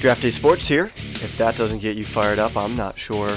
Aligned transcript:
Draft 0.00 0.22
Day 0.22 0.30
Sports 0.30 0.66
here. 0.66 0.90
If 0.96 1.36
that 1.38 1.56
doesn't 1.56 1.80
get 1.80 1.96
you 1.96 2.04
fired 2.06 2.38
up, 2.38 2.56
I'm 2.56 2.74
not 2.74 2.98
sure 2.98 3.28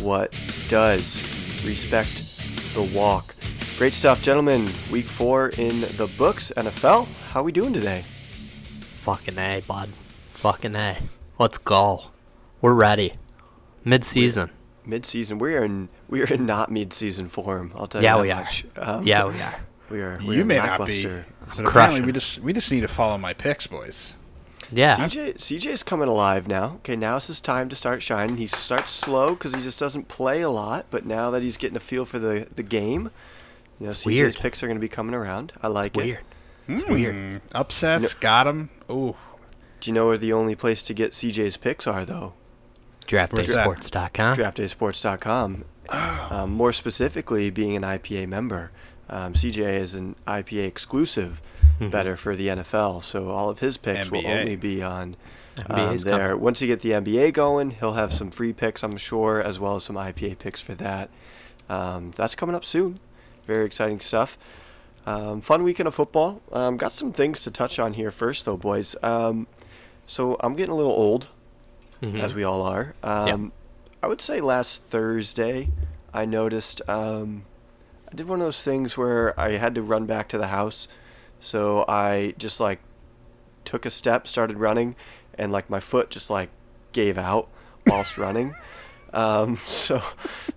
what 0.00 0.32
does. 0.68 1.20
Respect 1.64 2.74
the 2.74 2.82
walk. 2.96 3.34
Great 3.78 3.92
stuff, 3.94 4.22
gentlemen. 4.22 4.68
Week 4.92 5.06
four 5.06 5.48
in 5.50 5.80
the 5.80 6.10
books. 6.16 6.52
NFL, 6.56 7.06
how 7.30 7.42
we 7.42 7.50
doing 7.50 7.72
today? 7.72 8.02
Fucking 9.02 9.36
A, 9.38 9.62
bud. 9.66 9.88
Fucking 10.34 10.76
A. 10.76 10.98
Let's 11.38 11.58
go. 11.58 12.04
We're 12.60 12.74
ready. 12.74 13.14
Mid 13.84 14.04
season. 14.04 14.50
Mid-season. 14.86 15.38
We 15.38 15.54
are 15.54 15.64
in 15.64 15.88
we 16.08 16.20
are 16.22 16.26
in 16.26 16.44
not 16.44 16.70
mid-season 16.70 17.30
form. 17.30 17.72
I'll 17.74 17.86
tell 17.86 18.02
Yeah, 18.02 18.16
you 18.16 18.22
we 18.22 18.28
that 18.28 18.36
are. 18.36 18.40
much. 18.42 18.64
Um, 18.76 19.06
Yeah, 19.06 19.24
we 19.26 19.40
are. 19.40 19.54
We 19.90 20.00
are. 20.02 20.16
We 20.26 20.36
You 20.36 20.42
are 20.42 20.44
may 20.44 20.56
not 20.58 20.86
be, 20.86 21.02
lackluster. 21.04 21.26
but 21.56 21.66
apparently 21.66 22.00
we 22.02 22.12
just 22.12 22.38
we 22.40 22.52
just 22.52 22.70
need 22.70 22.82
to 22.82 22.88
follow 22.88 23.16
my 23.16 23.32
picks, 23.32 23.66
boys. 23.66 24.14
Yeah. 24.72 24.96
CJ 24.96 25.34
CJ's 25.36 25.82
coming 25.82 26.08
alive 26.08 26.48
now. 26.48 26.74
Okay, 26.76 26.96
now's 26.96 27.26
his 27.26 27.40
time 27.40 27.68
to 27.68 27.76
start 27.76 28.02
shining. 28.02 28.36
He 28.36 28.46
starts 28.46 28.92
slow 28.92 29.28
because 29.28 29.54
he 29.54 29.60
just 29.62 29.78
doesn't 29.78 30.08
play 30.08 30.40
a 30.40 30.50
lot, 30.50 30.86
but 30.90 31.04
now 31.06 31.30
that 31.30 31.42
he's 31.42 31.56
getting 31.56 31.76
a 31.76 31.80
feel 31.80 32.04
for 32.04 32.18
the 32.18 32.46
the 32.54 32.62
game, 32.62 33.10
you 33.78 33.86
know, 33.86 33.92
CJ's 33.92 34.04
weird. 34.06 34.36
picks 34.36 34.62
are 34.62 34.66
going 34.66 34.76
to 34.76 34.80
be 34.80 34.88
coming 34.88 35.14
around. 35.14 35.52
I 35.62 35.68
like 35.68 35.96
it. 35.96 36.02
Weird. 36.02 36.18
It's 36.68 36.86
weird. 36.86 37.14
Hmm, 37.14 37.36
Upsets, 37.54 38.14
got 38.14 38.46
him. 38.46 38.70
Oh, 38.88 39.16
Do 39.80 39.90
you 39.90 39.94
know 39.94 40.06
where 40.06 40.16
the 40.18 40.32
only 40.32 40.54
place 40.54 40.82
to 40.84 40.94
get 40.94 41.12
CJ's 41.12 41.56
picks 41.58 41.86
are 41.86 42.04
though? 42.04 42.32
Where's 43.10 43.28
that? 43.54 43.66
DraftDaySports.com. 43.66 44.36
DraftDaySports.com. 44.38 45.64
Um, 45.90 46.50
more 46.52 46.72
specifically, 46.72 47.50
being 47.50 47.76
an 47.76 47.82
IPA 47.82 48.28
member, 48.28 48.70
um, 49.10 49.34
CJ 49.34 49.80
is 49.80 49.94
an 49.94 50.16
IPA 50.26 50.66
exclusive 50.66 51.40
Mhm. 51.80 51.90
better 51.90 52.16
for 52.16 52.36
the 52.36 52.48
NFL, 52.48 53.00
so 53.02 53.30
all 53.30 53.50
of 53.50 53.58
his 53.60 53.76
picks 53.76 54.10
will 54.10 54.26
only 54.26 54.54
be 54.56 54.82
on 54.82 55.16
um, 55.68 55.96
there. 55.98 56.28
coming. 56.30 56.40
Once 56.40 56.60
you 56.60 56.66
get 56.68 56.80
the 56.80 56.90
NBA 56.92 57.32
going, 57.32 57.72
he'll 57.72 57.92
have 57.94 58.12
some 58.12 58.30
free 58.30 58.52
picks, 58.52 58.82
I'm 58.82 58.96
sure, 58.96 59.40
as 59.40 59.58
well 59.58 59.76
as 59.76 59.84
some 59.84 59.96
IPA 59.96 60.38
picks 60.38 60.60
for 60.60 60.74
that. 60.76 61.10
Um, 61.68 62.12
that's 62.16 62.34
coming 62.34 62.54
up 62.56 62.64
soon. 62.64 62.98
Very 63.46 63.66
exciting 63.66 64.00
stuff. 64.00 64.38
Um, 65.06 65.40
fun 65.40 65.62
weekend 65.64 65.86
of 65.86 65.94
football. 65.94 66.40
Um, 66.52 66.76
got 66.76 66.92
some 66.92 67.12
things 67.12 67.40
to 67.40 67.50
touch 67.50 67.78
on 67.78 67.92
here 67.94 68.10
first, 68.10 68.44
though, 68.46 68.56
boys. 68.56 68.96
Um, 69.02 69.46
so 70.06 70.36
I'm 70.40 70.54
getting 70.54 70.72
a 70.72 70.76
little 70.76 70.92
old 70.92 71.26
Mhm. 72.02 72.20
as 72.20 72.34
we 72.34 72.42
all 72.44 72.62
are. 72.62 72.94
Um, 73.02 73.52
I 74.02 74.06
would 74.06 74.20
say 74.22 74.40
last 74.40 74.82
Thursday, 74.84 75.70
I 76.12 76.24
noticed 76.24 76.80
um, 76.88 77.44
I 78.14 78.16
did 78.16 78.28
one 78.28 78.40
of 78.40 78.46
those 78.46 78.62
things 78.62 78.96
where 78.96 79.38
I 79.38 79.56
had 79.56 79.74
to 79.74 79.82
run 79.82 80.06
back 80.06 80.28
to 80.28 80.38
the 80.38 80.46
house, 80.46 80.86
so 81.40 81.84
I 81.88 82.34
just 82.38 82.60
like 82.60 82.78
took 83.64 83.84
a 83.84 83.90
step, 83.90 84.28
started 84.28 84.56
running, 84.56 84.94
and 85.36 85.50
like 85.50 85.68
my 85.68 85.80
foot 85.80 86.10
just 86.10 86.30
like 86.30 86.50
gave 86.92 87.18
out 87.18 87.48
whilst 87.88 88.16
running. 88.18 88.54
Um, 89.12 89.56
so, 89.66 90.00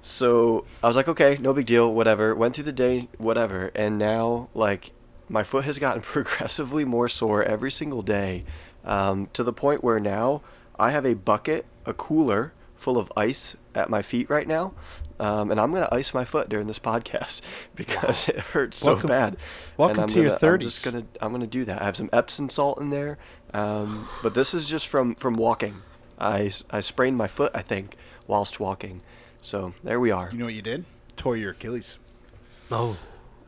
so 0.04 0.66
I 0.84 0.88
was 0.88 0.96
like, 0.96 1.08
okay, 1.08 1.40
no 1.42 1.52
big 1.52 1.66
deal, 1.66 1.92
whatever. 1.92 2.36
Went 2.36 2.54
through 2.54 2.66
the 2.66 2.72
day, 2.72 3.10
whatever, 3.18 3.72
and 3.74 3.98
now 3.98 4.50
like 4.54 4.92
my 5.28 5.44
foot 5.44 5.66
has 5.66 5.80
gotten 5.80 6.02
progressively 6.04 6.86
more 6.86 7.10
sore 7.10 7.44
every 7.44 7.72
single 7.72 8.04
day, 8.04 8.44
um, 8.86 9.30
to 9.34 9.44
the 9.44 9.52
point 9.52 9.84
where 9.84 10.00
now 10.00 10.44
I 10.78 10.92
have 10.92 11.08
a 11.08 11.16
bucket, 11.16 11.66
a 11.88 11.96
cooler 11.96 12.54
full 12.76 13.00
of 13.00 13.12
ice 13.18 13.56
at 13.74 13.90
my 13.90 14.04
feet 14.04 14.30
right 14.30 14.48
now. 14.48 14.76
Um, 15.20 15.50
and 15.52 15.60
I'm 15.60 15.72
gonna 15.74 15.90
ice 15.92 16.14
my 16.14 16.26
foot 16.26 16.48
during 16.50 16.68
this 16.68 16.78
podcast 16.80 17.42
because 17.76 18.30
it 18.30 18.38
hurts 18.40 18.78
so 18.78 18.92
Welcome- 18.94 19.08
bad. 19.10 19.38
welcome 19.78 19.96
and 19.96 20.04
I'm 20.04 20.08
to 20.10 20.22
your 20.22 20.38
gonna- 20.40 20.54
I'm 20.54 20.60
just 20.60 20.84
gonna 20.86 21.06
I'm 21.22 21.32
gonna 21.32 21.48
do 21.48 21.66
that. 21.66 21.82
I 21.82 21.86
have 21.86 21.96
some 21.98 22.10
Epsom 22.14 22.50
salt 22.50 22.80
in 22.80 22.90
there, 22.92 23.18
um, 23.54 24.08
but 24.22 24.34
this 24.36 24.54
is 24.54 24.70
just 24.70 24.88
from 24.88 25.16
from 25.16 25.36
walking. 25.36 25.82
I 26.20 26.52
I 26.70 26.82
sprained 26.82 27.18
my 27.18 27.28
foot 27.28 27.52
I 27.56 27.62
think 27.64 27.96
whilst 28.28 28.60
walking, 28.60 29.02
so 29.42 29.74
there 29.84 30.00
we 30.00 30.12
are. 30.12 30.30
you 30.32 30.38
know 30.38 30.46
what 30.46 30.54
you 30.54 30.62
did? 30.62 30.86
Tore 31.16 31.36
your 31.36 31.52
Achilles. 31.52 31.98
Oh. 32.72 32.98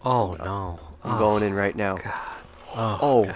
Oh, 0.04 0.36
no. 0.40 0.80
I'm 1.04 1.16
Oh, 1.16 1.20
going 1.20 1.44
in 1.44 1.54
right 1.54 1.76
now. 1.76 1.98
God. 1.98 2.14
Oh. 2.76 2.98
Oh, 3.02 3.36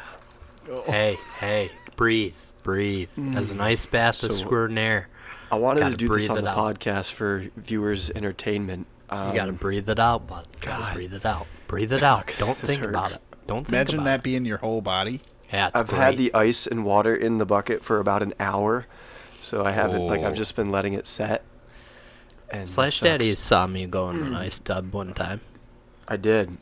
God. 0.66 0.84
Hey, 0.86 1.18
hey. 1.40 1.72
Breathe. 1.97 2.36
Breathe. 2.63 3.09
As 3.36 3.52
an 3.52 3.59
ice 3.59 3.86
bath 3.86 4.24
is 4.24 4.38
So- 4.40 4.46
squirting 4.46 4.78
air, 4.78 5.09
I 5.53 5.58
wanted 5.58 5.81
Gotta 5.81 5.96
do 5.97 6.08
this 6.09 6.30
on 6.30 6.44
the 6.44 6.50
out. 6.50 6.80
podcast 6.80 7.12
for 7.12 7.46
viewers' 7.56 8.09
entertainment. 8.09 8.88
Um, 9.09 9.30
you 9.30 9.36
gotta 9.36 9.53
breathe 9.53 9.88
it 9.88 10.00
out, 10.00 10.25
bud. 10.25 10.47
Gotta 10.62 10.81
God. 10.84 10.94
breathe 10.96 11.14
it 11.14 11.25
out. 11.25 11.46
Breathe 11.68 11.94
it 11.94 12.02
out. 12.02 12.34
Don't 12.40 12.59
this 12.59 12.69
think 12.72 12.84
about 12.84 13.12
it. 13.14 13.19
Don't 13.46 13.59
think 13.66 13.69
Imagine 13.69 13.96
about 14.00 14.06
that 14.06 14.19
it. 14.22 14.24
being 14.24 14.46
your 14.46 14.58
whole 14.58 14.81
body. 14.81 15.22
Yeah, 15.52 15.68
it's 15.68 15.80
I've 15.80 15.88
great. 15.88 16.00
had 16.00 16.18
the 16.18 16.34
ice 16.34 16.66
and 16.66 16.84
water 16.84 17.16
in 17.16 17.38
the 17.38 17.46
bucket 17.46 17.84
for 17.84 18.00
about 18.00 18.24
an 18.24 18.34
hour, 18.40 18.88
so 19.44 19.63
I 19.63 19.72
haven't 19.72 20.08
like 20.08 20.22
I've 20.22 20.34
Oh. 20.34 20.36
just 20.36 20.56
been 20.56 20.72
letting 20.72 20.94
it 20.94 21.06
set. 21.06 21.44
And 22.50 22.68
Slash 22.68 22.96
sucks. 22.97 23.09
Daddy 23.12 23.36
saw 23.36 23.68
me 23.68 23.86
go 23.86 24.09
in 24.09 24.22
an 24.24 24.34
ice 24.34 24.58
tub 24.59 24.92
one 24.94 25.13
time. 25.13 25.42
I 26.08 26.18
did. 26.18 26.58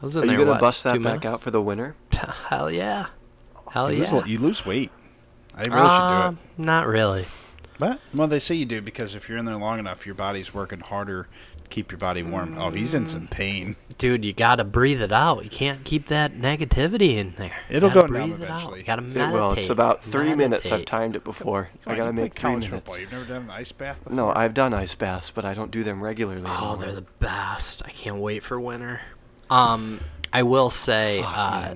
I 0.00 0.02
was 0.02 0.16
in 0.16 0.24
Are 0.24 0.26
you 0.32 0.38
gonna 0.38 0.50
what, 0.50 0.60
bust 0.60 0.82
that 0.84 0.94
back 0.94 1.00
minutes? 1.02 1.26
out 1.26 1.40
for 1.42 1.50
the 1.52 1.62
winter? 1.62 1.94
Hell 2.48 2.70
yeah. 2.70 3.06
Hell 3.70 3.92
you, 3.92 4.02
yeah. 4.02 4.12
lose, 4.12 4.26
you 4.28 4.38
lose 4.40 4.66
weight. 4.66 4.90
I 5.54 5.60
really 5.62 5.72
Uh, 5.80 6.30
should 6.30 6.36
do 6.36 6.42
it. 6.62 6.66
Not 6.66 6.86
really. 6.88 7.26
But 7.78 8.00
well, 8.14 8.26
they 8.28 8.40
say 8.40 8.54
you 8.54 8.64
do 8.64 8.80
because 8.80 9.14
if 9.14 9.28
you're 9.28 9.36
in 9.38 9.44
there 9.44 9.56
long 9.56 9.78
enough, 9.78 10.06
your 10.06 10.14
body's 10.14 10.54
working 10.54 10.80
harder 10.80 11.28
to 11.62 11.68
keep 11.68 11.90
your 11.90 11.98
body 11.98 12.22
warm. 12.22 12.56
Oh, 12.56 12.70
he's 12.70 12.94
in 12.94 13.04
Mm. 13.04 13.08
some 13.08 13.26
pain. 13.28 13.76
Dude, 13.98 14.24
you 14.24 14.32
gotta 14.32 14.64
breathe 14.64 15.02
it 15.02 15.12
out. 15.12 15.44
You 15.44 15.50
can't 15.50 15.84
keep 15.84 16.06
that 16.06 16.32
negativity 16.32 17.16
in 17.16 17.34
there. 17.36 17.56
It'll 17.68 17.90
go 17.90 18.06
down 18.06 18.16
out. 18.16 18.28
eventually. 18.30 18.78
You 18.80 18.84
gotta 18.86 19.02
It- 19.02 19.08
meditate. 19.14 19.32
well, 19.32 19.52
it's 19.52 19.68
about 19.70 20.02
three 20.04 20.34
minutes. 20.34 20.70
I've 20.72 20.84
timed 20.86 21.16
it 21.16 21.24
before. 21.24 21.68
Come 21.84 21.92
I 21.92 21.96
gotta 21.96 22.08
you 22.10 22.12
make 22.14 22.38
three 22.38 22.50
minutes. 22.50 22.66
football. 22.68 22.98
You've 22.98 23.12
never 23.12 23.24
done 23.24 23.42
an 23.42 23.50
ice 23.50 23.72
bath 23.72 23.98
before? 24.04 24.16
No, 24.16 24.32
I've 24.34 24.54
done 24.54 24.72
ice 24.72 24.94
baths, 24.94 25.30
but 25.30 25.44
I 25.44 25.52
don't 25.52 25.70
do 25.70 25.82
them 25.84 26.02
regularly. 26.02 26.42
Oh, 26.46 26.50
anymore. 26.70 26.76
they're 26.78 26.94
the 26.94 27.06
best. 27.18 27.82
I 27.84 27.90
can't 27.90 28.16
wait 28.16 28.42
for 28.42 28.58
winter. 28.58 29.02
Um, 29.50 30.00
I 30.32 30.42
will 30.44 30.70
say, 30.70 31.20
Fuck, 31.22 31.34
uh, 31.36 31.74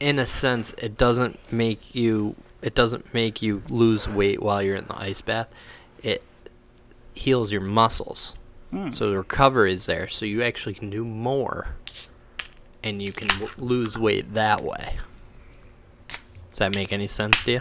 in 0.00 0.18
a 0.18 0.26
sense, 0.26 0.72
it 0.78 0.96
doesn't 0.96 1.38
make 1.52 1.94
you. 1.94 2.34
It 2.62 2.74
doesn't 2.74 3.12
make 3.14 3.40
you 3.42 3.62
lose 3.68 4.08
weight 4.08 4.42
while 4.42 4.62
you're 4.62 4.76
in 4.76 4.86
the 4.86 5.00
ice 5.00 5.20
bath. 5.20 5.48
It 6.02 6.22
heals 7.14 7.52
your 7.52 7.60
muscles, 7.60 8.34
Hmm. 8.70 8.90
so 8.90 9.10
the 9.10 9.16
recovery 9.16 9.72
is 9.72 9.86
there. 9.86 10.08
So 10.08 10.26
you 10.26 10.42
actually 10.42 10.74
can 10.74 10.90
do 10.90 11.04
more, 11.04 11.76
and 12.82 13.00
you 13.00 13.12
can 13.12 13.28
w- 13.40 13.48
lose 13.58 13.96
weight 13.96 14.34
that 14.34 14.62
way. 14.64 14.98
Does 16.08 16.58
that 16.58 16.74
make 16.74 16.92
any 16.92 17.06
sense 17.06 17.42
to 17.44 17.52
you? 17.52 17.60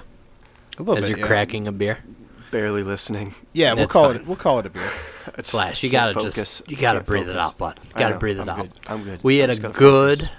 a 0.80 0.84
little 0.84 0.98
As 0.98 1.04
bit. 1.06 1.10
you're 1.12 1.20
yeah. 1.20 1.28
cracking 1.28 1.68
a 1.68 1.72
beer. 1.72 2.04
barely 2.52 2.84
listening. 2.84 3.34
Yeah, 3.54 3.72
we'll 3.74 3.78
That's 3.84 3.94
call 3.94 4.08
fine. 4.08 4.16
it. 4.18 4.28
We'll 4.28 4.36
call 4.38 4.60
it 4.60 4.66
a 4.68 4.70
beer. 4.70 4.84
It's- 5.28 5.48
Slash, 5.50 5.84
you 5.84 5.90
gotta 5.90 6.14
focus. 6.14 6.36
just 6.36 6.70
you 6.72 6.78
gotta 6.78 7.02
breathe 7.02 7.28
it 7.30 7.36
out, 7.38 7.58
bud. 7.58 7.80
You 7.84 7.90
gotta 7.96 8.14
know, 8.16 8.20
breathe 8.20 8.40
I'm 8.40 8.48
it 8.48 8.52
out. 8.52 8.58
good. 8.58 8.72
I'm 8.88 9.04
good. 9.04 9.20
We 9.24 9.38
I 9.40 9.42
had 9.42 9.50
a 9.50 9.56
good, 9.74 10.20
focus. 10.22 10.30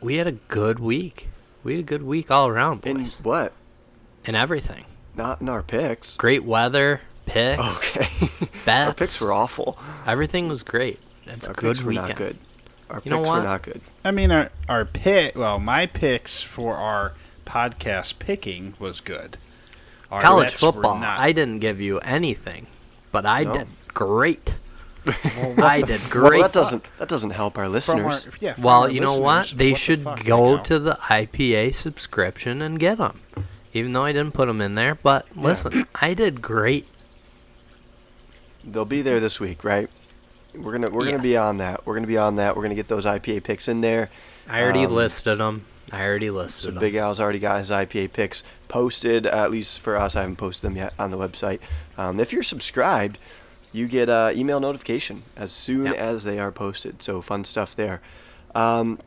we 0.00 0.16
had 0.16 0.26
a 0.26 0.32
good 0.32 0.78
week. 0.80 1.28
We 1.62 1.74
had 1.74 1.80
a 1.80 1.84
good 1.84 2.02
week 2.02 2.30
all 2.30 2.48
around, 2.48 2.84
In 2.86 3.04
what? 3.22 3.52
And 4.26 4.36
everything. 4.36 4.84
Not 5.16 5.40
in 5.40 5.48
our 5.48 5.62
picks. 5.62 6.16
Great 6.16 6.44
weather, 6.44 7.00
picks, 7.26 7.96
Okay. 7.96 8.08
our 8.40 8.48
bets. 8.64 8.98
picks 8.98 9.20
were 9.20 9.32
awful. 9.32 9.78
Everything 10.06 10.48
was 10.48 10.62
great. 10.62 10.98
It's 11.26 11.46
Our 11.46 11.52
a 11.52 11.56
good 11.56 11.76
picks 11.76 11.82
were 11.84 11.88
weekend. 11.90 12.08
not 12.08 12.16
good. 12.16 12.36
Our 12.90 13.02
You 13.04 13.10
know 13.10 13.18
picks 13.18 13.28
what? 13.28 13.36
were 13.38 13.44
not 13.44 13.62
good. 13.62 13.80
I 14.04 14.10
mean, 14.10 14.30
our 14.30 14.50
our 14.68 14.84
pick. 14.84 15.36
Well, 15.36 15.58
my 15.58 15.86
picks 15.86 16.40
for 16.40 16.74
our 16.76 17.12
podcast 17.44 18.18
picking 18.18 18.74
was 18.78 19.00
good. 19.00 19.36
Our 20.10 20.20
College 20.22 20.50
football. 20.52 20.98
not- 20.98 21.20
I 21.20 21.32
didn't 21.32 21.58
give 21.60 21.80
you 21.80 21.98
anything, 22.00 22.66
but 23.12 23.26
I 23.26 23.44
No. 23.44 23.52
did 23.54 23.66
great. 23.88 24.56
Well, 25.06 25.62
I 25.64 25.82
did 25.82 26.00
great. 26.10 26.40
Well, 26.40 26.42
that 26.42 26.52
doesn't 26.52 26.84
that 26.98 27.08
doesn't 27.08 27.30
help 27.30 27.56
our 27.58 27.64
From 27.64 27.72
listeners. 27.72 28.26
our, 28.26 28.32
yeah, 28.40 28.54
from 28.54 28.64
Well, 28.64 28.82
our 28.82 28.90
you 28.90 29.00
know 29.00 29.16
what? 29.18 29.52
They 29.56 29.70
what 29.72 29.80
should 29.80 30.02
fuck, 30.02 30.24
go 30.24 30.58
to 30.58 30.78
the 30.78 30.94
IPA 31.08 31.74
subscription 31.74 32.60
and 32.62 32.78
get 32.78 32.98
them. 32.98 33.20
Even 33.72 33.92
though 33.92 34.04
I 34.04 34.12
didn't 34.12 34.32
put 34.34 34.46
them 34.46 34.60
in 34.60 34.74
there, 34.74 34.94
but 34.96 35.36
listen, 35.36 35.84
I 35.94 36.14
did 36.14 36.42
great. 36.42 36.86
They'll 38.64 38.84
be 38.84 39.02
there 39.02 39.20
this 39.20 39.40
week, 39.40 39.64
right? 39.64 39.88
We're 40.54 40.72
gonna 40.72 40.90
we're 40.90 41.04
gonna 41.04 41.22
be 41.22 41.36
on 41.36 41.58
that. 41.58 41.86
We're 41.86 41.94
gonna 41.94 42.06
be 42.06 42.18
on 42.18 42.36
that. 42.36 42.56
We're 42.56 42.62
gonna 42.62 42.74
get 42.74 42.88
those 42.88 43.04
IPA 43.06 43.44
picks 43.44 43.68
in 43.68 43.80
there. 43.80 44.10
I 44.48 44.62
already 44.62 44.84
Um, 44.84 44.92
listed 44.92 45.38
them. 45.38 45.64
I 45.92 46.04
already 46.04 46.26
So 46.26 46.32
listed 46.34 46.74
them. 46.74 46.80
Big 46.80 46.94
Al's 46.96 47.20
already 47.20 47.38
got 47.38 47.58
his 47.58 47.70
IPA 47.70 48.12
picks 48.12 48.42
posted. 48.68 49.26
At 49.26 49.50
least 49.50 49.78
for 49.80 49.96
us, 49.96 50.16
I 50.16 50.22
haven't 50.22 50.36
posted 50.36 50.68
them 50.70 50.76
yet 50.76 50.92
on 50.98 51.10
the 51.10 51.16
website. 51.18 51.60
Um, 51.96 52.18
if 52.20 52.32
you're 52.32 52.42
subscribed, 52.42 53.18
you 53.72 53.86
get 53.86 54.08
uh, 54.08 54.32
email 54.34 54.58
notification 54.58 55.22
as 55.36 55.52
soon 55.52 55.86
Yep. 55.86 55.94
as 55.96 56.24
they 56.24 56.38
are 56.40 56.50
posted. 56.50 57.02
So 57.02 57.20
fun 57.20 57.44
stuff 57.44 57.76
there. 57.76 58.00
Um, 58.54 58.98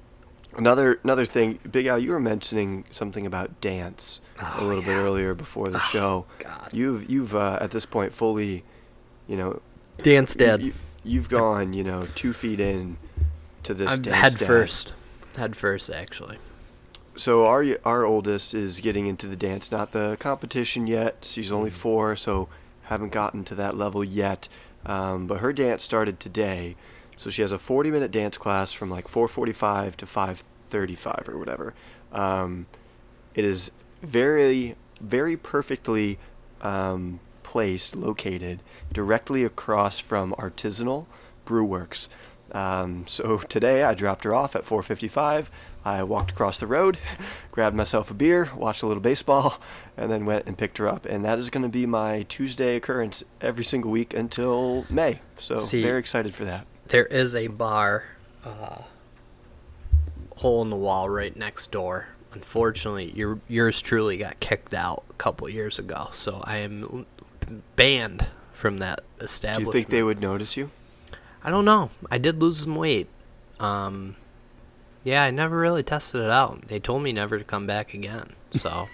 another 0.57 0.99
another 1.03 1.25
thing, 1.25 1.59
Big 1.69 1.85
Al, 1.85 1.99
you 1.99 2.11
were 2.11 2.19
mentioning 2.19 2.85
something 2.91 3.25
about 3.25 3.59
dance 3.59 4.21
a 4.39 4.61
Oh, 4.61 4.65
little 4.65 4.83
bit 4.83 4.95
earlier 4.95 5.33
before 5.33 5.67
the 5.67 5.79
show. 5.79 6.25
God. 6.39 6.69
You've 6.73 7.09
you've 7.09 7.35
uh, 7.35 7.57
at 7.61 7.71
this 7.71 7.85
point 7.85 8.13
fully, 8.13 8.63
you 9.27 9.37
know, 9.37 9.61
Dance 9.99 10.33
dead. 10.35 10.61
You, 10.63 10.73
you've 11.03 11.29
gone, 11.29 11.73
you 11.73 11.83
know, 11.83 12.07
two 12.15 12.33
feet 12.33 12.59
in 12.59 12.97
to 13.63 13.73
this 13.73 13.91
I'm 13.91 14.01
dance 14.01 14.17
head 14.17 14.37
dad. 14.39 14.45
first. 14.47 14.93
Head 15.37 15.55
first, 15.55 15.89
actually. 15.89 16.37
so 17.15 17.45
our 17.45 17.65
our 17.85 18.05
oldest 18.05 18.53
is 18.53 18.79
getting 18.81 19.07
into 19.07 19.27
the 19.27 19.35
dance, 19.35 19.71
not 19.71 19.91
the 19.91 20.17
competition 20.19 20.87
yet. 20.87 21.17
She's 21.21 21.51
only 21.51 21.69
Mm. 21.69 21.73
four, 21.73 22.15
so 22.15 22.49
haven't 22.83 23.11
gotten 23.11 23.43
to 23.45 23.55
that 23.55 23.77
level 23.77 24.03
yet. 24.03 24.49
Um, 24.85 25.27
but 25.27 25.39
her 25.39 25.53
dance 25.53 25.81
started 25.83 26.19
today, 26.19 26.75
so 27.15 27.29
she 27.29 27.41
has 27.41 27.51
a 27.53 27.57
40-minute 27.57 28.11
dance 28.11 28.37
class 28.37 28.73
from 28.73 28.89
like 28.89 29.07
4:45 29.07 29.95
to 29.97 30.05
5:35 30.05 31.29
or 31.29 31.37
whatever. 31.37 31.73
Um, 32.11 32.65
it 33.35 33.45
is 33.45 33.71
very, 34.03 34.75
very 35.01 35.35
perfectly 35.35 36.19
um, 36.61 37.19
placed, 37.41 37.95
located 37.95 38.59
directly 38.91 39.43
across 39.43 39.99
from 39.99 40.33
Artisanal 40.37 41.07
Brewworks. 41.45 42.07
Um, 42.51 43.05
so 43.07 43.37
today 43.39 43.83
I 43.83 43.95
dropped 43.95 44.25
her 44.25 44.35
off 44.35 44.55
at 44.55 44.65
4:55. 44.65 45.47
I 45.85 46.03
walked 46.03 46.31
across 46.31 46.59
the 46.59 46.67
road, 46.67 46.97
grabbed 47.51 47.75
myself 47.75 48.09
a 48.11 48.13
beer, 48.13 48.51
watched 48.55 48.83
a 48.83 48.87
little 48.87 49.01
baseball, 49.01 49.59
and 49.97 50.11
then 50.11 50.25
went 50.25 50.45
and 50.45 50.57
picked 50.57 50.77
her 50.77 50.87
up. 50.87 51.05
And 51.05 51.25
that 51.25 51.39
is 51.39 51.49
going 51.49 51.63
to 51.63 51.69
be 51.69 51.85
my 51.85 52.23
Tuesday 52.29 52.75
occurrence 52.75 53.23
every 53.41 53.63
single 53.63 53.91
week 53.91 54.13
until 54.13 54.85
May. 54.89 55.19
So 55.37 55.57
See- 55.57 55.81
very 55.81 55.99
excited 55.99 56.33
for 56.33 56.45
that. 56.45 56.67
There 56.87 57.05
is 57.05 57.33
a 57.33 57.47
bar, 57.47 58.03
uh, 58.45 58.83
hole 60.37 60.61
in 60.61 60.69
the 60.69 60.75
wall 60.75 61.09
right 61.09 61.35
next 61.35 61.71
door. 61.71 62.12
Unfortunately, 62.33 63.11
your 63.15 63.39
yours 63.47 63.81
truly 63.81 64.17
got 64.17 64.39
kicked 64.39 64.73
out 64.73 65.03
a 65.09 65.13
couple 65.13 65.47
years 65.49 65.79
ago, 65.79 66.09
so 66.13 66.41
I 66.43 66.57
am 66.57 67.05
banned 67.75 68.27
from 68.53 68.77
that 68.77 69.01
establishment. 69.19 69.73
Do 69.73 69.77
you 69.77 69.83
think 69.83 69.91
they 69.91 70.03
would 70.03 70.21
notice 70.21 70.57
you? 70.57 70.71
I 71.43 71.49
don't 71.49 71.65
know. 71.65 71.89
I 72.09 72.17
did 72.17 72.41
lose 72.41 72.59
some 72.59 72.75
weight. 72.75 73.07
Um, 73.59 74.15
yeah, 75.03 75.23
I 75.23 75.31
never 75.31 75.57
really 75.57 75.83
tested 75.83 76.21
it 76.21 76.29
out. 76.29 76.67
They 76.67 76.79
told 76.79 77.03
me 77.03 77.11
never 77.11 77.37
to 77.37 77.43
come 77.43 77.67
back 77.67 77.93
again. 77.93 78.33
So 78.51 78.87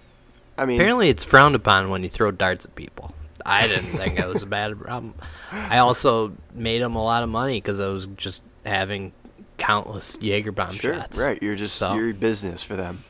I 0.58 0.64
mean, 0.66 0.80
apparently, 0.80 1.08
it's 1.08 1.24
frowned 1.24 1.54
upon 1.54 1.90
when 1.90 2.02
you 2.02 2.08
throw 2.08 2.30
darts 2.30 2.64
at 2.64 2.74
people. 2.74 3.14
I 3.44 3.66
didn't 3.66 3.96
think 3.96 4.18
it 4.18 4.26
was 4.26 4.42
a 4.42 4.46
bad 4.46 4.78
problem. 4.78 5.14
I 5.50 5.78
also 5.78 6.36
made 6.54 6.82
them 6.82 6.94
a 6.94 7.02
lot 7.02 7.22
of 7.22 7.28
money 7.28 7.58
because 7.58 7.80
I 7.80 7.88
was 7.88 8.06
just 8.06 8.42
having 8.66 9.12
countless 9.60 10.16
Jaeger 10.20 10.50
bomb 10.52 10.74
sure, 10.74 10.94
shots. 10.94 11.16
right? 11.16 11.40
You're 11.42 11.54
just 11.54 11.76
So- 11.76 11.94
you're 11.94 12.12
business 12.14 12.62
for 12.64 12.74
them. 12.74 13.04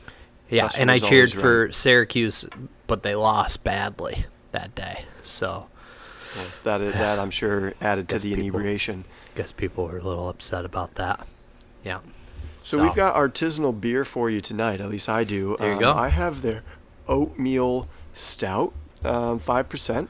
Yeah, 0.49 0.69
and 0.77 0.91
I 0.91 0.99
cheered 0.99 1.31
for 1.31 1.71
Syracuse, 1.71 2.45
but 2.85 3.01
they 3.03 3.15
lost 3.15 3.63
badly 3.63 4.25
that 4.51 4.75
day. 4.75 5.05
So 5.23 5.67
Well, 6.35 6.45
that 6.65 6.81
is, 6.81 6.93
that 6.93 7.19
I'm 7.19 7.31
sure 7.31 7.73
added 7.81 8.09
to 8.09 8.19
the 8.19 8.35
people- 8.35 8.59
inebriation. 8.59 9.05
guess 9.33 9.53
people 9.53 9.87
were 9.87 9.97
a 9.97 10.03
little 10.03 10.27
upset 10.27 10.65
about 10.65 10.95
that. 10.95 11.25
Yeah. 11.85 11.99
So, 12.59 12.83
we've 12.83 12.93
got 12.93 13.15
artisanal 13.15 13.79
beer 13.79 14.03
for 14.05 14.29
you 14.29 14.39
tonight. 14.41 14.81
At 14.81 14.89
least 14.89 15.07
I 15.09 15.23
do. 15.23 15.55
There 15.57 15.69
you 15.69 15.73
Um, 15.75 15.79
go. 15.79 15.93
I 15.93 16.09
have 16.09 16.41
their 16.43 16.61
oatmeal 17.07 17.87
stout, 18.13 18.73
um, 19.03 19.39
five 19.39 19.67
percent. 19.69 20.09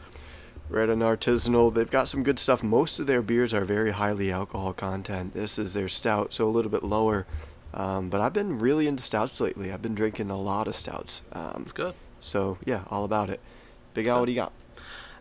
Red 0.72 0.90
and 0.90 1.02
artisanal. 1.02 1.74
They've 1.74 1.90
got 1.90 2.08
some 2.08 2.24
good 2.24 2.40
stuff. 2.40 2.64
Most 2.64 2.98
of 3.00 3.06
their 3.08 3.22
beers 3.22 3.54
are 3.54 3.66
very 3.66 3.92
highly 3.92 4.32
alcohol 4.32 4.74
content. 4.74 5.34
This 5.34 5.60
is 5.60 5.74
their 5.74 5.90
stout, 5.90 6.34
so 6.34 6.48
a 6.48 6.50
little 6.50 6.72
bit 6.72 6.84
lower. 6.84 7.26
Um, 7.74 8.10
but 8.10 8.22
I've 8.22 8.34
been 8.34 8.58
really 8.60 8.88
into 8.88 9.04
stouts 9.04 9.40
lately. 9.40 9.72
I've 9.72 9.82
been 9.82 9.96
drinking 9.96 10.30
a 10.30 10.40
lot 10.40 10.68
of 10.68 10.76
stouts. 10.76 11.22
Um, 11.34 11.58
It's 11.62 11.72
good. 11.72 11.94
so 12.20 12.58
yeah, 12.66 12.84
all 12.90 13.04
about 13.04 13.30
it. 13.30 13.40
Big 13.94 14.08
Al, 14.08 14.20
what 14.22 14.26
do 14.28 14.32
you 14.32 14.38
got? 14.38 14.54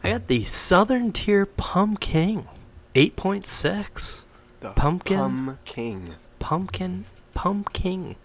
I 0.02 0.10
got 0.10 0.28
the 0.28 0.44
Southern 0.44 1.12
Tier 1.12 1.44
Pumpkin, 1.46 2.46
eight 2.94 3.16
point 3.16 3.46
six. 3.46 4.24
The 4.60 4.70
Pumpkin? 4.70 5.18
Pumking. 5.18 6.14
Pumpkin, 6.38 7.04
pumpkin. 7.34 8.16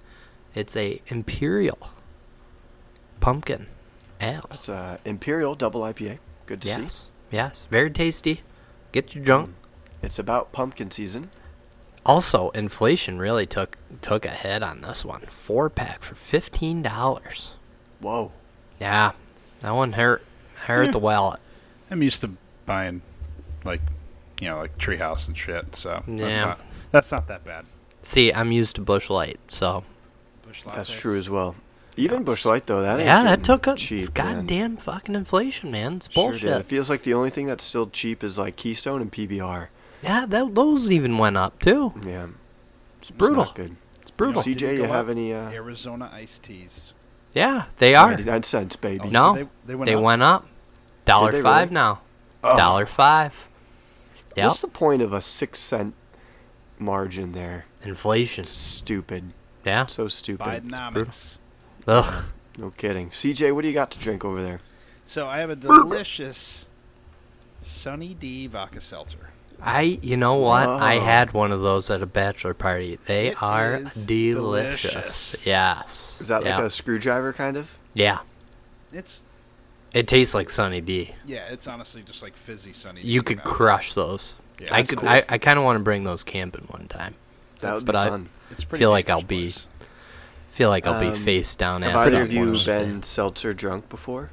It's 0.53 0.75
a 0.77 1.01
imperial 1.07 1.77
pumpkin 3.19 3.67
ale. 4.21 4.45
It's 4.51 4.69
a 4.69 4.99
Imperial 5.05 5.55
Double 5.55 5.81
IPA. 5.81 6.19
Good 6.45 6.61
to 6.61 6.89
see. 6.89 7.04
Yes, 7.31 7.61
yes, 7.61 7.67
very 7.69 7.89
tasty. 7.91 8.41
Get 8.91 9.15
you 9.15 9.21
drunk. 9.21 9.49
Mm. 9.49 9.53
It's 10.03 10.19
about 10.19 10.51
pumpkin 10.51 10.91
season. 10.91 11.29
Also, 12.05 12.49
inflation 12.51 13.17
really 13.17 13.45
took 13.47 13.77
took 14.01 14.25
a 14.25 14.29
hit 14.29 14.61
on 14.61 14.81
this 14.81 15.03
one. 15.03 15.21
Four 15.21 15.69
pack 15.69 16.03
for 16.03 16.15
fifteen 16.15 16.81
dollars. 16.83 17.51
Whoa. 17.99 18.31
Yeah, 18.79 19.13
that 19.61 19.71
one 19.71 19.93
hurt 19.93 20.23
hurt 20.65 20.91
the 20.91 20.99
wallet. 21.09 21.39
I'm 21.89 22.01
used 22.03 22.21
to 22.21 22.31
buying, 22.65 23.01
like, 23.63 23.81
you 24.41 24.47
know, 24.49 24.57
like 24.57 24.77
Treehouse 24.77 25.27
and 25.27 25.37
shit. 25.37 25.75
So 25.75 26.03
that's 26.07 26.21
Yeah. 26.37 26.41
not 26.41 26.59
that's 26.91 27.11
not 27.11 27.27
that 27.27 27.43
bad. 27.43 27.65
See, 28.03 28.31
I'm 28.31 28.51
used 28.51 28.75
to 28.75 28.81
Busch 28.81 29.09
Light, 29.09 29.39
so 29.49 29.83
Busch 30.45 30.61
That's 30.63 30.91
lattes. 30.91 30.97
true 30.99 31.17
as 31.17 31.27
well. 31.29 31.55
Even 31.97 32.23
Busch 32.23 32.45
Light 32.45 32.65
though, 32.65 32.81
that 32.81 32.99
yeah, 32.99 33.23
that 33.23 33.43
took 33.43 33.67
a 33.67 33.75
cheap. 33.75 34.17
man. 34.17 34.35
goddamn 34.37 34.77
fucking 34.77 35.15
inflation, 35.15 35.71
man. 35.71 35.95
It's 35.95 36.07
bullshit. 36.07 36.41
did. 36.49 36.59
It 36.61 36.65
feels 36.65 36.89
like 36.89 37.03
the 37.03 37.13
only 37.13 37.29
thing 37.29 37.47
that's 37.47 37.63
still 37.63 37.87
cheap 37.89 38.23
is 38.23 38.37
like 38.37 38.55
Keystone 38.57 39.01
and 39.01 39.11
PBR. 39.11 39.67
Yeah, 40.01 40.25
that, 40.27 40.53
those 40.55 40.91
even 40.91 41.17
went 41.17 41.37
up 41.37 41.59
too. 41.59 41.93
Yeah, 42.05 42.27
It's 42.99 43.09
it's 43.09 43.11
brutal. 43.11 43.45
not 43.45 43.55
good. 43.55 43.75
It's 44.01 44.11
brutal. 44.11 44.41
Did 44.41 44.57
CJ, 44.57 44.75
you 44.75 44.83
have 44.83 45.05
up? 45.05 45.11
any? 45.11 45.33
Uh, 45.33 45.49
Arizona 45.51 46.09
iced 46.13 46.43
teas. 46.43 46.93
Yeah, 47.33 47.65
they 47.77 47.95
are. 47.95 48.09
99 48.11 48.43
cents, 48.43 48.75
baby. 48.75 49.01
Oh, 49.05 49.09
No, 49.09 49.35
they- 49.35 49.47
they 49.65 49.75
went 49.75 49.85
they 49.87 49.95
up? 49.95 50.01
went 50.03 50.21
up. 50.21 50.47
Dollar 51.05 51.31
five 51.41 51.69
really? 51.69 51.73
now. 51.73 52.01
Oh. 52.43 52.57
Dollar 52.57 52.85
five. 52.85 53.47
Yep. 54.35 54.47
What's 54.47 54.61
the 54.61 54.67
point 54.67 55.01
of 55.01 55.13
a 55.13 55.21
six 55.21 55.59
cent 55.59 55.93
margin 56.77 57.31
there? 57.31 57.65
Inflation. 57.83 58.45
Stupid. 58.45 59.33
Yeah. 59.65 59.85
So 59.85 60.07
stupid. 60.07 60.45
Bidenomics. 60.67 61.37
Ugh. 61.87 62.25
No 62.57 62.71
kidding. 62.71 63.09
CJ, 63.09 63.53
what 63.53 63.61
do 63.61 63.67
you 63.67 63.73
got 63.73 63.91
to 63.91 63.99
drink 63.99 64.23
over 64.23 64.41
there? 64.41 64.61
So 65.05 65.27
I 65.27 65.39
have 65.39 65.49
a 65.49 65.55
delicious 65.55 66.65
Sunny 67.63 68.13
D 68.13 68.47
vodka 68.47 68.81
seltzer. 68.81 69.29
I, 69.61 69.99
you 70.01 70.17
know 70.17 70.35
what? 70.35 70.67
I 70.67 70.97
oh. 70.97 71.01
had 71.01 71.33
one 71.33 71.51
of 71.51 71.61
those 71.61 71.89
at 71.89 72.01
a 72.01 72.05
bachelor 72.05 72.53
party. 72.53 72.99
They 73.05 73.27
It 73.27 73.41
are 73.41 73.75
is 73.75 74.05
delicious. 74.05 74.81
delicious. 74.81 75.35
Yes. 75.45 76.17
Is 76.19 76.27
that 76.27 76.43
yeah. 76.43 76.57
like 76.57 76.65
a 76.65 76.69
screwdriver 76.69 77.31
kind 77.33 77.55
of? 77.55 77.69
Yeah. 77.93 78.19
It's 78.91 79.21
It 79.93 80.07
tastes 80.07 80.33
like 80.33 80.49
Sunny 80.49 80.81
D. 80.81 81.13
yeah, 81.25 81.47
it's 81.49 81.67
honestly 81.67 82.01
just 82.01 82.21
like 82.21 82.35
fizzy 82.35 82.73
Sunny. 82.73 83.01
D 83.01 83.07
You 83.07 83.23
could 83.23 83.37
your 83.37 83.45
mouth. 83.45 83.53
crush 83.53 83.93
those. 83.93 84.33
Yeah, 84.59 84.67
I 84.71 84.77
that's 84.77 84.89
could. 84.89 84.99
cool. 84.99 85.09
I, 85.09 85.23
I 85.29 85.37
kind 85.37 85.57
of 85.59 85.65
want 85.65 85.77
to 85.77 85.83
bring 85.83 86.03
those 86.03 86.23
camping 86.23 86.65
one 86.69 86.87
time. 86.87 87.15
That 87.61 87.75
would 87.75 87.85
but 87.85 87.93
be 87.93 87.97
I- 87.97 88.09
fun. 88.09 88.29
It's 88.51 88.63
pretty 88.63 88.81
feel 88.81 88.91
like 88.91 89.07
dangerous, 89.07 89.23
I'll 89.23 89.27
be 89.27 89.43
boys. 89.45 89.67
Feel 90.55 90.69
like 90.69 90.87
I'll 90.87 90.99
be 91.01 91.07
Um, 91.07 91.15
face 91.15 91.53
down. 91.53 91.81
Have 91.81 91.95
ass 91.97 92.07
either 92.07 92.21
up 92.21 92.27
of 92.27 92.31
you 92.31 92.39
one 92.39 92.47
of 92.47 92.53
those 92.53 92.65
been 92.65 92.95
days. 93.01 93.05
seltzer 93.09 93.53
drunk 93.53 93.89
before? 93.89 94.29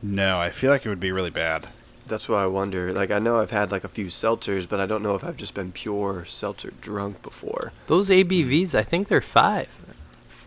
No, 0.00 0.38
I 0.38 0.50
feel 0.50 0.70
like 0.70 0.86
it 0.86 0.88
would 0.88 1.00
be 1.00 1.10
really 1.10 1.30
bad. 1.30 1.66
That's 2.06 2.28
what 2.28 2.36
I 2.38 2.46
wonder. 2.46 2.92
Like 2.92 3.10
I 3.10 3.18
know 3.18 3.40
I've 3.40 3.50
had 3.50 3.72
like 3.72 3.82
a 3.82 3.88
few 3.88 4.06
seltzers, 4.06 4.68
but 4.68 4.78
I 4.78 4.86
don't 4.86 5.02
know 5.02 5.16
if 5.16 5.24
I've 5.24 5.36
just 5.36 5.54
been 5.54 5.72
pure 5.72 6.24
seltzer 6.24 6.70
drunk 6.80 7.24
before. 7.24 7.72
Those 7.88 8.10
ABVs? 8.10 8.76
I 8.76 8.84
think 8.84 9.08
they're 9.08 9.20
five. 9.20 9.68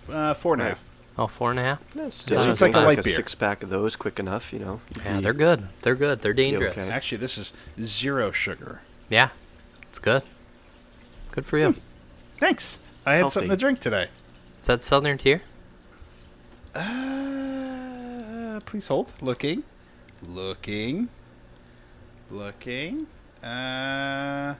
Uh, 0.10 0.34
four 0.34 0.54
and 0.54 0.62
a 0.62 0.66
Right. 0.66 0.70
half. 0.72 0.84
Oh, 1.18 1.28
four 1.28 1.52
and 1.52 1.60
a 1.60 1.64
half. 1.64 1.80
That's 1.94 2.16
still 2.16 2.40
So 2.40 2.46
you 2.46 2.52
it's 2.52 2.62
like 2.62 2.72
can 2.72 2.78
a 2.82 2.86
knock 2.88 2.96
light 2.98 3.04
beer. 3.04 3.16
six 3.16 3.36
pack 3.36 3.62
of 3.62 3.70
those 3.70 3.98
quick 3.98 4.20
enough, 4.20 4.54
you 4.54 4.60
know. 4.60 4.80
Yeah, 5.06 5.20
they're 5.20 5.34
good. 5.34 5.68
They're 5.82 5.96
good. 5.96 6.22
They're 6.22 6.34
dangerous. 6.34 6.78
okay. 6.78 6.90
Actually, 6.90 7.18
this 7.20 7.38
is 7.38 7.52
zero 7.84 8.32
sugar. 8.32 8.80
Yeah, 9.10 9.30
it's 9.90 10.00
good. 10.00 10.24
Good 11.32 11.46
for 11.46 11.58
you. 11.58 11.76
Thanks. 12.40 12.80
I 13.06 13.14
had 13.16 13.20
Healthy. 13.20 13.34
something 13.34 13.50
to 13.52 13.58
drink 13.58 13.80
today. 13.82 14.08
Is 14.64 14.68
that 14.68 14.82
Southern 14.82 15.18
Tier? 15.18 15.42
Uh, 16.74 18.62
please 18.66 18.88
hold. 18.88 19.12
Looking. 19.20 19.64
Looking. 20.26 21.10
Looking. 22.32 23.08
Uh. 23.44 24.56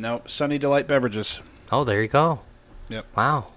Nope. 0.00 0.28
Sunny 0.28 0.58
Delight 0.58 0.88
Beverages. 0.88 1.38
Oh, 1.70 1.84
there 1.84 2.02
you 2.02 2.08
go. 2.08 2.40
Yep. 2.88 3.06
Wow. 3.16 3.52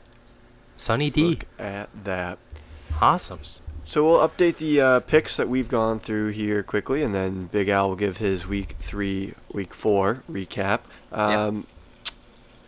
Sunny 0.77 1.09
D. 1.09 1.23
Look 1.23 1.45
at 1.57 1.89
that. 2.03 2.38
Awesome. 3.01 3.39
So 3.85 4.05
we'll 4.05 4.19
update 4.19 4.57
the 4.57 4.79
uh, 4.79 5.00
picks 5.00 5.35
that 5.38 5.50
we've 5.50 5.69
gone 5.69 6.00
through 6.01 6.29
here 6.29 6.62
quickly, 6.62 7.01
and 7.01 7.15
then 7.15 7.47
Big 7.47 7.67
Al 7.67 7.89
will 7.89 7.95
give 7.95 8.17
his 8.17 8.45
week 8.45 8.75
three, 8.79 9.33
week 9.51 9.73
four 9.73 10.21
recap. 10.29 10.81
Um, 11.12 11.65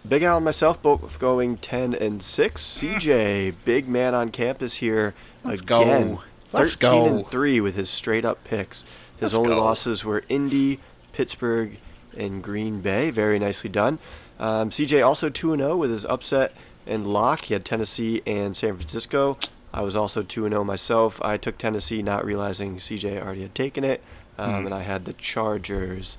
Big 0.08 0.24
Al 0.24 0.38
and 0.38 0.46
myself 0.46 0.82
both 0.82 1.18
going 1.20 1.58
ten 1.58 1.94
and 1.94 2.22
six. 2.22 2.64
CJ, 2.64 3.54
big 3.66 3.88
man 3.88 4.14
on 4.14 4.30
campus 4.30 4.76
here 4.76 5.14
Let's 5.44 5.62
again. 5.62 6.16
go. 6.16 6.22
Let's 6.52 6.76
Thirteen 6.76 6.90
go. 7.12 7.16
and 7.18 7.28
three 7.28 7.60
with 7.60 7.76
his 7.76 7.90
straight 7.90 8.24
up 8.26 8.44
picks. 8.44 8.84
His 9.18 9.22
Let's 9.34 9.36
only 9.36 9.50
go. 9.50 9.62
losses 9.64 10.06
were 10.06 10.24
Indy, 10.30 10.80
Pittsburgh, 11.12 11.78
and 12.16 12.44
Green 12.44 12.82
Bay. 12.82 13.10
Very 13.10 13.40
nicely 13.40 13.70
done. 13.70 14.00
Um, 14.40 14.70
CJ 14.70 15.06
also 15.06 15.30
two 15.30 15.54
and 15.54 15.62
zero 15.62 15.76
with 15.76 15.90
his 15.92 16.06
upset 16.06 16.54
and 16.86 17.08
lock. 17.08 17.46
He 17.46 17.54
had 17.54 17.66
Tennessee 17.66 18.22
and 18.26 18.56
San 18.56 18.76
Francisco. 18.76 19.38
I 19.74 19.82
was 19.82 19.94
also 19.96 20.24
2 20.24 20.46
and 20.46 20.54
0 20.54 20.64
myself. 20.64 21.22
I 21.22 21.36
took 21.36 21.58
Tennessee, 21.58 22.02
not 22.02 22.24
realizing 22.24 22.78
CJ 22.78 23.22
already 23.22 23.42
had 23.42 23.54
taken 23.54 23.84
it. 23.84 24.02
Um, 24.38 24.62
Hmm. 24.62 24.66
And 24.68 24.74
I 24.74 24.84
had 24.84 25.04
the 25.04 25.12
Chargers. 25.14 26.18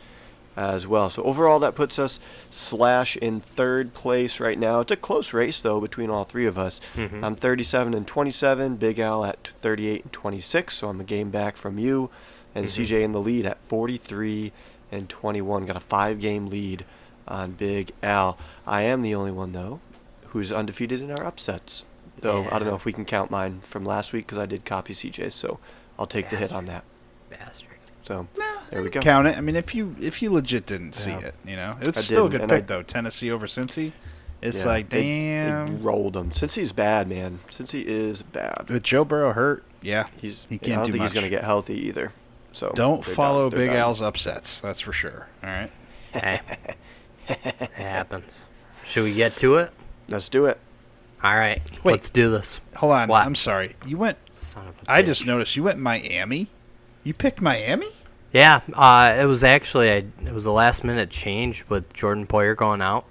As 0.57 0.87
well. 0.87 1.11
So 1.11 1.23
overall, 1.23 1.59
that 1.61 1.75
puts 1.75 1.99
us 1.99 2.19
slash 2.51 3.17
in 3.17 3.41
third 3.41 3.93
place 3.95 4.41
right 4.41 4.59
now. 4.59 4.81
It's 4.81 4.93
a 4.93 4.97
close 4.97 5.33
race 5.33 5.61
though 5.61 5.81
between 5.81 6.09
all 6.11 6.25
three 6.25 6.47
of 6.47 6.57
us. 6.59 6.81
Mhm. 6.95 7.23
I'm 7.23 7.37
37 7.37 7.93
and 7.95 8.07
27. 8.07 8.77
Big 8.77 8.99
Al 8.99 9.25
at 9.25 9.49
38 9.57 10.05
and 10.05 10.13
26. 10.13 10.77
So 10.79 10.89
I'm 10.89 11.01
a 11.01 11.05
game 11.05 11.31
back 11.31 11.57
from 11.57 11.79
you, 11.79 12.11
and 12.55 12.67
Mhm. 12.67 12.71
CJ 12.71 13.03
in 13.03 13.13
the 13.13 13.21
lead 13.21 13.45
at 13.47 13.61
43 13.61 14.53
and 14.91 15.09
21. 15.09 15.67
Got 15.67 15.77
a 15.77 15.81
five-game 15.81 16.47
lead 16.47 16.85
on 17.29 17.53
Big 17.53 17.93
Al. 18.03 18.39
I 18.67 18.83
am 18.83 19.03
the 19.03 19.15
only 19.15 19.33
one 19.33 19.53
though 19.53 19.81
who's 20.29 20.51
undefeated 20.53 21.01
in 21.01 21.11
our 21.11 21.25
upsets. 21.27 21.83
Though 22.21 22.47
I 22.51 22.59
don't 22.59 22.69
know 22.69 22.75
if 22.75 22.85
we 22.87 22.93
can 22.95 23.05
count 23.05 23.31
mine 23.31 23.61
from 23.67 23.85
last 23.85 24.13
week 24.15 24.27
because 24.27 24.39
I 24.39 24.47
did 24.47 24.65
copy 24.65 24.95
CJ. 24.95 25.29
so 25.31 25.59
I'll 25.99 26.07
take 26.07 26.31
the 26.31 26.37
hit 26.37 26.53
on 26.53 26.65
that. 26.67 26.85
Bastard. 28.09 28.29
So 28.37 28.61
there 28.71 28.83
we 28.83 28.91
go. 28.91 29.01
Count 29.01 29.27
it. 29.29 29.37
I 29.37 29.41
mean, 29.41 29.57
if 29.57 29.75
you 29.75 29.95
if 30.01 30.23
you 30.23 30.31
legit 30.33 30.67
didn't 30.67 30.95
see 30.95 31.11
Yeah. 31.11 31.19
it, 31.19 31.35
you 31.47 31.57
know, 31.57 31.77
it's 31.81 31.99
I 31.99 32.01
still 32.01 32.27
a 32.27 32.31
didn't, 32.31 32.33
good 32.33 32.41
and 32.43 32.53
I- 32.53 32.57
pick 32.57 32.67
though. 32.67 32.83
Tennessee 32.83 33.31
over 33.31 33.47
Cincy. 33.47 33.93
It's 34.43 34.61
Yeah, 34.61 34.67
like 34.67 34.89
they- 34.91 35.01
they 35.03 35.09
damn. 35.47 35.83
rolled 35.83 36.17
him. 36.17 36.31
Cincy's 36.31 36.73
bad, 36.73 37.09
man. 37.09 37.41
Cincy 37.51 37.83
is 37.85 38.23
bad, 38.23 38.67
With 38.69 38.83
Joe 38.83 39.03
Burrow 39.05 39.33
hurt, 39.33 39.65
yeah, 39.81 40.07
he's. 40.21 40.45
he 40.49 40.59
can't 40.59 40.73
I 40.73 40.77
don't 40.77 40.85
do 40.87 40.93
think 40.93 41.03
much. 41.03 41.13
he's 41.13 41.15
gonna 41.21 41.31
get 41.31 41.43
healthy 41.43 41.75
either. 41.87 42.13
So 42.53 42.73
Don't 42.75 43.05
follow 43.05 43.49
done. 43.51 43.59
Big 43.59 43.71
done. 43.71 43.79
Al's 43.79 44.03
upsets. 44.03 44.61
That's 44.61 44.81
for 44.81 44.93
sure. 44.93 45.27
All 45.43 45.51
right. 45.51 45.71
Hey, 46.13 46.41
it 47.29 47.71
happens. 47.73 48.41
Should 48.85 49.05
we 49.05 49.15
get 49.15 49.37
to 49.39 49.57
it? 49.57 49.73
Let's 50.09 50.29
do 50.29 50.47
it. 50.47 50.59
All 51.25 51.35
right, 51.35 51.61
Wait. 51.83 51.93
let's 51.93 52.11
do 52.11 52.31
this. 52.31 52.61
Hold 52.77 52.93
on. 52.93 53.09
What? 53.09 53.27
I'm 53.27 53.35
sorry. 53.35 53.75
You 53.87 53.97
went. 53.97 54.19
Son 54.31 54.67
of 54.69 54.75
a 54.87 54.91
I 54.93 55.03
just 55.03 55.27
noticed 55.27 55.57
you 55.57 55.63
went 55.65 55.79
Miami. 55.79 56.49
You 57.07 57.15
picked 57.15 57.41
Miami. 57.41 57.87
Yeah, 58.33 58.63
uh, 58.75 59.15
it 59.17 59.27
was 59.27 59.45
actually 59.45 59.89
a, 59.91 59.99
it 60.27 60.33
was 60.33 60.45
a 60.45 60.51
last 60.51 60.83
minute 60.83 61.09
change 61.09 61.65
with 61.69 61.93
Jordan 61.93 62.27
Poyer 62.27 62.57
going 62.57 62.83
out. 62.83 63.05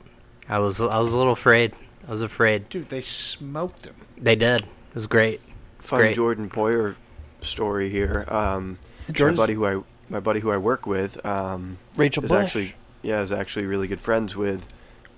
I 0.50 0.60
was 0.60 0.82
I 0.82 1.00
was 1.00 1.14
a 1.14 1.18
little 1.18 1.32
afraid. 1.32 1.74
I 2.06 2.12
was 2.12 2.22
afraid. 2.22 2.68
Dude, 2.68 2.90
they 2.90 3.00
smoked 3.00 3.86
him. 3.86 3.96
They 4.18 4.36
did. 4.36 4.64
It 4.64 4.96
was 4.96 5.08
great. 5.08 5.40
Fun 5.80 6.02
Great. 6.02 6.16
Jordan 6.18 6.50
Poyer 6.50 6.96
story 7.40 7.88
here. 7.88 8.26
Um, 8.28 8.80
my 9.18 9.32
buddy 9.32 9.54
who 9.54 9.66
I 9.66 9.82
my 10.10 10.20
buddy 10.20 10.42
who 10.42 10.52
I 10.52 10.58
work 10.58 10.86
with 10.86 11.26
um, 11.26 11.78
Rachel 11.96 12.26
is 12.26 12.34
actually 12.34 12.74
yeah 13.02 13.22
is 13.22 13.32
actually 13.32 13.66
really 13.66 13.88
good 13.88 14.02
friends 14.02 14.36
with 14.36 14.62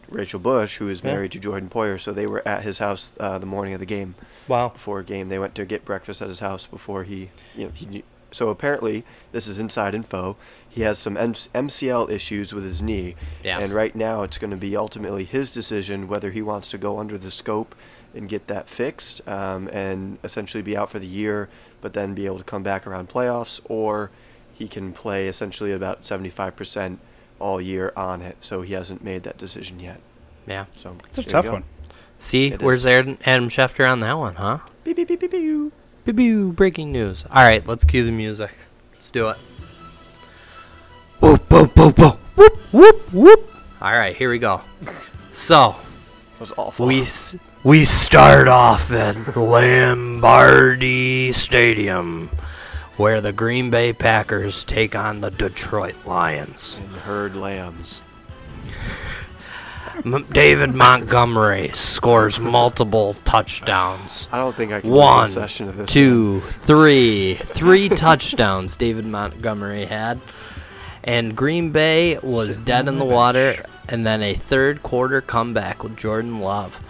Rachel 0.08 0.40
Bush, 0.40 0.78
who 0.78 0.88
is 0.88 1.02
Yeah. 1.04 1.14
married 1.14 1.32
to 1.32 1.40
Jordan 1.40 1.70
Poyer. 1.70 2.00
So 2.00 2.12
they 2.14 2.28
were 2.28 2.48
at 2.48 2.62
his 2.62 2.78
house 2.78 3.12
uh, 3.20 3.40
the 3.40 3.48
morning 3.48 3.74
of 3.74 3.80
the 3.80 3.88
game. 3.88 4.14
Wow. 4.48 4.70
before 4.70 5.00
a 5.00 5.04
game. 5.04 5.30
They 5.30 5.40
went 5.40 5.56
to 5.56 5.66
get 5.66 5.84
breakfast 5.84 6.22
at 6.22 6.28
his 6.28 6.42
house 6.42 6.68
before 6.68 7.04
he, 7.06 7.32
you 7.56 7.66
know, 7.66 7.72
he 7.74 7.88
knew. 7.88 8.04
So 8.38 8.50
apparently, 8.50 9.04
this 9.32 9.48
is 9.48 9.58
inside 9.58 9.96
info. 9.96 10.38
He 10.70 10.82
has 10.84 11.00
some 11.00 11.18
M- 11.18 11.34
MCL 11.34 12.12
issues 12.12 12.54
with 12.54 12.64
his 12.64 12.84
knee, 12.84 13.16
Yeah. 13.44 13.58
and 13.60 13.74
right 13.74 13.96
now 13.96 14.22
it's 14.22 14.38
going 14.38 14.52
to 14.52 14.58
be 14.58 14.78
ultimately 14.78 15.24
his 15.24 15.52
decision 15.52 16.08
whether 16.08 16.30
he 16.30 16.44
wants 16.44 16.68
to 16.70 16.78
go 16.78 17.00
under 17.00 17.18
the 17.18 17.32
scope 17.32 17.74
and 18.14 18.30
get 18.30 18.46
that 18.46 18.70
fixed, 18.70 19.28
um, 19.28 19.68
and 19.74 20.20
essentially 20.24 20.62
be 20.62 20.78
out 20.78 20.92
for 20.92 21.00
the 21.00 21.08
year, 21.08 21.50
but 21.82 21.94
then 21.94 22.14
be 22.14 22.28
able 22.28 22.38
to 22.38 22.44
come 22.44 22.62
back 22.62 22.86
around 22.86 23.10
playoffs, 23.10 23.60
or 23.66 24.12
he 24.54 24.68
can 24.68 24.94
play 24.94 25.28
essentially 25.28 25.72
about 25.72 26.04
75% 26.06 27.00
all 27.40 27.60
year 27.60 27.92
on 27.98 28.22
it. 28.22 28.38
So 28.42 28.62
he 28.62 28.74
hasn't 28.74 29.04
made 29.04 29.24
that 29.24 29.40
decision 29.40 29.80
yet. 29.80 30.00
Yeah. 30.46 30.66
So 30.76 30.96
It's 31.10 31.18
a 31.18 31.24
tough 31.24 31.48
one. 31.50 31.64
See, 32.20 32.52
It 32.52 32.62
where's 32.62 32.82
is. 32.82 32.86
Adam 32.86 33.18
Adam 33.26 33.50
Schefter 33.50 33.92
on 33.92 34.00
that 34.02 34.14
one, 34.20 34.36
huh? 34.36 34.60
Beep, 34.84 34.96
beep, 34.98 35.08
beep, 35.20 35.72
beep, 36.08 36.16
beep. 36.16 36.26
Pew, 36.26 36.46
pew, 36.48 36.52
breaking 36.54 36.92
news. 36.92 37.26
All 37.32 37.44
right, 37.44 37.66
let's 37.68 37.84
cue 37.86 38.04
the 38.06 38.12
music. 38.12 38.52
Let's 38.94 39.10
do 39.12 39.30
it. 39.30 39.38
Whoop, 41.20 41.50
whoop, 41.52 41.76
whoop, 41.78 41.98
whoop, 41.98 42.20
whoop, 42.36 42.74
whoop, 42.74 43.14
whoop. 43.14 43.52
All 43.82 43.92
right, 43.92 44.16
here 44.16 44.30
we 44.30 44.40
go. 44.40 44.62
So 45.34 45.76
That 46.34 46.40
was 46.40 46.54
awful. 46.58 46.86
we 46.88 47.02
s- 47.02 47.36
we 47.64 47.86
start 47.86 48.48
off 48.48 48.92
at 48.92 49.36
Lombardi 49.38 51.32
Stadium, 51.34 52.30
where 52.98 53.20
the 53.22 53.34
Green 53.34 53.70
Bay 53.70 53.94
Packers 53.94 54.64
take 54.64 54.96
on 54.96 55.22
the 55.22 55.32
Detroit 55.32 55.96
Lions. 56.06 56.78
and 56.84 56.96
herd 56.98 57.36
lambs. 57.36 58.02
M- 60.06 60.26
David 60.32 60.74
Montgomery 60.76 61.70
scores 61.74 62.40
multiple 62.40 63.14
touchdowns. 63.26 64.28
I 64.32 64.38
don't 64.40 64.56
think 64.56 64.72
I 64.72 64.82
can 64.82 64.90
One, 64.90 65.28
do 65.32 65.40
a 65.40 65.42
session 65.42 65.68
of 65.70 65.78
this. 65.78 65.92
two, 65.92 66.42
three, 66.42 67.36
three 67.36 67.90
touchdowns 68.06 68.76
David 68.76 69.06
Montgomery 69.06 69.86
had. 69.86 70.20
And 71.04 71.36
Green 71.36 71.72
Bay 71.72 72.18
was 72.20 72.58
dead 72.58 72.88
in 72.88 73.00
the 73.00 73.06
water, 73.06 73.64
and 73.88 74.06
then 74.06 74.22
a 74.22 74.34
third 74.34 74.84
quarter 74.84 75.22
comeback 75.22 75.82
with 75.84 75.96
Jordan 75.96 76.42
Love. 76.42 76.84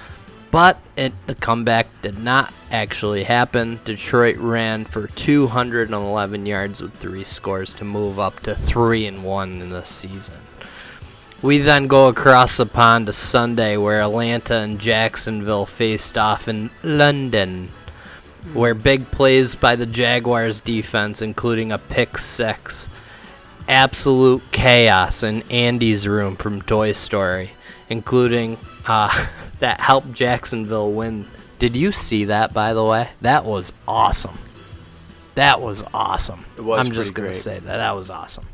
But 0.50 0.80
it, 0.96 1.14
the 1.28 1.36
comeback 1.36 1.88
did 2.02 2.18
not 2.18 2.52
actually 2.72 3.26
happen. 3.26 3.80
Detroit 3.86 4.38
ran 4.38 4.86
for 4.86 5.08
211 5.08 6.46
yards 6.46 6.82
with 6.82 6.94
three 6.94 7.24
scores 7.26 7.74
to 7.74 7.84
move 7.86 8.18
up 8.18 8.40
to 8.42 8.56
3 8.56 9.06
and 9.06 9.24
1 9.24 9.62
in 9.62 9.70
the 9.70 9.84
season. 9.84 10.38
We 11.44 11.60
then 11.60 11.86
go 11.86 12.08
across 12.08 12.58
the 12.58 12.66
pond 12.66 13.06
to 13.06 13.14
Sunday, 13.14 13.78
where 13.78 14.02
Atlanta 14.02 14.56
and 14.56 14.80
Jacksonville 14.80 15.68
faced 15.68 16.18
off 16.18 16.48
in 16.48 16.72
London, 16.82 17.70
where 18.54 18.74
big 18.74 19.12
plays 19.12 19.54
by 19.54 19.76
the 19.76 19.86
Jaguars 19.86 20.62
defense, 20.62 21.22
including 21.22 21.72
a 21.72 21.78
pick 21.78 22.18
six, 22.18 22.90
absolute 23.68 24.42
chaos 24.52 25.22
in 25.22 25.44
Andy's 25.52 26.08
room 26.08 26.36
from 26.36 26.64
Toy 26.64 26.92
Story, 26.94 27.52
including 27.88 28.58
uh, 28.88 29.28
that 29.60 29.80
helped 29.80 30.12
Jacksonville 30.14 30.92
win. 30.92 31.28
Did 31.60 31.76
you 31.76 31.92
see 31.92 32.26
that, 32.26 32.52
by 32.52 32.74
the 32.74 32.84
way? 32.84 33.10
That 33.22 33.46
was 33.46 33.72
awesome. 33.88 34.38
That 35.36 35.62
was 35.62 35.84
awesome. 35.94 36.44
It 36.58 36.62
was 36.62 36.80
I'm 36.80 36.92
just 36.92 37.14
gonna 37.14 37.36
say 37.36 37.60
that. 37.60 37.78
That 37.78 37.92
was 37.96 38.10
awesome. 38.10 38.46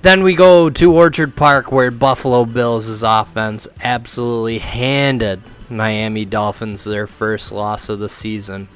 Then 0.00 0.22
we 0.22 0.34
go 0.34 0.70
to 0.70 0.92
Orchard 0.92 1.34
Park 1.34 1.72
where 1.72 1.90
Buffalo 1.90 2.44
Bills' 2.44 3.02
offense 3.02 3.66
absolutely 3.82 4.58
handed 4.58 5.40
Miami 5.68 6.24
Dolphins 6.24 6.84
their 6.84 7.06
first 7.06 7.50
loss 7.50 7.88
of 7.88 7.98
the 7.98 8.08
season. 8.08 8.68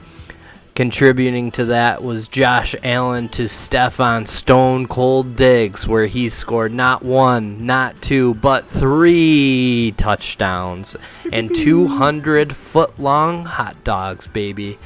Contributing 0.75 1.50
to 1.52 1.67
that 1.67 2.02
was 2.02 2.29
Josh 2.29 2.75
Allen 2.83 3.29
to 3.29 3.45
Stefon 3.45 4.26
Stone 4.26 4.88
Cold 4.88 5.37
Diggs, 5.37 5.87
where 5.87 6.07
he 6.07 6.29
scored 6.31 6.73
not 6.73 7.05
one, 7.05 7.67
not 7.67 8.00
two, 8.00 8.35
but 8.35 8.64
three 8.64 9.95
touchdowns 9.99 10.97
and 11.31 11.55
200 11.55 12.57
foot 12.57 12.99
long 12.99 13.45
hot 13.45 13.85
dogs, 13.85 14.26
baby. 14.26 14.79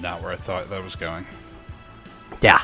Not 0.00 0.22
where 0.22 0.32
I 0.32 0.36
thought 0.36 0.70
that 0.70 0.84
was 0.84 0.94
going. 0.94 1.26
Yeah. 2.40 2.62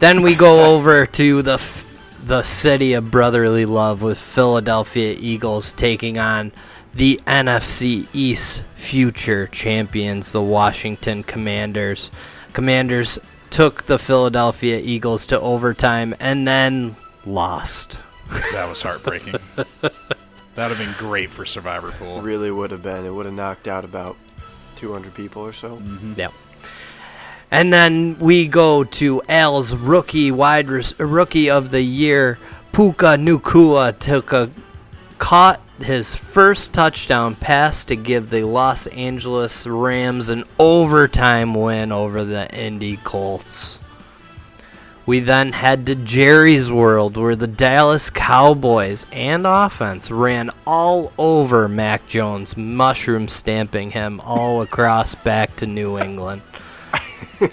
Then 0.00 0.22
we 0.22 0.34
go 0.34 0.64
over 0.74 1.06
to 1.06 1.40
the 1.42 1.54
f- 1.54 1.93
the 2.24 2.42
city 2.42 2.94
of 2.94 3.10
brotherly 3.10 3.66
love 3.66 4.02
with 4.02 4.18
Philadelphia 4.18 5.14
Eagles 5.18 5.74
taking 5.74 6.16
on 6.16 6.52
the 6.94 7.20
NFC 7.26 8.06
East 8.14 8.62
future 8.76 9.46
champions, 9.48 10.32
the 10.32 10.40
Washington 10.40 11.22
Commanders. 11.22 12.10
Commanders 12.54 13.18
took 13.50 13.82
the 13.82 13.98
Philadelphia 13.98 14.80
Eagles 14.82 15.26
to 15.26 15.40
overtime 15.40 16.14
and 16.18 16.48
then 16.48 16.96
lost. 17.26 18.00
That 18.52 18.68
was 18.70 18.80
heartbreaking. 18.80 19.34
That'd 20.54 20.76
have 20.76 20.78
been 20.78 20.94
great 20.98 21.28
for 21.28 21.44
Survivor 21.44 21.90
Pool. 21.92 22.22
Really 22.22 22.50
would 22.50 22.70
have 22.70 22.82
been. 22.82 23.04
It 23.04 23.10
would 23.10 23.26
have 23.26 23.34
knocked 23.34 23.68
out 23.68 23.84
about 23.84 24.16
200 24.76 25.12
people 25.12 25.42
or 25.42 25.52
so. 25.52 25.76
Mm-hmm. 25.76 26.14
Yep. 26.16 26.32
And 27.54 27.72
then 27.72 28.18
we 28.18 28.48
go 28.48 28.82
to 28.82 29.22
Al's 29.28 29.76
rookie 29.76 30.32
wide 30.32 30.66
res- 30.66 30.98
rookie 30.98 31.48
of 31.48 31.70
the 31.70 31.82
year, 31.82 32.36
Puka 32.72 33.16
Nacua 33.16 33.96
took 33.96 34.32
a 34.32 34.50
caught 35.18 35.60
his 35.80 36.16
first 36.16 36.74
touchdown 36.74 37.36
pass 37.36 37.84
to 37.84 37.94
give 37.94 38.30
the 38.30 38.42
Los 38.42 38.88
Angeles 38.88 39.68
Rams 39.68 40.30
an 40.30 40.42
overtime 40.58 41.54
win 41.54 41.92
over 41.92 42.24
the 42.24 42.52
Indy 42.52 42.96
Colts. 42.96 43.78
We 45.06 45.20
then 45.20 45.52
head 45.52 45.86
to 45.86 45.94
Jerry's 45.94 46.72
World, 46.72 47.16
where 47.16 47.36
the 47.36 47.46
Dallas 47.46 48.10
Cowboys 48.10 49.06
and 49.12 49.46
offense 49.46 50.10
ran 50.10 50.50
all 50.66 51.12
over 51.16 51.68
Mac 51.68 52.08
Jones, 52.08 52.56
mushroom 52.56 53.28
stamping 53.28 53.92
him 53.92 54.18
all 54.24 54.60
across 54.60 55.14
back 55.14 55.54
to 55.54 55.68
New 55.68 56.00
England. 56.00 56.42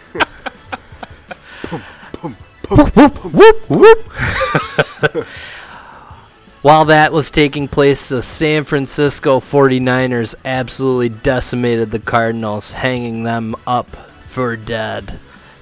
While 6.61 6.85
that 6.85 7.11
was 7.11 7.31
taking 7.31 7.67
place, 7.67 8.09
the 8.09 8.21
San 8.21 8.65
Francisco 8.65 9.39
49ers 9.39 10.35
absolutely 10.45 11.09
decimated 11.09 11.89
the 11.89 11.99
Cardinals, 11.99 12.73
hanging 12.73 13.23
them 13.23 13.55
up 13.65 13.89
for 14.25 14.55
dead 14.55 15.17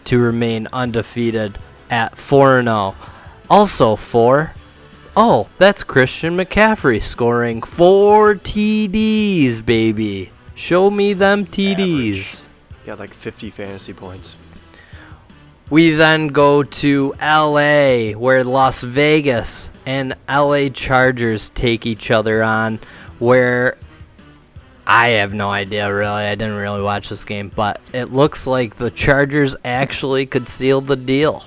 to 0.06 0.20
remain 0.20 0.68
undefeated 0.74 1.58
at 1.90 2.18
4 2.18 2.64
0. 2.64 2.96
Also 3.50 3.96
4. 3.96 4.54
Oh, 5.16 5.48
that's 5.58 5.84
Christian 5.84 6.36
McCaffrey 6.36 7.02
scoring 7.02 7.62
four 7.62 8.36
TDs, 8.36 9.66
baby. 9.66 10.32
Show 10.54 10.92
me 10.92 11.14
them 11.14 11.46
TDs. 11.46 12.49
He 12.90 12.92
had 12.92 12.98
like 12.98 13.14
50 13.14 13.52
fantasy 13.52 13.94
points. 13.94 14.36
We 15.70 15.92
then 15.92 16.30
go 16.30 16.64
to 16.64 17.14
LA, 17.22 18.14
where 18.14 18.44
Las 18.44 18.82
Vegas 18.82 19.70
and 19.86 20.16
LA 20.28 20.70
Chargers 20.70 21.52
take 21.52 21.86
each 21.86 22.10
other 22.10 22.42
on. 22.42 22.80
Where 23.20 23.78
I 24.88 25.10
have 25.10 25.36
no 25.36 25.52
idea, 25.52 25.94
really. 25.94 26.10
I 26.10 26.34
didn't 26.34 26.56
really 26.56 26.82
watch 26.82 27.10
this 27.10 27.26
game, 27.26 27.52
but 27.54 27.80
it 27.94 28.06
looks 28.06 28.48
like 28.48 28.78
the 28.78 28.90
Chargers 28.90 29.56
actually 29.64 30.26
could 30.26 30.50
seal 30.50 30.82
the 30.82 30.96
deal. 30.96 31.44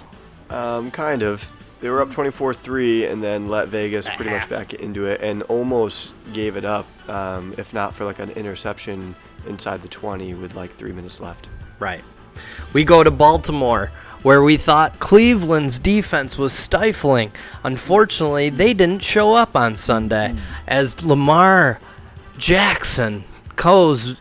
Um, 0.49 0.93
kind 0.93 1.25
of. 1.25 1.51
They 1.81 1.91
were 1.91 2.03
up 2.03 2.11
24-3 2.11 3.11
and 3.11 3.21
then 3.21 3.49
let 3.49 3.67
Vegas 3.67 4.09
pretty 4.11 4.31
much 4.31 4.49
back 4.49 4.75
into 4.75 5.07
it 5.07 5.21
and 5.21 5.43
almost 5.43 6.13
gave 6.33 6.57
it 6.57 6.65
up, 6.65 6.87
um, 7.11 7.53
if 7.59 7.75
not 7.75 7.95
for 7.95 8.05
like 8.05 8.21
an 8.21 8.31
interception 8.31 9.17
inside 9.47 9.83
the 9.83 9.89
20 9.89 10.35
with 10.35 10.55
like 10.55 10.75
three 10.75 10.93
minutes 10.93 11.21
left. 11.21 11.49
Right. 11.79 12.03
We 12.73 12.85
go 12.85 13.03
to 13.03 13.11
Baltimore, 13.11 13.91
where 14.23 14.43
we 14.43 14.57
thought 14.57 14.99
Cleveland's 14.99 15.79
defense 15.79 16.39
was 16.39 16.53
stifling. 16.53 17.33
Unfortunately, 17.65 18.51
they 18.51 18.73
didn't 18.73 19.03
show 19.03 19.35
up 19.35 19.57
on 19.57 19.77
Sunday 19.77 20.31
hmm. 20.31 20.39
as 20.67 21.05
Lamar 21.05 21.81
Jackson 22.39 23.25
goes 23.57 24.17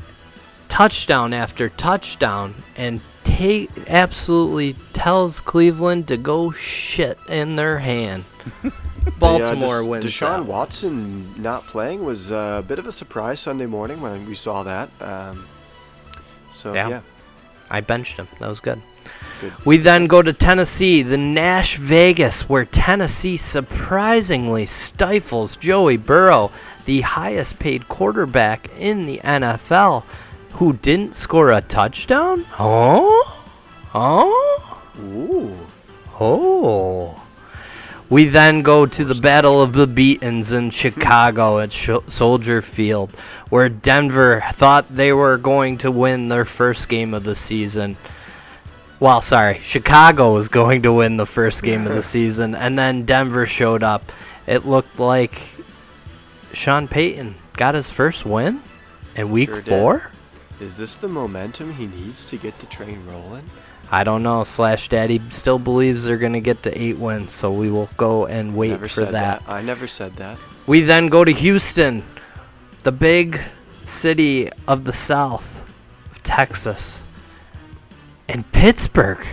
touchdown 0.67 1.33
after 1.33 1.69
touchdown 1.69 2.55
and 2.75 3.01
ta- 3.23 3.67
absolutely 3.87 4.73
tells 4.93 5.41
Cleveland 5.41 6.07
to 6.07 6.17
go 6.17 6.51
shit 6.51 7.17
in 7.29 7.55
their 7.55 7.79
hand. 7.79 8.25
Baltimore 9.19 9.77
yeah, 9.77 9.81
Des- 9.81 9.87
wins. 9.87 10.05
Deshaun 10.05 10.43
that. 10.43 10.45
Watson 10.45 11.41
not 11.41 11.65
playing 11.67 12.03
was 12.03 12.31
uh, 12.31 12.61
a 12.63 12.67
bit 12.67 12.79
of 12.79 12.87
a 12.87 12.91
surprise 12.91 13.39
Sunday 13.39 13.65
morning 13.65 14.01
when 14.01 14.25
we 14.25 14.35
saw 14.35 14.63
that. 14.63 14.89
Um, 15.01 15.45
so 16.55 16.73
Yeah. 16.73 16.89
yeah, 16.89 17.01
I 17.69 17.81
benched 17.81 18.17
him. 18.17 18.27
That 18.39 18.47
was 18.49 18.59
good. 18.59 18.81
Good. 19.41 19.53
We 19.65 19.77
then 19.77 20.05
go 20.05 20.21
to 20.21 20.31
Tennessee, 20.33 21.01
the 21.01 21.17
Nash 21.17 21.77
Vegas, 21.77 22.47
where 22.47 22.65
Tennessee 22.65 23.37
surprisingly 23.37 24.67
stifles 24.67 25.55
Joey 25.55 25.97
Burrow, 25.97 26.51
the 26.85 27.01
highest 27.01 27.57
paid 27.57 27.87
quarterback 27.87 28.69
in 28.77 29.07
the 29.07 29.19
NFL, 29.23 30.03
who 30.53 30.73
didn't 30.73 31.15
score 31.15 31.51
a 31.51 31.61
touchdown? 31.61 32.45
Oh? 32.59 33.43
Oh? 33.95 34.83
Ooh. 34.99 35.57
Oh. 36.19 37.23
We 38.11 38.25
then 38.25 38.61
go 38.61 38.85
to 38.85 39.05
the 39.05 39.15
Battle 39.15 39.61
of 39.61 39.71
the 39.71 39.87
Beatons 39.87 40.51
in 40.53 40.69
Chicago 40.69 41.59
at 41.59 41.71
Sh- 41.71 41.91
Soldier 42.09 42.61
Field, 42.61 43.13
where 43.49 43.69
Denver 43.69 44.43
thought 44.51 44.93
they 44.93 45.13
were 45.13 45.37
going 45.37 45.77
to 45.77 45.89
win 45.89 46.27
their 46.27 46.43
first 46.43 46.89
game 46.89 47.13
of 47.13 47.23
the 47.23 47.35
season. 47.35 47.95
Well, 48.99 49.21
sorry, 49.21 49.59
Chicago 49.59 50.33
was 50.33 50.49
going 50.49 50.81
to 50.81 50.91
win 50.91 51.15
the 51.15 51.25
first 51.25 51.63
game 51.63 51.87
of 51.87 51.93
the 51.95 52.03
season, 52.17 52.53
and 52.53 52.77
then 52.77 53.05
Denver 53.05 53.45
showed 53.45 53.81
up. 53.81 54.11
It 54.45 54.65
looked 54.65 54.99
like 54.99 55.41
Sean 56.51 56.89
Payton 56.89 57.35
got 57.55 57.75
his 57.75 57.89
first 57.89 58.25
win 58.25 58.61
in 59.15 59.31
week 59.31 59.49
Sure 59.49 59.61
did. 59.61 59.69
four. 59.69 60.11
Is 60.59 60.75
this 60.75 60.95
the 60.95 61.07
momentum 61.07 61.73
he 61.73 61.87
needs 61.87 62.25
to 62.25 62.35
get 62.35 62.59
the 62.59 62.65
train 62.65 63.01
rolling? 63.09 63.49
I 63.91 64.05
don't 64.05 64.23
know. 64.23 64.45
Slash 64.45 64.87
Daddy 64.87 65.21
still 65.29 65.59
believes 65.59 66.05
they're 66.05 66.17
going 66.17 66.31
to 66.33 66.39
get 66.39 66.63
to 66.63 66.81
eight 66.81 66.97
wins, 66.97 67.33
so 67.33 67.51
we 67.51 67.69
will 67.69 67.89
go 67.97 68.25
and 68.25 68.55
wait 68.55 68.69
never 68.69 68.87
for 68.87 69.03
said 69.03 69.13
that. 69.13 69.43
I 69.47 69.61
never 69.61 69.85
said 69.85 70.15
that. 70.15 70.39
We 70.65 70.79
then 70.79 71.07
go 71.07 71.25
to 71.25 71.31
Houston, 71.31 72.01
the 72.83 72.93
big 72.93 73.37
city 73.83 74.49
of 74.65 74.85
the 74.85 74.93
South, 74.93 75.67
of 76.09 76.23
Texas, 76.23 77.03
and 78.29 78.49
Pittsburgh. 78.53 79.25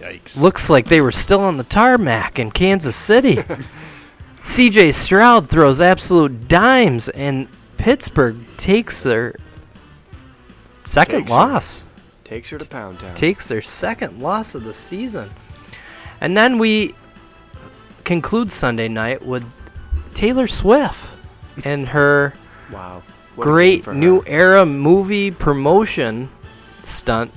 Yikes. 0.00 0.36
Looks 0.40 0.70
like 0.70 0.86
they 0.86 1.00
were 1.00 1.10
still 1.10 1.40
on 1.40 1.56
the 1.56 1.64
tarmac 1.64 2.38
in 2.38 2.52
Kansas 2.52 2.96
City. 2.96 3.36
CJ 4.44 4.94
Stroud 4.94 5.48
throws 5.48 5.80
absolute 5.80 6.46
dimes, 6.48 7.08
and 7.08 7.48
Pittsburgh 7.76 8.36
takes 8.56 9.02
their 9.02 9.34
second 10.84 11.22
Takes 11.22 11.32
her. 11.32 11.89
Loss 12.30 12.38
Takes 12.38 12.50
her 12.50 12.58
to 12.58 12.64
Pound 12.66 12.98
Town. 13.00 13.14
takes 13.14 13.48
their 13.48 13.60
second 13.62 14.20
loss 14.20 14.54
of 14.54 14.64
the 14.64 14.74
season. 14.74 15.30
And 16.20 16.36
then 16.36 16.58
we 16.58 16.94
conclude 18.04 18.50
Sunday 18.52 18.88
night 18.88 19.24
with 19.24 19.44
Taylor 20.14 20.46
Swift 20.46 21.08
and 21.64 21.88
her 21.88 22.32
wow. 22.72 23.02
What 23.36 23.44
great 23.44 23.86
new 23.86 24.20
her. 24.20 24.28
era 24.28 24.66
movie 24.66 25.30
promotion 25.30 26.28
stunt. 26.84 27.32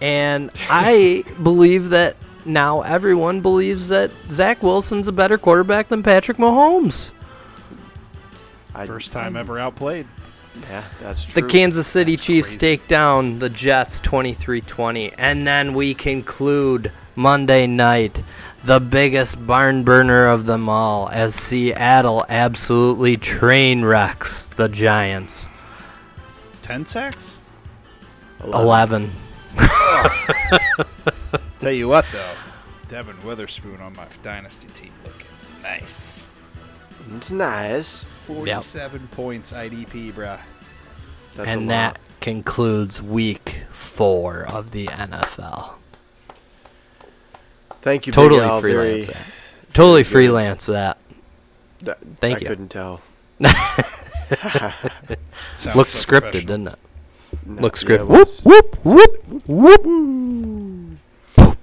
And 0.00 0.50
I 0.70 1.24
believe 1.42 1.90
that 1.90 2.16
now 2.46 2.80
everyone 2.82 3.40
believes 3.42 3.88
that 3.88 4.10
Zach 4.30 4.62
Wilson's 4.62 5.08
a 5.08 5.12
better 5.12 5.36
quarterback 5.38 5.88
than 5.88 6.02
Patrick 6.02 6.38
Mahomes. 6.38 7.10
I- 8.74 8.86
First 8.86 9.12
time 9.12 9.36
ever 9.36 9.58
outplayed. 9.58 10.06
Yeah, 10.68 10.84
that's 11.00 11.32
The. 11.32 11.42
Kansas 11.42 11.86
City 11.86 12.16
That's 12.16 12.26
Chiefs 12.26 12.48
crazy. 12.56 12.58
take 12.58 12.88
down 12.88 13.38
the 13.38 13.48
Jets 13.48 14.00
23-20 14.00 15.14
and 15.16 15.46
then 15.46 15.74
we 15.74 15.94
conclude 15.94 16.90
Monday 17.14 17.66
night 17.66 18.22
the 18.64 18.80
biggest 18.80 19.46
barn 19.46 19.84
burner 19.84 20.26
of 20.26 20.46
them 20.46 20.68
all 20.68 21.08
as 21.10 21.34
Seattle 21.34 22.26
absolutely 22.28 23.16
train 23.16 23.84
wrecks 23.84 24.48
the 24.48 24.68
Giants. 24.68 25.46
Ten 26.62 26.84
sacks? 26.84 27.38
11. 28.44 29.10
Tell 31.60 31.72
you 31.72 31.88
what, 31.88 32.06
though, 32.12 32.34
Devon 32.88 33.16
Witherspoon 33.24 33.80
on 33.80 33.92
my 33.94 34.06
dynasty 34.22 34.68
team 34.68 34.92
looking 35.04 35.26
nice. 35.62 36.28
It's 37.16 37.30
nice. 37.32 38.04
47 38.04 39.08
points 39.12 39.52
IDP, 39.52 40.12
bruh. 40.12 40.38
That's 41.36 41.48
and 41.48 41.70
that 41.70 41.98
concludes 42.20 43.00
week 43.02 43.62
4 43.70 44.46
of 44.48 44.70
the 44.72 44.86
NFL. 44.86 45.74
Thank 47.82 48.06
you, 48.06 48.12
Totally 48.12 48.40
Big 48.40 48.48
Al, 48.50 48.60
very- 48.60 48.72
freelance 49.02 49.06
that. 49.06 49.26
Totally 49.72 50.02
good. 50.02 50.08
freelance 50.10 50.66
that. 50.66 50.98
that- 51.82 51.98
Thank 52.18 52.38
I 52.38 52.40
you. 52.40 52.46
I 52.46 52.48
couldn't 52.48 52.68
tell. 52.68 53.00
Sounds 55.54 55.76
Looked 55.76 55.90
so 55.90 56.06
scripted, 56.08 56.20
professional. 56.20 56.40
didn't 56.40 56.68
it? 56.68 56.78
No, 57.46 57.62
Looked 57.62 57.82
yeah, 57.84 57.94
it 57.94 58.00
scripted. 58.00 58.06
was. 58.08 58.42
whoop, 58.42 58.84
whoop, 58.84 59.48
whoop. 59.48 59.86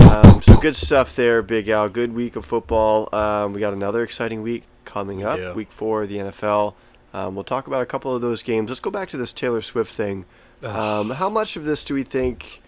Um, 0.01 0.41
so 0.41 0.57
good 0.57 0.75
stuff 0.75 1.15
there, 1.15 1.41
Big 1.41 1.67
Al. 1.69 1.89
Good 1.89 2.13
week 2.13 2.35
of 2.35 2.45
football. 2.45 3.13
Um, 3.13 3.53
we 3.53 3.59
got 3.59 3.73
another 3.73 4.01
exciting 4.03 4.41
week 4.41 4.63
coming 4.87 5.23
up. 5.23 5.37
do. 5.37 5.53
Week 5.53 5.71
four 5.71 6.03
of 6.03 6.09
the 6.09 6.17
NFL. 6.17 6.73
Um, 7.13 7.35
we'll 7.35 7.43
talk 7.43 7.67
about 7.67 7.81
a 7.81 7.85
couple 7.85 8.15
of 8.15 8.21
those 8.21 8.41
games. 8.41 8.69
Let's 8.69 8.79
go 8.79 8.89
back 8.89 9.09
to 9.09 9.17
this 9.17 9.31
Taylor 9.31 9.61
Swift 9.61 9.93
thing. 9.93 10.25
Um, 10.63 11.11
how 11.11 11.29
much 11.29 11.55
of 11.55 11.65
this 11.65 11.83
do 11.83 11.93
we 11.93 12.03
think 12.03 12.61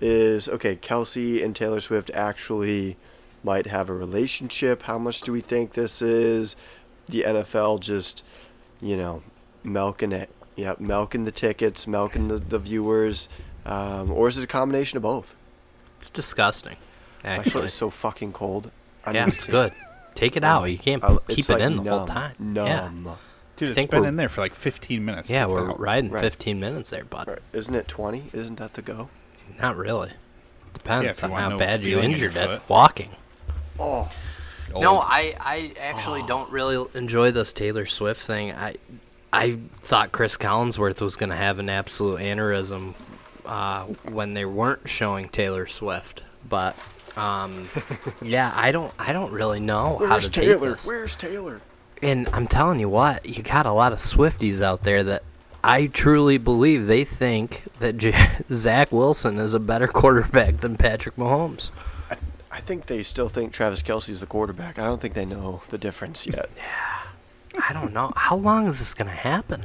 is 0.00 0.48
okay? 0.48 0.76
Kelce 0.76 1.44
and 1.44 1.54
Taylor 1.54 1.80
Swift 1.80 2.10
actually 2.12 2.96
might 3.44 3.66
have 3.66 3.88
a 3.88 3.94
relationship. 3.94 4.82
How 4.82 4.98
much 4.98 5.20
do 5.20 5.32
we 5.32 5.40
think 5.40 5.74
this 5.74 6.02
is 6.02 6.56
the 7.06 7.22
NFL 7.22 7.80
just, 7.80 8.24
you 8.80 8.96
know, 8.96 9.22
milking 9.62 10.12
it? 10.12 10.30
Yep, 10.56 10.80
milking 10.80 11.24
the 11.24 11.32
tickets, 11.32 11.86
milking 11.86 12.28
the, 12.28 12.38
the 12.38 12.58
viewers, 12.58 13.28
um, 13.66 14.10
or 14.10 14.26
is 14.26 14.38
it 14.38 14.44
a 14.44 14.46
combination 14.46 14.96
of 14.96 15.02
both? 15.02 15.36
It's 15.98 16.08
disgusting, 16.08 16.76
actually. 17.24 17.66
is 17.66 17.74
so 17.74 17.90
fucking 17.90 18.32
cold. 18.32 18.70
I 19.04 19.12
Yeah, 19.12 19.26
it's 19.28 19.44
good. 19.44 19.72
Take 20.16 20.36
it 20.36 20.42
out. 20.44 20.64
You 20.64 20.78
can't 20.78 21.04
I- 21.04 21.18
keep 21.28 21.48
it 21.48 21.52
like 21.52 21.62
in 21.62 21.76
the 21.76 21.82
whole 21.90 21.98
numb, 22.00 22.06
time. 22.08 22.34
Yeah, 22.56 22.88
Numb. 22.88 23.16
Dude, 23.56 23.68
it's 23.70 23.74
think 23.76 23.90
been 23.90 24.00
we're- 24.00 24.08
in 24.08 24.16
there 24.16 24.28
for 24.28 24.40
like 24.40 24.54
15 24.54 25.04
minutes. 25.04 25.30
yeah, 25.30 25.46
we're 25.46 25.70
out. 25.70 25.78
riding 25.80 26.10
Right. 26.10 26.20
15 26.20 26.58
minutes 26.60 26.90
there, 26.90 27.04
bud. 27.04 27.28
Right. 27.28 27.38
Isn't 27.52 27.74
it 27.74 27.86
20? 27.88 28.30
Isn't 28.32 28.56
that 28.56 28.74
the 28.74 28.82
go? 28.82 29.08
Not 29.60 29.76
really. 29.76 30.10
Depends 30.74 31.18
if 31.18 31.24
you 31.28 31.34
on 31.34 31.52
how 31.52 31.56
bad 31.56 31.80
you 31.80 31.90
feeling 31.90 32.04
in 32.06 32.10
injured 32.10 32.36
it 32.36 32.60
walking. 32.68 33.10
Oh, 33.78 34.10
No, 34.74 35.00
I, 35.00 35.34
I 35.40 35.72
actually 35.80 36.22
don't 36.24 36.50
really 36.50 36.84
enjoy 36.94 37.30
this 37.30 37.52
Taylor 37.52 37.86
Swift 37.86 38.20
thing. 38.20 38.52
I 38.52 38.76
I 39.32 39.58
thought 39.80 40.12
Chris 40.12 40.36
Collinsworth 40.36 41.00
was 41.00 41.16
going 41.16 41.30
to 41.30 41.36
have 41.36 41.58
an 41.58 41.68
absolute 41.68 42.20
aneurysm 42.20 42.94
uh, 43.44 43.84
when 44.04 44.34
they 44.34 44.44
weren't 44.44 44.88
showing 44.88 45.28
Taylor 45.28 45.66
Swift, 45.66 46.24
but 46.48 46.76
um, 47.16 47.68
yeah, 48.22 48.52
I 48.54 48.72
don't 48.72 48.92
I 48.98 49.12
don't 49.12 49.32
really 49.32 49.60
know 49.60 49.98
how 49.98 50.10
where's 50.10 50.24
to 50.24 50.30
take 50.30 50.44
Taylor? 50.48 50.70
this. 50.72 50.86
Where's 50.86 51.14
Taylor? 51.14 51.60
And 52.02 52.28
I'm 52.32 52.46
telling 52.46 52.78
you 52.78 52.88
what, 52.88 53.24
you 53.26 53.42
got 53.42 53.64
a 53.66 53.72
lot 53.72 53.92
of 53.92 53.98
Swifties 53.98 54.60
out 54.60 54.84
there 54.84 55.02
that 55.04 55.22
I 55.64 55.86
truly 55.86 56.36
believe 56.38 56.86
they 56.86 57.04
think 57.04 57.62
that 57.78 57.96
J- 57.96 58.14
Zach 58.52 58.92
Wilson 58.92 59.38
is 59.38 59.54
a 59.54 59.60
better 59.60 59.88
quarterback 59.88 60.58
than 60.58 60.76
Patrick 60.76 61.16
Mahomes. 61.16 61.70
I, 62.10 62.16
I 62.50 62.60
think 62.60 62.86
they 62.86 63.02
still 63.02 63.28
think 63.30 63.52
Travis 63.52 63.82
Kelce's 63.82 64.20
the 64.20 64.26
quarterback. 64.26 64.78
I 64.78 64.84
don't 64.84 65.00
think 65.00 65.14
they 65.14 65.24
know 65.24 65.62
the 65.70 65.78
difference 65.78 66.26
yet. 66.26 66.50
Yeah, 66.56 67.62
I 67.68 67.72
don't 67.72 67.92
know. 67.94 68.12
How 68.14 68.36
long 68.36 68.66
is 68.66 68.78
this 68.78 68.92
gonna 68.94 69.10
happen? 69.10 69.64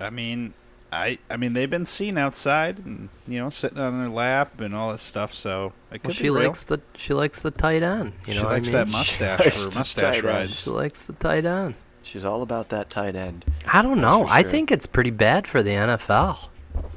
I 0.00 0.10
mean, 0.10 0.54
I 0.92 1.18
I 1.30 1.36
mean 1.36 1.52
they've 1.52 1.70
been 1.70 1.84
seen 1.86 2.18
outside 2.18 2.78
and 2.84 3.08
you 3.28 3.38
know 3.38 3.50
sitting 3.50 3.78
on 3.78 3.98
their 4.00 4.08
lap 4.08 4.60
and 4.60 4.74
all 4.74 4.92
this 4.92 5.02
stuff. 5.02 5.34
So 5.34 5.72
it 5.90 5.98
could 6.02 6.04
Well, 6.04 6.08
be 6.10 6.14
she 6.14 6.30
real. 6.30 6.34
likes 6.48 6.64
the 6.64 6.80
she 6.96 7.14
likes 7.14 7.42
the 7.42 7.50
tight 7.52 7.82
end. 7.82 8.12
You 8.26 8.34
she 8.34 8.40
know 8.42 8.48
likes 8.48 8.68
what 8.68 8.74
I 8.76 8.84
that 8.84 8.88
mustache 8.92 9.40
likes 9.40 9.62
for 9.64 9.70
mustache 9.70 10.14
tight 10.16 10.24
rides. 10.24 10.60
She 10.60 10.70
likes 10.70 11.04
the 11.04 11.12
tight 11.14 11.44
end. 11.46 11.74
She's 12.02 12.24
all 12.24 12.42
about 12.42 12.70
that 12.70 12.90
tight 12.90 13.14
end. 13.14 13.44
I 13.72 13.82
don't 13.82 14.00
know. 14.00 14.24
for 14.24 14.30
I 14.32 14.42
think 14.42 14.72
it's 14.72 14.86
pretty 14.86 15.10
bad 15.10 15.46
for 15.46 15.62
the 15.62 15.70
NFL. 15.70 16.48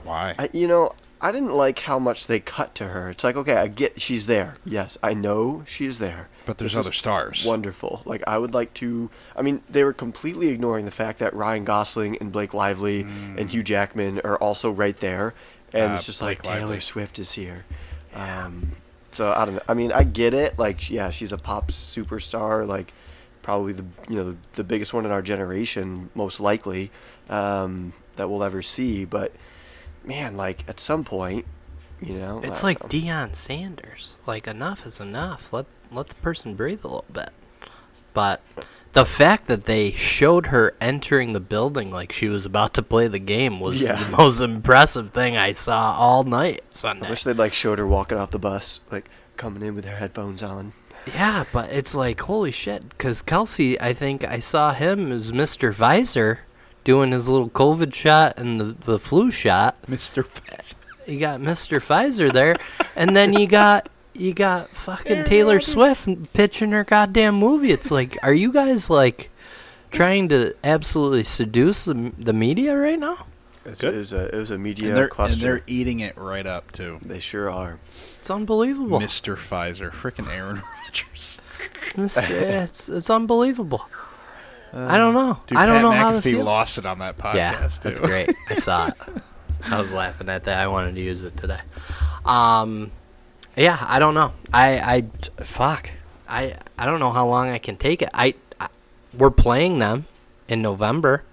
Why? 0.06 0.34
I, 0.40 0.50
you 0.54 0.68
know, 0.68 0.94
I 1.24 1.32
didn't 1.32 1.54
like 1.56 1.80
how 1.80 1.98
much 2.00 2.28
they 2.28 2.40
cut 2.42 2.76
to 2.76 2.90
her. 2.90 3.10
It's 3.10 3.24
like, 3.24 3.38
okay, 3.38 3.56
I 3.56 3.68
get 3.70 4.00
she's 4.02 4.26
there. 4.26 4.56
Yes, 4.66 4.98
I 5.02 5.14
know 5.14 5.64
she's 5.66 5.98
there. 5.98 6.28
but 6.46 6.58
there's 6.58 6.74
This 6.74 6.80
other 6.80 6.92
stars. 6.92 7.46
Wonderful. 7.46 8.02
Like 8.06 8.22
I 8.28 8.38
would 8.38 8.54
like 8.54 8.74
to. 8.76 9.10
I 9.36 9.42
mean, 9.42 9.62
they 9.70 9.84
were 9.86 9.94
completely 9.94 10.50
ignoring 10.50 10.84
the 10.84 10.92
fact 10.92 11.20
that 11.20 11.34
Ryan 11.34 11.64
Gosling 11.64 12.18
and 12.18 12.32
Blake 12.32 12.54
Lively 12.54 13.02
and 13.38 13.50
Hugh 13.50 13.64
Jackman 13.64 14.20
are 14.26 14.36
also 14.38 14.70
right 14.70 14.98
there, 15.00 15.34
and 15.72 15.94
Uh, 15.94 15.96
it's 15.96 16.06
just 16.06 16.22
like 16.22 16.44
Blake 16.44 16.60
Taylor 16.60 16.80
Swift 16.82 17.18
is 17.20 17.32
here. 17.32 17.64
Um, 18.14 18.74
so 19.14 19.32
I 19.32 19.46
don't 19.46 19.56
know. 19.56 19.62
I 19.70 19.74
mean, 19.76 19.92
I 19.94 20.04
get 20.04 20.34
it. 20.34 20.60
Like, 20.60 20.90
yeah, 20.90 21.10
she's 21.12 21.32
a 21.32 21.38
pop 21.38 21.72
superstar. 21.72 22.68
Like, 22.68 22.94
probably 23.42 23.72
the 23.74 23.86
you 24.10 24.16
know 24.18 24.36
the 24.54 24.64
biggest 24.66 24.94
one 24.94 25.06
in 25.06 25.12
our 25.12 25.22
generation, 25.22 26.10
most 26.16 26.42
likely 26.42 26.92
um, 27.30 27.94
that 28.18 28.30
we'll 28.30 28.44
ever 28.44 28.62
see. 28.62 29.06
But 29.06 29.32
man, 30.06 30.38
like 30.38 30.64
at 30.68 30.80
some 30.80 31.04
point, 31.04 31.46
you 32.02 32.16
know, 32.16 32.42
It's 32.44 32.64
like 32.64 32.80
Deion 32.80 33.36
Sanders. 33.36 34.16
Like 34.28 34.48
enough 34.48 34.86
is 34.86 35.00
enough. 35.00 35.54
Let 35.54 35.66
let 35.92 36.10
the 36.10 36.16
person 36.16 36.56
breathe 36.56 36.84
a 36.84 36.88
little 36.88 37.06
bit. 37.12 37.30
But 38.14 38.42
the 38.94 39.06
fact 39.06 39.48
that 39.48 39.66
they 39.66 39.92
showed 39.92 40.48
her 40.48 40.76
entering 40.82 41.34
the 41.34 41.40
building 41.40 41.92
like 41.92 42.12
she 42.12 42.28
was 42.30 42.46
about 42.46 42.74
to 42.76 42.84
play 42.84 43.08
the 43.08 43.20
game 43.20 43.60
was 43.60 43.84
Yeah. 43.84 44.04
the 44.04 44.18
most 44.18 44.40
impressive 44.42 45.12
thing 45.12 45.36
I 45.38 45.54
saw 45.54 45.96
all 45.98 46.24
night 46.24 46.64
I 46.86 47.10
wish 47.10 47.24
they'd 47.24 47.38
like 47.38 47.54
showed 47.54 47.80
her 47.80 47.88
walking 47.88 48.18
off 48.18 48.32
the 48.32 48.40
bus, 48.40 48.82
like 48.92 49.10
coming 49.38 49.64
in 49.64 49.74
with 49.76 49.86
her 49.86 49.96
headphones 49.98 50.44
on. 50.44 50.74
Yeah, 51.08 51.44
but 51.52 51.72
it's 51.72 51.96
like 51.96 52.20
holy 52.22 52.52
shit. 52.52 52.88
Because 52.90 53.24
Kelce, 53.24 53.78
I 53.82 53.94
think 53.94 54.24
I 54.24 54.40
saw 54.40 54.74
him 54.74 55.12
as 55.12 55.32
Mr. 55.32 55.74
Pfizer 55.74 56.40
doing 56.84 57.12
his 57.12 57.30
little 57.30 57.50
COVID 57.50 57.94
shot 57.94 58.38
and 58.38 58.60
the, 58.60 58.66
the 58.86 59.00
flu 59.00 59.32
shot. 59.32 59.82
Mr. 59.88 60.26
Fez. 60.26 60.76
You 61.06 61.20
got 61.20 61.42
Mr. 61.42 61.82
Pfizer 61.86 62.32
there, 62.32 62.56
and 62.96 63.14
then 63.14 63.34
you 63.34 63.46
got 63.46 63.90
you 64.14 64.34
got 64.34 64.70
fucking 64.70 65.26
Taylor 65.26 65.60
Swift 65.60 66.08
pitching 66.32 66.72
her 66.72 66.86
goddamn 66.86 67.36
movie. 67.36 67.72
It's 67.72 67.92
like, 67.92 68.18
are 68.24 68.34
you 68.34 68.54
guys 68.54 68.90
like 68.90 69.30
trying 69.92 70.30
to 70.30 70.56
absolutely 70.64 71.26
seduce 71.26 71.84
the, 71.84 72.14
the 72.18 72.32
media 72.32 72.74
right 72.78 72.98
now? 72.98 73.26
It's, 73.66 73.84
It 73.84 73.94
was 73.94 74.14
a 74.14 74.34
it 74.34 74.40
was 74.40 74.52
a 74.52 74.58
media 74.58 74.88
and, 74.88 74.96
they're, 74.98 75.08
cluster. 75.10 75.34
and 75.34 75.42
they're 75.42 75.62
eating 75.68 76.00
it 76.00 76.18
right 76.18 76.46
up 76.48 76.72
too. 76.72 77.00
They 77.02 77.20
sure 77.20 77.50
are. 77.52 77.80
It's 78.20 78.30
unbelievable. 78.30 79.02
Mr. 79.02 79.36
Pfizer, 79.36 79.92
freaking 79.92 80.32
Aaron 80.34 80.62
Rodgers. 80.86 81.42
It's, 81.82 81.98
mis- 81.98 82.18
it's 82.30 82.88
it's 82.88 83.10
unbelievable. 83.10 83.86
I 84.74 84.98
don't 84.98 85.14
know. 85.14 85.40
Dude, 85.48 85.58
I 85.58 85.66
don't 85.66 85.76
Pat 85.76 85.82
know 85.84 85.92
how 85.92 86.12
to 86.12 86.22
feel. 86.22 86.44
lost 86.44 86.78
it 86.78 86.86
on 86.86 87.00
that 87.00 87.18
podcast 87.18 87.36
yeah, 87.36 87.68
too. 87.68 87.80
that's 87.84 88.00
great. 88.00 88.30
I 88.50 88.56
saw 88.56 88.88
it. 88.88 88.94
I 89.72 89.80
was 89.80 89.94
laughing 89.94 90.30
at 90.30 90.46
that. 90.46 90.58
I 90.60 90.68
wanted 90.68 90.96
to 90.96 91.02
use 91.02 91.24
it 91.24 91.38
today. 91.38 91.60
Um, 92.26 92.92
yeah, 93.56 93.78
I 93.88 94.00
don't 94.00 94.14
know. 94.14 94.34
I 94.52 94.80
I 95.38 95.44
fuck. 95.44 95.92
I 96.28 96.56
I 96.78 96.86
don't 96.86 97.00
know 97.00 97.12
how 97.12 97.28
long 97.28 97.50
I 97.50 97.60
can 97.60 97.78
take 97.78 98.02
it. 98.02 98.10
I, 98.14 98.34
I 98.60 98.68
we're 99.14 99.30
playing 99.30 99.80
them 99.80 100.06
in 100.48 100.62
November, 100.62 101.24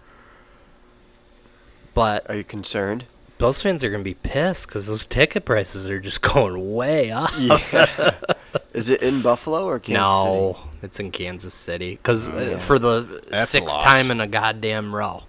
but 1.94 2.28
Are 2.28 2.36
you 2.36 2.44
concerned? 2.44 3.06
Bills 3.40 3.62
fans 3.62 3.82
are 3.82 3.90
gonna 3.90 4.04
be 4.04 4.12
pissed 4.12 4.66
because 4.68 4.86
those 4.86 5.06
ticket 5.06 5.46
prices 5.46 5.88
are 5.88 5.98
just 5.98 6.20
going 6.34 6.74
way 6.74 7.10
up. 7.10 7.30
Yeah. 7.38 8.14
Is 8.74 8.90
it 8.90 9.02
in 9.02 9.22
Buffalo 9.22 9.64
or 9.64 9.78
Kansas 9.78 9.98
no, 9.98 10.56
City? 10.58 10.68
it's 10.82 11.00
in 11.00 11.10
Kansas 11.10 11.54
City 11.54 11.92
because 11.92 12.28
uh, 12.28 12.34
yeah. 12.34 12.58
for 12.58 12.78
the 12.78 13.22
That's 13.30 13.48
sixth 13.48 13.80
time 13.80 14.10
in 14.10 14.20
a 14.20 14.26
goddamn 14.26 14.94
row. 14.94 15.22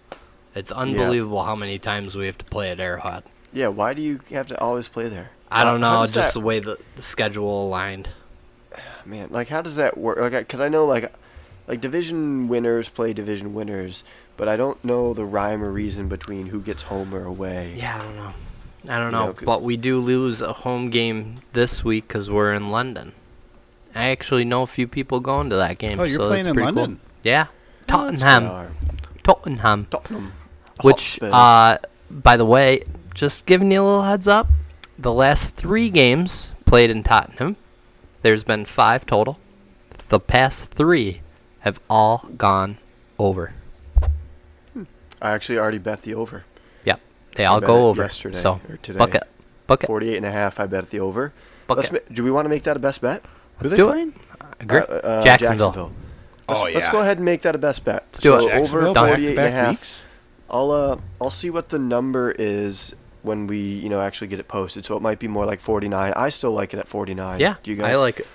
It's 0.55 0.73
unbelievable 0.73 1.41
how 1.41 1.55
many 1.55 1.79
times 1.79 2.17
we 2.17 2.25
have 2.25 2.37
to 2.39 2.43
play 2.43 2.69
at 2.71 2.81
Arrowhead. 2.81 3.23
Yeah. 3.53 3.69
Why 3.69 3.93
do 3.93 4.01
you 4.01 4.19
have 4.31 4.47
to 4.47 4.59
always 4.59 4.89
play 4.89 5.07
there? 5.07 5.29
I 5.49 5.63
don't 5.63 5.79
know, 5.79 6.05
just 6.05 6.33
that- 6.33 6.33
the 6.33 6.45
way 6.45 6.59
the, 6.59 6.77
the 6.97 7.01
schedule 7.01 7.67
aligned. 7.67 8.09
man. 9.05 9.29
Like, 9.31 9.47
how 9.47 9.61
does 9.61 9.77
that 9.77 9.97
work? 9.97 10.17
Like, 10.17 10.33
because 10.33 10.59
I 10.59 10.67
know 10.67 10.85
like 10.85 11.13
like 11.65 11.79
division 11.79 12.49
winners 12.49 12.89
play 12.89 13.13
division 13.13 13.53
winners, 13.53 14.03
but 14.41 14.49
I 14.49 14.57
don't 14.57 14.83
know 14.83 15.13
the 15.13 15.23
rhyme 15.23 15.63
or 15.63 15.69
reason 15.71 16.07
between 16.07 16.47
who 16.47 16.61
gets 16.61 16.81
home 16.81 17.13
or 17.13 17.25
away. 17.25 17.75
Yeah, 17.77 17.95
I 17.95 17.99
don't 18.03 18.15
know. 18.15 18.33
I 18.89 18.97
don't 18.97 19.05
You 19.05 19.11
know, 19.11 19.25
know, 19.27 19.35
but 19.43 19.61
we 19.61 19.77
do 19.77 19.99
lose 19.99 20.41
a 20.41 20.51
home 20.51 20.89
game 20.89 21.41
this 21.53 21.83
week 21.83 22.07
because 22.07 22.27
we're 22.27 22.51
in 22.51 22.71
London. 22.71 23.11
I 23.93 24.07
actually 24.09 24.43
know 24.43 24.63
a 24.63 24.67
few 24.67 24.87
people 24.87 25.19
going 25.19 25.51
to 25.51 25.57
that 25.57 25.77
game. 25.77 25.99
Oh, 25.99 26.05
you're 26.05 26.15
so 26.17 26.27
playing 26.27 26.45
that's 26.45 26.47
in 26.47 26.53
pretty 26.55 26.65
London? 26.71 26.95
Cool. 26.95 27.21
Yeah, 27.21 27.45
Oh. 27.49 27.53
Tottenham. 27.85 28.45
Our 28.47 28.71
Tottenham. 29.21 29.85
Tottenham. 29.91 30.33
Which, 30.81 31.19
uh, 31.21 31.77
by 32.09 32.35
the 32.35 32.45
way, 32.45 32.81
just 33.13 33.45
giving 33.45 33.69
you 33.71 33.83
a 33.83 33.85
little 33.85 34.03
heads 34.05 34.27
up, 34.27 34.47
the 34.97 35.13
last 35.13 35.55
three 35.55 35.91
games 35.91 36.49
played 36.65 36.89
in 36.89 37.03
Tottenham, 37.03 37.57
there's 38.23 38.43
been 38.43 38.65
five 38.65 39.05
total. 39.05 39.37
The 40.09 40.19
past 40.19 40.73
three 40.73 41.21
have 41.59 41.79
all 41.91 42.25
gone 42.37 42.79
over. 43.19 43.53
I 45.21 45.31
actually 45.31 45.59
already 45.59 45.77
bet 45.77 46.01
the 46.03 46.13
over. 46.15 46.43
Yep, 46.85 46.99
they 47.35 47.45
I 47.45 47.49
all 47.49 47.59
bet 47.59 47.67
go 47.67 47.75
it 47.77 47.89
over. 47.89 48.01
yesterday 48.03 48.37
so, 48.37 48.59
or 48.69 48.77
today. 48.77 48.97
bucket, 48.99 49.23
bucket, 49.67 49.87
48 49.87 50.17
and 50.17 50.25
a 50.25 50.31
half. 50.31 50.59
I 50.59 50.65
bet 50.67 50.89
the 50.89 50.99
over. 50.99 51.33
bucket. 51.67 51.91
Let's 51.91 52.09
ma- 52.09 52.13
do 52.15 52.23
we 52.23 52.31
want 52.31 52.45
to 52.45 52.49
make 52.49 52.63
that 52.63 52.75
a 52.77 52.79
best 52.79 53.01
bet? 53.01 53.21
Who 53.57 53.63
Let's 53.67 53.73
do 53.75 53.87
it. 53.87 53.91
playing? 53.91 54.13
Agree. 54.59 54.79
Uh, 54.79 54.83
uh, 54.83 55.21
Jacksonville. 55.21 55.71
Let's, 55.73 55.91
Oh, 56.49 56.63
let's 56.63 56.89
go 56.89 56.99
ahead 57.01 57.17
and 57.17 57.25
make 57.25 57.43
that 57.43 57.55
a 57.55 57.57
best 57.57 57.85
bet. 57.85 58.03
Let's 58.07 58.19
do 58.19 58.35
it. 58.35 58.41
so 58.41 58.47
Jacksonville, 58.49 58.83
over 58.89 58.93
Done. 58.93 59.07
48 59.09 59.29
and 59.29 59.39
a 59.39 59.51
half. 59.51 59.69
weeks? 59.71 60.05
I'll 60.49 60.71
uh 60.71 60.97
I'll 61.21 61.29
see 61.29 61.49
what 61.49 61.69
the 61.69 61.79
number 61.79 62.31
is 62.37 62.93
when 63.21 63.47
we 63.47 63.57
you 63.59 63.87
know 63.87 64.01
actually 64.01 64.27
get 64.27 64.39
it 64.39 64.49
posted. 64.49 64.83
So 64.83 64.97
it 64.97 65.01
might 65.01 65.17
be 65.19 65.29
more 65.29 65.45
like 65.45 65.61
49. 65.61 66.11
I 66.13 66.27
still 66.29 66.51
like 66.51 66.73
it 66.73 66.79
at 66.79 66.89
49. 66.89 67.39
Yeah, 67.39 67.55
Do 67.63 67.71
you 67.71 67.77
guys? 67.77 67.95
I 67.95 67.99
like 67.99 68.19
it. 68.19 68.27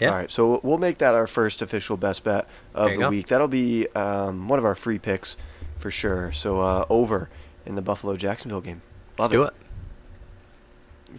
Yeah. 0.00 0.08
All 0.10 0.14
right, 0.16 0.30
so 0.30 0.60
we'll 0.64 0.78
make 0.78 0.98
that 0.98 1.14
our 1.14 1.26
first 1.26 1.60
official 1.60 1.96
best 1.98 2.24
bet 2.24 2.48
of 2.74 2.90
the 2.92 2.96
go. 2.96 3.10
week. 3.10 3.26
That'll 3.28 3.46
be 3.48 3.86
um, 3.88 4.48
one 4.48 4.58
of 4.58 4.64
our 4.64 4.74
free 4.74 4.98
picks 4.98 5.36
for 5.82 5.90
sure. 5.90 6.32
So 6.32 6.60
uh, 6.60 6.86
over 6.88 7.28
in 7.66 7.74
the 7.74 7.82
Buffalo 7.82 8.16
Jacksonville 8.16 8.60
game. 8.62 8.80
Let's 9.18 9.20
Love 9.20 9.30
do 9.32 9.42
it. 9.42 9.52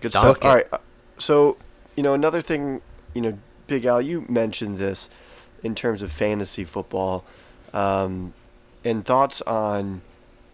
Good 0.02 0.12
Done. 0.12 0.22
stuff. 0.22 0.38
Okay. 0.38 0.48
All 0.48 0.56
right. 0.56 0.68
uh, 0.72 0.78
So, 1.20 1.58
you 1.96 2.02
know, 2.02 2.14
another 2.14 2.42
thing, 2.42 2.82
you 3.14 3.22
know, 3.22 3.38
Big 3.68 3.86
Al, 3.86 4.02
you 4.02 4.26
mentioned 4.28 4.78
this 4.78 5.10
in 5.62 5.76
terms 5.76 6.02
of 6.02 6.12
fantasy 6.12 6.64
football, 6.66 7.24
um, 7.74 8.34
and 8.84 9.06
thoughts 9.06 9.42
on 9.44 10.02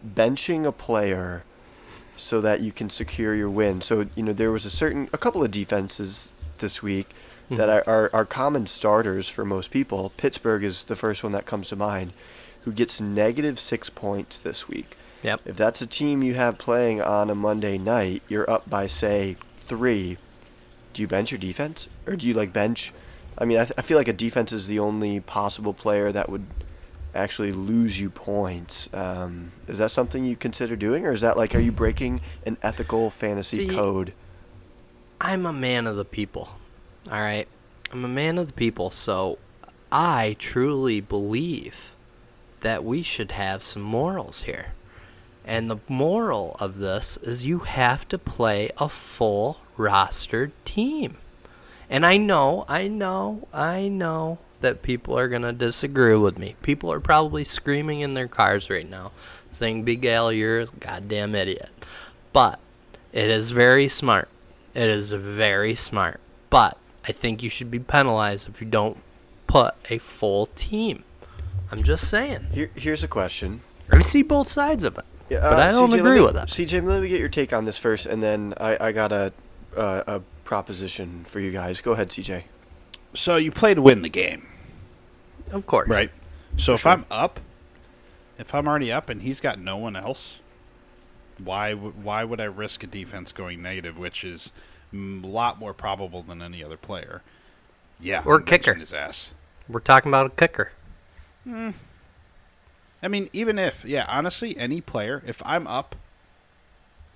benching 0.06 0.64
a 0.66 0.72
player 0.72 1.42
so 2.16 2.40
that 2.40 2.60
you 2.60 2.70
can 2.72 2.90
secure 2.90 3.34
your 3.34 3.50
win. 3.50 3.80
So, 3.80 4.06
you 4.14 4.22
know, 4.22 4.32
there 4.32 4.50
was 4.52 4.64
a 4.66 4.70
certain, 4.70 5.08
a 5.12 5.18
couple 5.18 5.42
of 5.42 5.50
defenses 5.50 6.30
this 6.58 6.82
week 6.82 7.08
that 7.48 7.68
Mhm. 7.68 7.86
are, 7.86 7.88
are, 7.88 8.10
are 8.12 8.24
common 8.26 8.66
starters 8.66 9.28
for 9.28 9.44
most 9.44 9.70
people. 9.70 10.12
Pittsburgh 10.16 10.62
is 10.62 10.84
the 10.84 10.94
first 10.96 11.22
one 11.24 11.32
that 11.32 11.46
comes 11.46 11.68
to 11.68 11.76
mind, 11.76 12.12
who 12.62 12.72
gets 12.72 13.00
negative 13.00 13.58
six 13.58 13.90
points 13.90 14.38
this 14.38 14.68
week. 14.68 14.96
Yep. 15.22 15.40
If 15.44 15.56
that's 15.56 15.82
a 15.82 15.86
team 15.86 16.22
you 16.22 16.34
have 16.34 16.58
playing 16.58 17.00
on 17.02 17.30
a 17.30 17.34
Monday 17.34 17.78
night, 17.78 18.22
you're 18.28 18.50
up 18.50 18.68
by 18.68 18.86
say 18.86 19.36
three. 19.60 20.16
Do 20.92 21.02
you 21.02 21.08
bench 21.08 21.30
your 21.30 21.38
defense, 21.38 21.88
or 22.06 22.16
do 22.16 22.26
you 22.26 22.34
like 22.34 22.52
bench? 22.52 22.92
I 23.38 23.44
mean, 23.44 23.58
I, 23.58 23.64
th- 23.64 23.74
I 23.78 23.82
feel 23.82 23.96
like 23.96 24.08
a 24.08 24.12
defense 24.12 24.52
is 24.52 24.66
the 24.66 24.78
only 24.78 25.20
possible 25.20 25.72
player 25.72 26.10
that 26.12 26.28
would 26.28 26.46
actually 27.14 27.52
lose 27.52 27.98
you 27.98 28.10
points. 28.10 28.88
Um, 28.92 29.52
is 29.68 29.78
that 29.78 29.90
something 29.90 30.24
you 30.24 30.36
consider 30.36 30.76
doing, 30.76 31.06
or 31.06 31.12
is 31.12 31.20
that 31.20 31.36
like, 31.36 31.54
are 31.54 31.60
you 31.60 31.72
breaking 31.72 32.20
an 32.44 32.56
ethical 32.62 33.10
fantasy 33.10 33.68
See, 33.68 33.74
code? 33.74 34.12
I'm 35.20 35.46
a 35.46 35.52
man 35.52 35.86
of 35.86 35.96
the 35.96 36.04
people. 36.04 36.48
All 37.10 37.20
right. 37.20 37.46
I'm 37.92 38.04
a 38.04 38.08
man 38.08 38.38
of 38.38 38.46
the 38.46 38.52
people, 38.52 38.90
so 38.90 39.38
I 39.92 40.36
truly 40.38 41.00
believe 41.00 41.94
that 42.60 42.84
we 42.84 43.02
should 43.02 43.32
have 43.32 43.62
some 43.62 43.82
morals 43.82 44.42
here. 44.42 44.72
And 45.44 45.70
the 45.70 45.78
moral 45.88 46.56
of 46.60 46.78
this 46.78 47.16
is 47.18 47.44
you 47.44 47.60
have 47.60 48.06
to 48.08 48.18
play 48.18 48.70
a 48.78 48.88
full 48.88 49.58
rostered 49.76 50.52
team. 50.64 51.16
And 51.88 52.06
I 52.06 52.18
know, 52.18 52.64
I 52.68 52.86
know, 52.86 53.48
I 53.52 53.88
know 53.88 54.38
that 54.60 54.82
people 54.82 55.18
are 55.18 55.28
going 55.28 55.42
to 55.42 55.52
disagree 55.52 56.16
with 56.16 56.38
me. 56.38 56.54
People 56.62 56.92
are 56.92 57.00
probably 57.00 57.44
screaming 57.44 58.00
in 58.00 58.14
their 58.14 58.28
cars 58.28 58.70
right 58.70 58.88
now 58.88 59.10
saying, 59.50 59.82
Big 59.82 60.04
Al, 60.06 60.32
you're 60.32 60.60
a 60.60 60.66
goddamn 60.66 61.34
idiot. 61.34 61.70
But 62.32 62.60
it 63.12 63.28
is 63.28 63.50
very 63.50 63.88
smart. 63.88 64.28
It 64.74 64.88
is 64.88 65.10
very 65.10 65.74
smart. 65.74 66.20
But 66.48 66.76
I 67.04 67.12
think 67.12 67.42
you 67.42 67.48
should 67.48 67.70
be 67.70 67.80
penalized 67.80 68.48
if 68.48 68.60
you 68.60 68.68
don't 68.68 68.98
put 69.46 69.74
a 69.88 69.98
full 69.98 70.46
team. 70.46 71.02
I'm 71.70 71.82
just 71.82 72.08
saying. 72.08 72.48
Here, 72.52 72.70
here's 72.74 73.02
a 73.04 73.08
question. 73.08 73.60
I 73.90 74.00
see 74.00 74.22
both 74.22 74.48
sides 74.48 74.84
of 74.84 74.98
it, 74.98 75.04
Yeah, 75.28 75.40
but 75.40 75.58
uh, 75.58 75.62
I 75.62 75.70
don't 75.70 75.88
CJ, 75.88 75.92
let 75.92 76.00
agree 76.00 76.18
me- 76.18 76.24
with 76.26 76.36
it. 76.36 76.48
CJ, 76.48 76.84
let 76.84 77.02
me 77.02 77.08
get 77.08 77.20
your 77.20 77.28
take 77.28 77.52
on 77.52 77.64
this 77.64 77.78
first, 77.78 78.06
and 78.06 78.22
then 78.22 78.54
I, 78.58 78.88
I 78.88 78.92
got 78.92 79.12
a, 79.12 79.32
uh, 79.76 80.02
a 80.06 80.20
proposition 80.44 81.24
for 81.26 81.40
you 81.40 81.50
guys. 81.50 81.80
Go 81.80 81.92
ahead, 81.92 82.10
CJ. 82.10 82.44
So 83.14 83.36
you 83.36 83.50
play 83.50 83.74
to 83.74 83.82
win 83.82 84.02
the 84.02 84.08
game, 84.08 84.46
Of 85.50 85.66
course. 85.66 85.88
right? 85.88 86.10
So 86.56 86.74
if 86.74 86.80
sure. 86.82 86.92
I'm 86.92 87.04
up, 87.10 87.40
if 88.38 88.54
I'm 88.54 88.66
already 88.68 88.92
up 88.92 89.08
and 89.08 89.22
he's 89.22 89.40
got 89.40 89.58
no 89.58 89.76
one 89.76 89.96
else, 89.96 90.38
why 91.42 91.70
w- 91.70 91.92
why 92.02 92.22
would 92.24 92.40
I 92.40 92.44
risk 92.44 92.84
a 92.84 92.86
defense 92.86 93.32
going 93.32 93.60
negative, 93.62 93.98
which 93.98 94.22
is 94.24 94.52
a 94.92 94.96
lot 94.96 95.58
more 95.58 95.72
probable 95.74 96.22
than 96.22 96.40
any 96.42 96.62
other 96.62 96.76
player? 96.76 97.22
Yeah, 97.98 98.22
Or 98.24 98.40
kicker. 98.40 98.74
his 98.74 98.92
ass. 98.92 99.34
We're 99.68 99.80
talking 99.80 100.10
about 100.10 100.26
a 100.32 100.34
kicker. 100.34 100.72
I 101.46 103.08
mean, 103.08 103.28
even 103.32 103.58
if, 103.58 103.84
yeah, 103.84 104.04
honestly, 104.08 104.56
any 104.56 104.80
player, 104.80 105.22
if 105.26 105.40
I'm 105.44 105.66
up, 105.66 105.96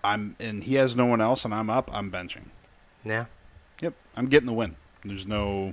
I'm 0.03 0.37
and 0.39 0.65
he 0.65 0.75
has 0.75 0.97
no 0.97 1.07
one 1.07 1.21
else, 1.21 1.45
and 1.45 1.55
I'm 1.55 1.71
up, 1.71 1.91
I'm 1.95 2.11
benching. 2.11 2.47
Yeah. 3.05 3.27
Yep, 3.81 3.95
I'm 4.17 4.27
getting 4.29 4.47
the 4.47 4.53
win. 4.53 4.77
There's 5.05 5.27
no. 5.27 5.73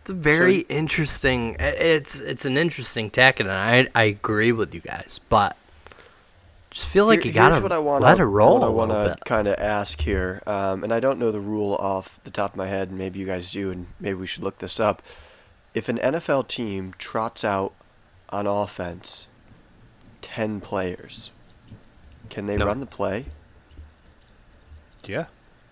It's 0.00 0.10
a 0.10 0.14
very 0.14 0.60
interesting. 0.60 1.56
It's 1.58 2.18
it's 2.18 2.46
an 2.46 2.56
interesting 2.56 3.10
tactic, 3.10 3.46
and 3.46 3.52
I 3.52 3.88
I 3.94 4.04
agree 4.04 4.52
with 4.52 4.74
you 4.74 4.80
guys, 4.80 5.20
but 5.28 5.54
just 6.70 6.86
feel 6.86 7.04
like 7.04 7.20
Here- 7.22 7.28
you 7.28 7.32
gotta 7.34 7.60
what 7.60 7.72
I 7.72 7.78
wanna, 7.78 8.04
let 8.06 8.18
it 8.18 8.24
roll 8.24 8.60
What 8.60 8.66
I 8.66 8.68
a 8.68 8.72
want 8.72 8.90
little 8.90 9.04
to 9.08 9.10
bit. 9.16 9.24
kind 9.26 9.48
of 9.48 9.58
ask 9.58 10.00
here, 10.00 10.42
um, 10.46 10.82
and 10.84 10.92
I 10.92 11.00
don't 11.00 11.18
know 11.18 11.30
the 11.30 11.40
rule 11.40 11.74
off 11.74 12.18
the 12.24 12.30
top 12.30 12.52
of 12.52 12.56
my 12.56 12.68
head, 12.68 12.88
and 12.88 12.96
maybe 12.98 13.18
you 13.18 13.26
guys 13.26 13.50
do, 13.52 13.70
and 13.70 13.86
maybe 13.98 14.14
we 14.18 14.26
should 14.26 14.42
look 14.42 14.58
this 14.58 14.80
up. 14.80 15.02
If 15.74 15.88
an 15.88 15.98
NFL 15.98 16.48
team 16.48 16.94
trots 16.98 17.44
out 17.44 17.72
on 18.30 18.46
offense 18.46 19.26
ten 20.22 20.60
players, 20.60 21.30
can 22.28 22.46
they 22.46 22.56
No. 22.56 22.66
run 22.66 22.80
the 22.80 22.86
play, 22.86 23.26
Yeah, 25.06 25.26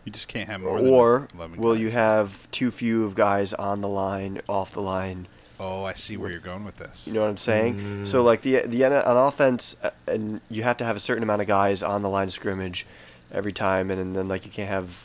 you 0.05 0.13
just 0.13 0.29
can't 0.29 0.49
have 0.49 0.61
more. 0.61 0.79
than 0.81 0.89
or 0.89 1.29
will 1.57 1.75
guys. 1.75 1.83
you 1.83 1.91
have 1.91 2.51
too 2.51 2.71
few 2.71 3.05
of 3.05 3.15
guys 3.15 3.53
on 3.55 3.81
the 3.81 3.89
line, 3.89 4.41
off 4.49 4.73
the 4.73 4.81
line? 4.83 5.27
Oh, 5.61 5.85
I 5.85 5.95
see 5.95 6.17
where 6.17 6.31
you're 6.31 6.39
going 6.41 6.65
with 6.65 6.77
this. 6.77 7.07
You 7.07 7.13
know 7.15 7.23
what 7.23 7.31
I'm 7.31 7.37
saying? 7.37 8.07
So 8.07 8.23
like 8.23 8.43
the 8.43 8.61
the 8.67 8.85
on 8.85 9.17
offense, 9.17 9.77
uh, 9.83 9.91
and 10.07 10.41
you 10.49 10.63
have 10.63 10.77
to 10.79 10.85
have 10.85 10.97
a 10.97 11.01
certain 11.01 11.23
amount 11.23 11.43
of 11.43 11.49
guys 11.49 11.83
on 11.83 12.03
the 12.03 12.09
line 12.09 12.29
of 12.29 12.33
scrimmage 12.33 12.87
every 13.33 13.53
time, 13.53 13.91
and, 13.91 14.17
then 14.17 14.29
like 14.29 14.47
you 14.47 14.51
can't 14.53 14.71
have, 14.71 15.05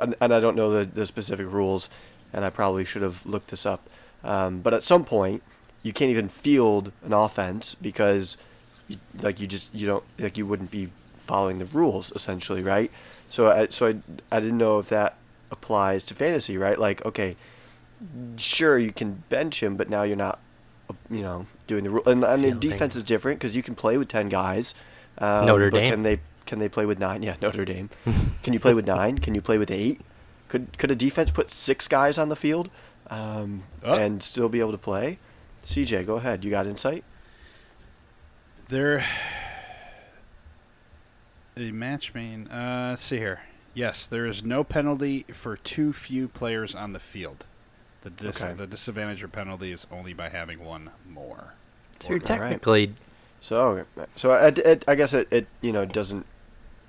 and, 0.00 0.14
and 0.20 0.34
I 0.34 0.40
don't 0.40 0.56
know 0.56 0.70
the 0.70 0.84
the 0.84 1.06
specific 1.06 1.46
rules, 1.50 1.88
and 2.32 2.44
I 2.44 2.50
probably 2.50 2.84
should 2.84 3.02
have 3.02 3.24
looked 3.24 3.48
this 3.48 3.64
up. 3.64 3.88
Um, 4.24 4.60
but 4.60 4.74
at 4.74 4.82
some 4.82 5.04
point, 5.04 5.42
you 5.82 5.92
can't 5.92 6.10
even 6.10 6.28
field 6.28 6.92
an 7.04 7.12
offense 7.12 7.74
because, 7.74 8.36
you, 8.88 8.98
like 9.20 9.40
you 9.40 9.46
just 9.46 9.74
you 9.74 9.86
don't 9.86 10.04
like 10.18 10.36
you 10.36 10.46
wouldn't 10.46 10.70
be 10.70 10.90
following 11.22 11.58
the 11.58 11.64
rules 11.66 12.12
essentially, 12.14 12.62
right? 12.62 12.90
So 13.28 13.50
I 13.50 13.68
so 13.68 13.88
I 13.88 14.36
I 14.36 14.40
didn't 14.40 14.58
know 14.58 14.78
if 14.78 14.88
that 14.88 15.16
applies 15.50 16.04
to 16.04 16.14
fantasy, 16.14 16.56
right? 16.56 16.78
Like 16.78 17.04
okay, 17.04 17.36
sure 18.36 18.78
you 18.78 18.92
can 18.92 19.24
bench 19.28 19.62
him, 19.62 19.76
but 19.76 19.88
now 19.88 20.02
you're 20.02 20.16
not, 20.16 20.38
you 21.10 21.22
know, 21.22 21.46
doing 21.66 21.84
the 21.84 21.90
rule. 21.90 22.02
And, 22.06 22.24
and 22.24 22.44
in 22.44 22.58
defense 22.58 22.96
is 22.96 23.02
different 23.02 23.40
because 23.40 23.56
you 23.56 23.62
can 23.62 23.74
play 23.74 23.96
with 23.96 24.08
ten 24.08 24.28
guys. 24.28 24.74
Um, 25.18 25.46
Notre 25.46 25.70
Dame. 25.70 25.90
Can 25.90 26.02
they 26.02 26.20
can 26.46 26.58
they 26.58 26.68
play 26.68 26.86
with 26.86 26.98
nine? 26.98 27.22
Yeah, 27.22 27.36
Notre 27.40 27.64
Dame. 27.64 27.90
can 28.42 28.52
you 28.52 28.60
play 28.60 28.74
with 28.74 28.86
nine? 28.86 29.18
Can 29.18 29.34
you 29.34 29.42
play 29.42 29.58
with 29.58 29.70
eight? 29.70 30.00
Could 30.48 30.76
could 30.78 30.90
a 30.90 30.96
defense 30.96 31.30
put 31.30 31.50
six 31.50 31.88
guys 31.88 32.18
on 32.18 32.28
the 32.28 32.36
field 32.36 32.70
um, 33.12 33.64
Oh. 33.84 33.94
and 33.94 34.22
still 34.22 34.48
be 34.48 34.60
able 34.60 34.72
to 34.72 34.78
play? 34.78 35.18
CJ, 35.64 36.06
go 36.06 36.16
ahead. 36.16 36.44
You 36.44 36.50
got 36.50 36.66
insight? 36.66 37.04
There. 38.68 39.04
A 41.56 41.70
match 41.70 42.14
main. 42.14 42.48
Uh, 42.48 42.88
let's 42.90 43.02
see 43.02 43.18
here. 43.18 43.40
Yes, 43.74 44.06
there 44.06 44.26
is 44.26 44.42
no 44.42 44.64
penalty 44.64 45.24
for 45.32 45.56
too 45.56 45.92
few 45.92 46.28
players 46.28 46.74
on 46.74 46.92
the 46.92 46.98
field. 46.98 47.44
The 48.02 48.10
dis- 48.10 48.40
Okay. 48.42 48.52
the 48.54 48.66
disadvantage 48.66 49.22
or 49.22 49.28
penalty 49.28 49.70
is 49.72 49.86
only 49.92 50.12
by 50.12 50.28
having 50.30 50.64
one 50.64 50.90
more. 51.08 51.54
So 52.00 52.08
you're 52.10 52.16
Alright. 52.18 52.26
technically 52.26 52.94
So 53.40 53.84
so 54.16 54.32
I, 54.32 54.48
I, 54.48 54.78
I 54.88 54.94
guess 54.94 55.12
it, 55.12 55.28
it 55.30 55.46
you 55.60 55.72
know 55.72 55.84
doesn't 55.84 56.26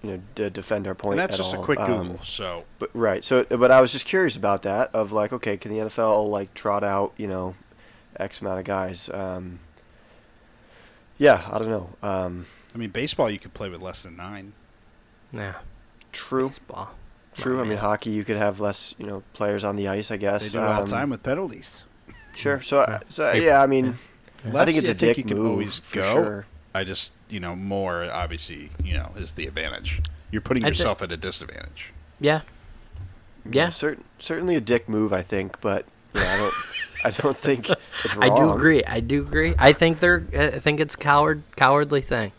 you 0.03 0.11
know 0.11 0.21
d- 0.35 0.49
defend 0.49 0.85
our 0.85 0.93
point. 0.93 1.01
point 1.03 1.13
And 1.13 1.19
that's 1.21 1.35
at 1.39 1.43
just 1.43 1.55
all. 1.55 1.61
a 1.61 1.65
quick 1.65 1.79
Um, 1.79 2.07
Google. 2.09 2.23
So 2.25 2.65
But 2.77 2.89
right. 2.93 3.23
So, 3.25 3.45
but 3.45 3.71
I 3.71 3.81
was 3.81 3.91
just 3.91 4.05
curious 4.05 4.35
about 4.35 4.61
that. 4.63 4.93
Of 4.93 5.11
like, 5.11 5.31
okay, 5.33 5.57
can 5.57 5.71
the 5.71 5.79
NFL 5.79 6.29
like 6.29 6.53
trot 6.53 6.83
out, 6.83 7.13
you 7.17 7.27
know, 7.27 7.55
X 8.17 8.41
amount 8.41 8.59
of 8.59 8.65
guys? 8.65 9.09
Um, 9.09 9.59
yeah, 11.17 11.47
I 11.51 11.57
don't 11.59 11.69
know. 11.69 11.89
Um, 12.07 12.45
I 12.73 12.77
mean, 12.77 12.89
baseball 12.89 13.29
you 13.29 13.39
could 13.39 13.53
play 13.53 13.69
with 13.69 13.81
less 13.81 14.03
than 14.03 14.15
nine. 14.17 14.53
yeah. 15.31 15.55
true, 16.11 16.49
Baseball. 16.49 16.91
true. 17.37 17.57
I 17.59 17.61
mean, 17.61 17.69
man. 17.69 17.77
hockey 17.79 18.09
you 18.09 18.23
could 18.23 18.37
have 18.37 18.59
less, 18.59 18.93
you 18.97 19.05
know, 19.05 19.23
players 19.33 19.63
on 19.63 19.75
the 19.75 19.87
ice. 19.87 20.11
I 20.11 20.17
guess 20.17 20.43
They 20.43 20.49
do 20.49 20.63
it 20.63 20.67
all 20.67 20.79
Um, 20.81 20.85
the 20.85 20.91
time 20.91 21.09
with 21.11 21.23
penalties. 21.23 21.83
Sure. 22.35 22.61
So, 22.61 22.81
Yeah. 22.81 22.99
so 23.09 23.31
yeah. 23.33 23.61
I 23.61 23.67
mean, 23.67 23.97
I 24.45 24.49
Less 24.49 24.65
think 24.65 24.79
it's 24.79 24.87
you 24.87 24.91
a 24.91 24.95
dick 24.95 25.17
you 25.17 25.23
can 25.23 25.37
move. 25.37 25.51
always 25.51 25.79
for 25.79 25.95
go. 25.95 26.13
Sure. 26.15 26.45
I 26.73 26.83
just, 26.83 27.13
you 27.33 27.39
know, 27.39 27.55
more 27.55 28.09
obviously, 28.11 28.69
you 28.83 28.93
know, 28.93 29.11
is 29.17 29.33
the 29.33 29.47
advantage. 29.47 30.01
You're 30.31 30.41
putting 30.41 30.63
I 30.63 30.67
thi- 30.67 30.77
yourself 30.77 31.01
at 31.01 31.11
a 31.11 31.17
disadvantage. 31.17 31.91
Yeah. 32.19 32.41
Yeah. 33.49 33.69
Cer- 33.71 33.97
certainly 34.19 34.55
a 34.55 34.61
dick 34.61 34.87
move, 34.87 35.11
I 35.11 35.23
think. 35.23 35.59
But 35.59 35.85
yeah, 36.13 36.21
I 36.21 36.37
don't. 36.37 36.53
I 37.05 37.11
don't 37.11 37.37
think 37.37 37.69
it's 38.03 38.15
wrong. 38.15 38.31
I 38.31 38.35
do 38.35 38.51
agree. 38.51 38.83
I 38.85 38.99
do 38.99 39.23
agree. 39.23 39.55
I 39.57 39.73
think 39.73 39.99
they're. 39.99 40.23
I 40.37 40.59
think 40.59 40.79
it's 40.79 40.93
a 40.93 40.97
coward, 40.97 41.41
cowardly 41.55 42.01
thing. 42.01 42.31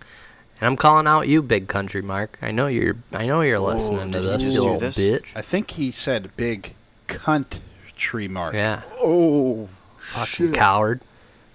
And 0.60 0.68
I'm 0.68 0.76
calling 0.76 1.06
out 1.08 1.26
you, 1.28 1.42
big 1.42 1.66
country 1.68 2.00
Mark. 2.00 2.38
I 2.40 2.52
know 2.52 2.68
you're. 2.68 2.96
I 3.12 3.26
know 3.26 3.40
you're 3.42 3.58
listening 3.58 4.12
to 4.12 4.20
this, 4.20 4.42
you 4.44 4.50
little 4.52 4.78
this? 4.78 4.96
bitch. 4.96 5.32
I 5.36 5.42
think 5.42 5.72
he 5.72 5.90
said 5.90 6.34
big 6.36 6.74
country 7.08 8.28
mark. 8.28 8.54
Yeah. 8.54 8.82
Oh, 9.00 9.68
Fucking 10.12 10.52
coward. 10.52 11.00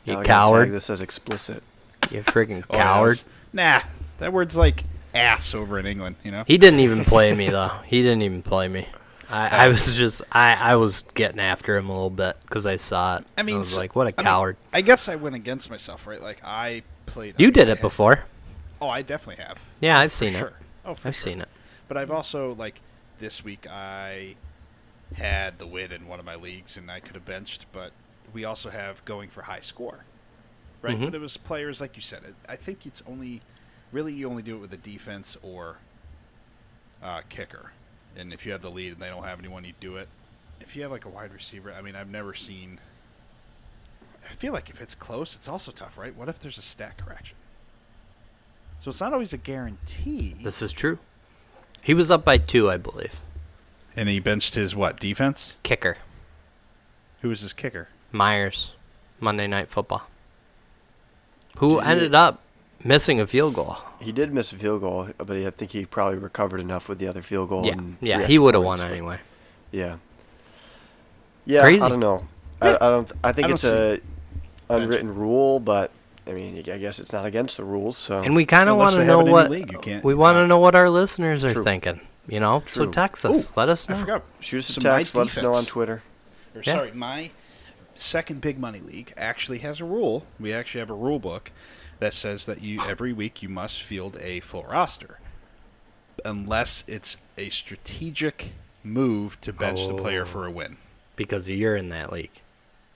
You 0.05 0.13
I 0.13 0.15
tag 0.17 0.25
coward. 0.25 0.71
This 0.71 0.89
as 0.89 1.01
explicit. 1.01 1.63
You 2.11 2.21
freaking 2.23 2.63
Oh, 2.69 2.77
coward. 2.77 3.21
Nah, 3.53 3.81
that 4.19 4.33
word's 4.33 4.57
like 4.57 4.83
ass 5.13 5.53
over 5.53 5.79
in 5.79 5.85
England, 5.85 6.15
you 6.23 6.31
know? 6.31 6.43
He 6.45 6.57
didn't 6.57 6.79
even 6.79 7.05
play 7.05 7.33
me 7.35 7.49
though. 7.49 7.71
He 7.85 8.01
didn't 8.01 8.21
even 8.21 8.41
play 8.41 8.67
me. 8.67 8.87
I, 9.29 9.65
I 9.65 9.67
uh, 9.67 9.69
was 9.69 9.95
just 9.95 10.23
I, 10.31 10.55
I 10.55 10.75
was 10.75 11.03
getting 11.13 11.39
after 11.39 11.77
him 11.77 11.89
a 11.89 11.93
little 11.93 12.09
bit 12.09 12.35
because 12.41 12.65
I 12.65 12.77
saw 12.77 13.17
it. 13.17 13.25
I 13.37 13.43
mean, 13.43 13.57
I 13.57 13.59
was 13.59 13.77
like, 13.77 13.95
what 13.95 14.07
a 14.07 14.13
I 14.17 14.21
mean, 14.21 14.25
coward. 14.25 14.57
I 14.73 14.81
guess 14.81 15.07
I 15.07 15.15
went 15.15 15.35
against 15.35 15.69
myself, 15.69 16.07
right? 16.07 16.21
Like, 16.21 16.41
I 16.43 16.81
played. 17.05 17.35
you 17.39 17.51
did 17.51 17.69
it 17.69 17.79
before. 17.79 18.25
Oh, 18.81 18.89
I 18.89 19.01
definitely 19.03 19.43
have. 19.43 19.61
Yeah, 19.81 19.99
I've 19.99 20.11
For 20.11 20.17
seen 20.17 20.33
sure. 20.33 20.47
it. 20.47 20.53
Oh, 20.85 20.91
I've 20.91 21.01
sure. 21.01 21.13
seen 21.13 21.41
it. 21.41 21.49
But 21.87 21.97
I've 21.97 22.11
also, 22.11 22.53
like, 22.55 22.79
this 23.19 23.43
week 23.43 23.67
I 23.69 24.35
had 25.15 25.57
the 25.57 25.67
win 25.67 25.91
in 25.91 26.07
one 26.07 26.19
of 26.19 26.25
my 26.25 26.35
leagues 26.35 26.77
and 26.77 26.89
I 26.89 26.99
could 26.99 27.15
have 27.15 27.25
benched, 27.25 27.65
but 27.71 27.91
we 28.33 28.45
also 28.45 28.69
have 28.69 29.03
going 29.05 29.29
for 29.29 29.41
high 29.43 29.59
score. 29.59 30.05
Right? 30.81 30.97
Mhm. 30.97 31.05
But 31.05 31.15
it 31.15 31.21
was 31.21 31.35
players, 31.37 31.81
like 31.81 31.95
you 31.95 32.01
said. 32.01 32.21
I 32.47 32.55
think 32.55 32.85
it's 32.85 33.03
only, 33.07 33.41
really, 33.91 34.13
you 34.13 34.29
only 34.29 34.43
do 34.43 34.55
it 34.55 34.59
with 34.59 34.73
a 34.73 34.77
defense 34.77 35.35
or 35.41 35.77
uh, 37.03 37.21
kicker. 37.29 37.71
And 38.15 38.33
if 38.33 38.45
you 38.45 38.51
have 38.51 38.61
the 38.61 38.71
lead 38.71 38.93
and 38.93 39.01
they 39.01 39.07
don't 39.09 39.23
have 39.23 39.39
anyone, 39.39 39.63
you 39.65 39.73
do 39.79 39.97
it. 39.97 40.07
If 40.61 40.75
you 40.75 40.81
have, 40.83 40.91
like, 40.91 41.05
a 41.05 41.09
wide 41.09 41.33
receiver, 41.33 41.73
I 41.73 41.81
mean, 41.81 41.95
I've 41.95 42.09
never 42.09 42.33
seen. 42.33 42.79
I 44.25 44.31
feel 44.33 44.51
like 44.53 44.69
if 44.69 44.81
it's 44.81 44.95
close, 44.95 45.35
it's 45.35 45.47
also 45.47 45.71
tough, 45.71 45.97
right? 45.97 46.15
What 46.15 46.29
if 46.29 46.39
there's 46.39 46.57
a 46.57 46.61
stat 46.61 47.01
correction? 47.05 47.37
So 48.79 48.89
it's 48.89 48.99
not 48.99 49.13
always 49.13 49.33
a 49.33 49.37
guarantee. 49.37 50.35
This 50.41 50.61
is 50.61 50.71
true. 50.71 50.99
He 51.81 51.93
was 51.93 52.11
up 52.11 52.23
by 52.25 52.37
two, 52.37 52.69
I 52.69 52.77
believe. 52.77 53.21
And 53.95 54.07
he 54.09 54.19
benched 54.19 54.55
his 54.55 54.75
what 54.75 54.99
defense? 54.99 55.57
Kicker. 55.63 55.97
Who 57.21 57.29
was 57.29 57.41
his 57.41 57.53
kicker? 57.53 57.87
Myers. 58.11 58.75
Monday 59.19 59.47
night 59.47 59.69
football. 59.69 60.07
Who 61.59 61.75
Did 61.77 61.85
he- 61.85 61.91
ended 61.91 62.15
up 62.15 62.41
missing 62.83 63.19
a 63.21 63.27
field 63.27 63.53
goal. 63.55 63.77
He 63.99 64.11
did 64.11 64.33
miss 64.33 64.51
a 64.53 64.55
field 64.55 64.81
goal, 64.81 65.09
but 65.17 65.31
I 65.35 65.49
think 65.51 65.71
he 65.71 65.85
probably 65.85 66.17
recovered 66.19 66.59
enough 66.61 66.87
with 66.87 66.99
the 66.99 67.07
other 67.07 67.21
field 67.21 67.49
goal. 67.49 67.65
Yeah. 67.65 67.73
and 67.73 67.97
Yeah, 68.01 68.25
he 68.25 68.39
would 68.39 68.53
have 68.53 68.63
won 68.63 68.81
anyway. 68.81 69.19
Yeah. 69.71 69.97
Yeah, 71.45 71.61
Crazy. 71.61 71.81
I 71.81 71.89
don't 71.89 71.99
know. 71.99 72.27
I, 72.61 72.75
I 72.75 72.89
don't. 72.89 73.11
I 73.23 73.31
think 73.31 73.45
I 73.45 73.47
don't 73.49 73.55
it's 73.55 73.63
a 73.65 73.99
unwritten 74.69 75.15
rule, 75.15 75.59
but 75.59 75.91
I 76.27 76.31
mean, 76.31 76.57
I 76.71 76.77
guess 76.77 76.99
it's 76.99 77.11
not 77.11 77.25
against 77.25 77.57
the 77.57 77.63
rules. 77.63 77.97
So 77.97 78.21
And 78.21 78.35
we 78.35 78.45
kind 78.45 78.69
of 78.69 78.77
want 78.77 78.95
to 78.95 79.03
know 79.05 79.17
have 79.19 79.25
it 79.25 79.29
in 79.29 79.31
what 79.31 79.49
league, 79.51 79.71
you 79.71 79.79
can't- 79.79 80.03
we 80.03 80.13
want 80.13 80.35
to 80.35 80.47
know 80.47 80.59
what 80.59 80.75
our 80.75 80.89
listeners 80.89 81.43
are 81.43 81.53
True. 81.53 81.63
thinking. 81.63 82.01
You 82.27 82.39
know, 82.39 82.63
so 82.67 82.85
text 82.85 83.25
us. 83.25 83.49
Ooh, 83.49 83.53
Let 83.55 83.69
us 83.69 83.89
know. 83.89 83.95
I 83.95 83.99
forgot. 83.99 84.23
shoot 84.39 84.59
us 84.59 84.69
a 84.69 84.73
So 84.73 84.81
my 84.87 84.97
text. 84.99 85.15
Let 85.15 85.27
us 85.27 85.41
know 85.41 85.53
on 85.55 85.65
Twitter. 85.65 86.03
Or, 86.53 86.61
Yeah. 86.63 86.75
Sorry, 86.75 86.91
my 86.91 87.31
second 88.01 88.41
big 88.41 88.57
money 88.59 88.79
league 88.79 89.13
actually 89.17 89.59
has 89.59 89.79
a 89.79 89.85
rule. 89.85 90.25
We 90.39 90.53
actually 90.53 90.79
have 90.79 90.89
a 90.89 90.93
rule 90.95 91.19
book 91.19 91.51
that 91.99 92.13
says 92.13 92.45
that 92.45 92.61
you 92.61 92.79
every 92.87 93.11
week 93.13 93.41
you 93.43 93.49
must 93.49 93.81
field 93.81 94.17
a 94.21 94.39
full 94.39 94.63
roster, 94.63 95.19
unless 96.23 96.83
it's 96.87 97.17
a 97.37 97.49
strategic 97.49 98.51
move 98.83 99.39
to 99.41 99.51
bench 99.53 99.85
the 99.87 99.93
player 99.93 100.21
Oh. 100.21 100.25
for 100.25 100.45
a 100.45 100.51
win. 100.51 100.77
because 101.15 101.49
you're 101.49 101.75
in 101.75 101.89
that 101.89 102.13
league, 102.13 102.31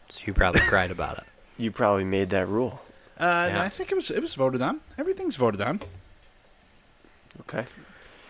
so 0.07 0.23
you 0.25 0.33
probably 0.33 0.61
cried 0.67 0.91
about 0.91 1.17
it. 1.17 1.25
You 1.57 1.71
probably 1.71 2.05
made 2.05 2.29
that 2.29 2.47
rule. 2.47 2.81
Uh, 3.19 3.23
and 3.23 3.55
Yeah. 3.55 3.63
I 3.63 3.69
think 3.69 3.91
it 3.91 3.95
was 3.95 4.09
it 4.09 4.21
was 4.21 4.33
voted 4.35 4.61
on. 4.61 4.79
Everything's 4.97 5.35
voted 5.35 5.59
on. 5.61 5.81
Okay. 7.41 7.65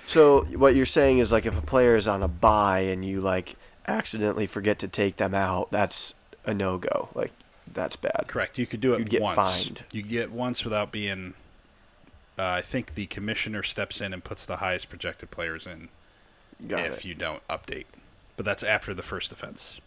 So 0.07 0.43
what 0.57 0.75
you're 0.75 0.85
saying 0.85 1.19
is 1.19 1.31
like 1.31 1.45
if 1.45 1.57
a 1.57 1.61
player 1.61 1.95
is 1.95 2.07
on 2.07 2.23
a 2.23 2.27
bye 2.27 2.79
and 2.81 3.05
you 3.05 3.21
like 3.21 3.55
accidentally 3.87 4.47
forget 4.47 4.79
to 4.79 4.87
take 4.87 5.17
them 5.17 5.33
out, 5.33 5.71
that's 5.71 6.13
a 6.45 6.53
no 6.53 6.77
go. 6.77 7.09
Like 7.13 7.31
that's 7.71 7.95
bad. 7.95 8.25
Correct. 8.27 8.57
You 8.57 8.65
could 8.65 8.81
do 8.81 8.93
it 8.93 8.99
You'd 8.99 9.09
get 9.09 9.21
once. 9.21 9.63
fined. 9.65 9.83
You 9.91 10.01
get 10.01 10.31
once 10.31 10.63
without 10.63 10.91
being. 10.91 11.33
Uh, 12.37 12.43
I 12.45 12.61
think 12.61 12.95
the 12.95 13.05
commissioner 13.05 13.61
steps 13.61 14.01
in 14.01 14.11
and 14.13 14.23
puts 14.23 14.45
the 14.45 14.57
highest 14.57 14.89
projected 14.89 15.29
players 15.29 15.67
in 15.67 15.89
Got 16.67 16.79
if 16.87 16.99
it. 16.99 17.05
you 17.05 17.13
don't 17.13 17.47
update. 17.47 17.85
But 18.37 18.45
that's 18.45 18.63
after 18.63 18.93
the 18.95 19.03
first 19.03 19.31
offense. 19.31 19.79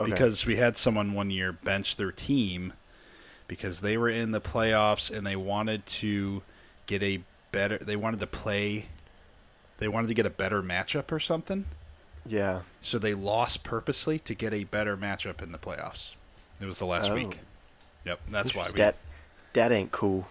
Okay. 0.00 0.10
Because 0.10 0.46
we 0.46 0.56
had 0.56 0.76
someone 0.76 1.12
one 1.12 1.30
year 1.30 1.52
bench 1.52 1.96
their 1.96 2.12
team 2.12 2.72
because 3.48 3.80
they 3.80 3.96
were 3.96 4.08
in 4.08 4.32
the 4.32 4.40
playoffs 4.40 5.14
and 5.14 5.26
they 5.26 5.36
wanted 5.36 5.84
to 5.86 6.42
get 6.86 7.02
a 7.02 7.20
better. 7.52 7.78
They 7.78 7.96
wanted 7.96 8.20
to 8.20 8.26
play. 8.26 8.86
They 9.78 9.88
wanted 9.88 10.08
to 10.08 10.14
get 10.14 10.24
a 10.26 10.30
better 10.30 10.62
matchup 10.62 11.12
or 11.12 11.20
something. 11.20 11.66
Yeah. 12.28 12.60
So 12.82 12.98
they 12.98 13.14
lost 13.14 13.62
purposely 13.62 14.18
to 14.20 14.34
get 14.34 14.52
a 14.52 14.64
better 14.64 14.96
matchup 14.96 15.42
in 15.42 15.52
the 15.52 15.58
playoffs. 15.58 16.12
It 16.60 16.66
was 16.66 16.78
the 16.78 16.86
last 16.86 17.10
Oh. 17.10 17.14
week. 17.14 17.40
Yep, 18.04 18.20
that's 18.30 18.54
why 18.54 18.66
we 18.72 18.78
that 18.78 18.96
that 19.52 19.72
ain't 19.72 19.90
cool. 19.92 20.28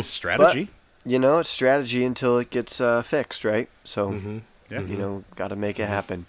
strategy. 0.00 0.68
You 1.04 1.18
know, 1.18 1.38
it's 1.40 1.48
strategy 1.48 2.04
until 2.04 2.38
it 2.38 2.50
gets 2.50 2.80
uh, 2.80 3.02
fixed, 3.02 3.44
right? 3.44 3.68
So 3.84 4.10
hmm 4.12 4.38
yeah. 4.70 4.80
you 4.80 4.96
know, 4.96 5.24
got 5.36 5.48
to 5.48 5.56
make 5.56 5.78
it 5.78 5.86
happen. 5.88 6.26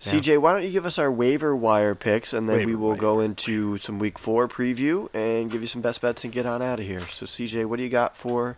Yeah. 0.00 0.14
CJ, 0.14 0.38
why 0.38 0.52
don't 0.52 0.64
you 0.64 0.70
give 0.72 0.84
us 0.84 0.98
our 0.98 1.10
waiver 1.12 1.54
wire 1.54 1.94
picks, 1.94 2.32
and 2.32 2.48
then 2.48 2.66
we 2.66 2.74
will 2.74 2.88
wire. 2.90 2.96
go 2.98 3.20
into 3.20 3.78
some 3.78 3.98
week 3.98 4.18
four 4.18 4.48
preview 4.48 5.08
and 5.14 5.50
give 5.50 5.60
you 5.62 5.68
some 5.68 5.80
best 5.80 6.00
bets 6.00 6.24
and 6.24 6.32
get 6.32 6.44
on 6.44 6.60
out 6.60 6.80
of 6.80 6.86
here. 6.86 7.00
So, 7.08 7.24
CJ, 7.24 7.66
what 7.66 7.76
do 7.76 7.82
you 7.84 7.88
got 7.88 8.16
for 8.16 8.56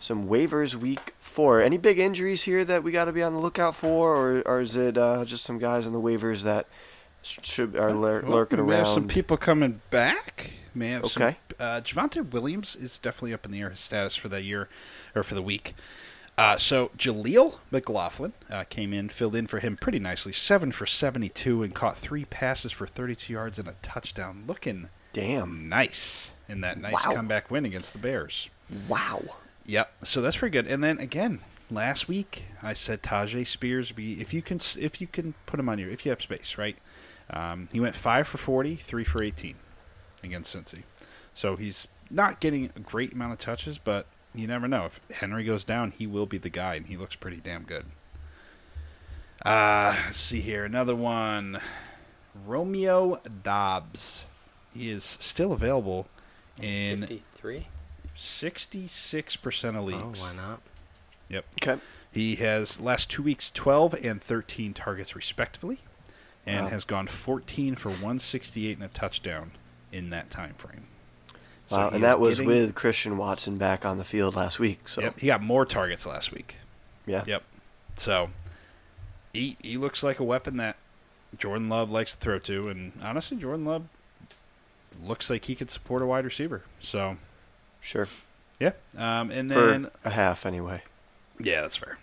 some 0.00 0.26
waivers 0.28 0.74
week 0.74 1.14
four? 1.20 1.60
Any 1.60 1.78
big 1.78 1.98
injuries 1.98 2.42
here 2.42 2.64
that 2.64 2.82
we 2.82 2.92
got 2.92 3.06
to 3.06 3.12
be 3.12 3.22
on 3.22 3.34
the 3.34 3.40
lookout 3.40 3.74
for, 3.76 4.14
or, 4.16 4.42
or 4.46 4.60
is 4.60 4.76
it 4.76 4.96
uh, 4.98 5.24
just 5.24 5.44
some 5.44 5.58
guys 5.58 5.86
on 5.86 5.92
the 5.92 6.00
waivers 6.00 6.42
that 6.42 6.66
should 7.22 7.74
are 7.76 7.92
lur- 7.92 8.22
Well, 8.22 8.32
lurking 8.32 8.64
we 8.64 8.72
around? 8.74 8.84
have 8.84 8.94
some 8.94 9.08
people 9.08 9.36
coming 9.36 9.80
back. 9.90 10.52
May 10.74 10.90
have 10.90 11.04
Okay. 11.04 11.36
some. 11.50 11.56
Uh, 11.58 11.80
Javonte 11.82 12.30
Williams 12.30 12.76
is 12.76 12.98
definitely 12.98 13.34
up 13.34 13.44
in 13.44 13.50
the 13.50 13.60
air. 13.60 13.70
His 13.70 13.80
status 13.80 14.14
for 14.14 14.28
the 14.28 14.40
year 14.42 14.68
or 15.14 15.22
for 15.24 15.34
the 15.34 15.42
week. 15.42 15.74
Uh, 16.36 16.56
so 16.56 16.92
Jaleel 16.96 17.56
McLaughlin 17.72 18.32
uh, 18.48 18.62
came 18.68 18.92
in, 18.92 19.08
filled 19.08 19.34
in 19.34 19.48
for 19.48 19.58
him 19.58 19.76
pretty 19.76 19.98
nicely, 19.98 20.32
seven 20.32 20.70
for 20.70 20.86
seventy-two, 20.86 21.64
and 21.64 21.74
caught 21.74 21.98
three 21.98 22.24
passes 22.24 22.70
for 22.70 22.86
thirty-two 22.86 23.32
yards 23.32 23.58
and 23.58 23.66
a 23.66 23.74
touchdown. 23.82 24.44
Looking 24.46 24.88
Damn! 25.12 25.68
nice 25.68 26.30
in 26.48 26.60
that 26.60 26.78
nice 26.78 26.92
Wow. 27.04 27.14
comeback 27.14 27.50
win 27.50 27.64
against 27.64 27.92
the 27.92 27.98
Bears. 27.98 28.50
Wow. 28.86 29.20
Yep. 29.68 29.92
So 30.02 30.22
that's 30.22 30.38
pretty 30.38 30.52
good. 30.52 30.66
And 30.66 30.82
then 30.82 30.98
again, 30.98 31.40
last 31.70 32.08
week 32.08 32.46
I 32.62 32.72
said 32.72 33.02
Tyjae 33.02 33.46
Spears 33.46 33.92
be 33.92 34.20
if 34.20 34.32
you 34.32 34.40
can 34.42 34.58
if 34.78 35.00
you 35.00 35.06
can 35.06 35.34
put 35.44 35.60
him 35.60 35.68
on 35.68 35.78
your 35.78 35.90
if 35.90 36.04
you 36.04 36.10
have 36.10 36.22
space, 36.22 36.56
right? 36.56 36.76
Um, 37.30 37.68
he 37.70 37.78
went 37.78 37.94
five 37.94 38.26
for 38.26 38.38
40, 38.38 38.76
three 38.76 39.04
for 39.04 39.22
eighteen 39.22 39.56
against 40.24 40.56
Cincy. 40.56 40.84
So 41.34 41.56
he's 41.56 41.86
not 42.10 42.40
getting 42.40 42.70
a 42.74 42.80
great 42.80 43.12
amount 43.12 43.32
of 43.32 43.38
touches, 43.38 43.76
but 43.76 44.06
you 44.34 44.46
never 44.46 44.66
know. 44.66 44.86
If 44.86 45.00
Henry 45.18 45.44
goes 45.44 45.64
down, 45.64 45.90
he 45.90 46.06
will 46.06 46.24
be 46.24 46.38
the 46.38 46.48
guy, 46.48 46.74
and 46.74 46.86
he 46.86 46.96
looks 46.96 47.14
pretty 47.14 47.36
damn 47.36 47.64
good. 47.64 47.84
Uh, 49.44 49.94
let's 50.06 50.16
see 50.16 50.40
here. 50.40 50.64
Another 50.64 50.96
one. 50.96 51.60
Romeo 52.46 53.20
Doubs. 53.42 54.26
He 54.72 54.90
is 54.90 55.04
still 55.04 55.52
available 55.52 56.08
in 56.60 57.00
Fifty-three. 57.00 57.66
66% 58.18 59.68
of 59.70 59.76
oh, 59.76 59.82
leagues. 59.82 60.20
Oh, 60.22 60.26
why 60.26 60.34
not? 60.34 60.60
Yep. 61.28 61.44
Okay. 61.62 61.80
He 62.12 62.36
has 62.36 62.80
last 62.80 63.10
two 63.10 63.22
weeks 63.22 63.50
12 63.50 63.94
and 64.04 64.20
13 64.20 64.74
targets 64.74 65.14
respectively, 65.14 65.78
and 66.46 66.64
Wow. 66.64 66.70
has 66.70 66.84
gone 66.84 67.06
14 67.06 67.76
for 67.76 67.90
168 67.90 68.76
and 68.78 68.84
a 68.84 68.88
touchdown 68.88 69.52
in 69.92 70.10
that 70.10 70.30
time 70.30 70.54
frame. 70.54 70.86
So 71.66 71.76
wow, 71.76 71.88
and 71.90 72.02
that 72.02 72.18
was 72.18 72.38
getting- 72.38 72.48
with 72.48 72.74
Christian 72.74 73.18
Watson 73.18 73.58
back 73.58 73.84
on 73.84 73.98
the 73.98 74.04
field 74.04 74.34
last 74.34 74.58
week. 74.58 74.88
So 74.88 75.02
Yep, 75.02 75.20
he 75.20 75.26
got 75.26 75.42
more 75.42 75.66
targets 75.66 76.06
last 76.06 76.32
week. 76.32 76.56
yeah. 77.06 77.24
Yep. 77.26 77.42
So 77.96 78.30
he 79.34 79.56
he 79.62 79.76
looks 79.76 80.02
like 80.02 80.18
a 80.18 80.24
weapon 80.24 80.56
that 80.56 80.76
Jordan 81.36 81.68
Love 81.68 81.90
likes 81.90 82.14
to 82.14 82.18
throw 82.20 82.38
to, 82.38 82.68
and 82.68 82.92
honestly, 83.02 83.36
Jordan 83.36 83.66
Love 83.66 83.84
looks 85.04 85.28
like 85.28 85.44
he 85.44 85.54
could 85.54 85.70
support 85.70 86.00
a 86.00 86.06
wide 86.06 86.24
receiver. 86.24 86.62
So 86.80 87.18
Sure. 87.80 88.08
yeah, 88.60 88.72
um, 88.96 89.30
and 89.30 89.52
For 89.52 89.66
then 89.66 89.90
a 90.04 90.10
half 90.10 90.44
anyway. 90.46 90.82
Yeah, 91.38 91.60
that's 91.62 91.76
fair. 91.76 91.98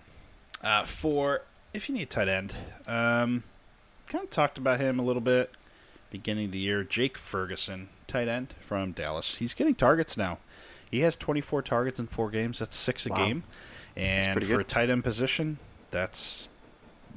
Uh, 0.62 0.84
for 0.86 1.42
if 1.74 1.90
you 1.90 1.96
need 1.96 2.04
a 2.04 2.06
tight 2.08 2.28
end, 2.30 2.56
um, 2.88 3.44
kind 4.08 4.24
of 4.24 4.30
talked 4.30 4.58
about 4.58 4.80
him 4.80 5.00
a 5.00 5.04
little 5.04 5.22
bit 5.22 5.52
beginning 6.10 6.46
of 6.46 6.52
the 6.54 6.60
year. 6.60 6.84
Jake 6.84 7.18
Ferguson, 7.18 7.90
tight 8.08 8.28
end 8.28 8.56
from 8.62 8.94
Dallas. 8.94 9.36
He's 9.36 9.54
getting 9.54 9.76
targets 9.76 10.16
now. 10.18 10.38
He 10.90 11.02
has 11.02 11.18
24 11.18 11.62
targets 11.64 12.00
in 12.00 12.08
four 12.08 12.30
games. 12.30 12.60
That's 12.60 12.76
six 12.76 13.06
a 13.06 13.10
Wow. 13.10 13.18
game. 13.18 13.44
And 13.98 14.34
pretty 14.34 14.48
for 14.54 14.60
a 14.62 14.64
tight 14.64 14.90
end 14.90 15.04
position, 15.04 15.58
that's. 15.92 16.48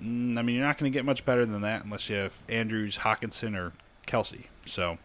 mm, 0.02 0.36
I 0.38 0.42
mean, 0.42 0.56
you're 0.56 0.64
not 0.66 0.78
going 0.78 0.90
to 0.92 0.96
get 0.96 1.04
much 1.04 1.24
better 1.24 1.46
than 1.46 1.60
that 1.62 1.84
unless 1.84 2.08
you 2.10 2.16
have 2.16 2.36
Andrews, 2.48 2.98
Hockenson, 2.98 3.56
or 3.56 3.72
Kelce. 4.06 4.44
So 4.66 4.98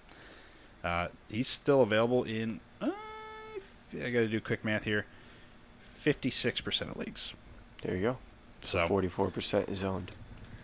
uh, 0.83 1.09
he's 1.29 1.47
still 1.47 1.81
available 1.81 2.23
in. 2.23 2.59
Uh, 3.95 4.05
I 4.05 4.09
got 4.11 4.19
to 4.19 4.27
do 4.27 4.39
quick 4.41 4.63
math 4.65 4.83
here. 4.83 5.05
56% 5.95 6.89
of 6.91 6.97
leagues. 6.97 7.33
There 7.81 7.95
you 7.95 8.01
go. 8.01 8.17
So 8.63 8.87
Forty-four 8.87 9.29
percent 9.29 9.67
is 9.67 9.83
owned. 9.83 10.11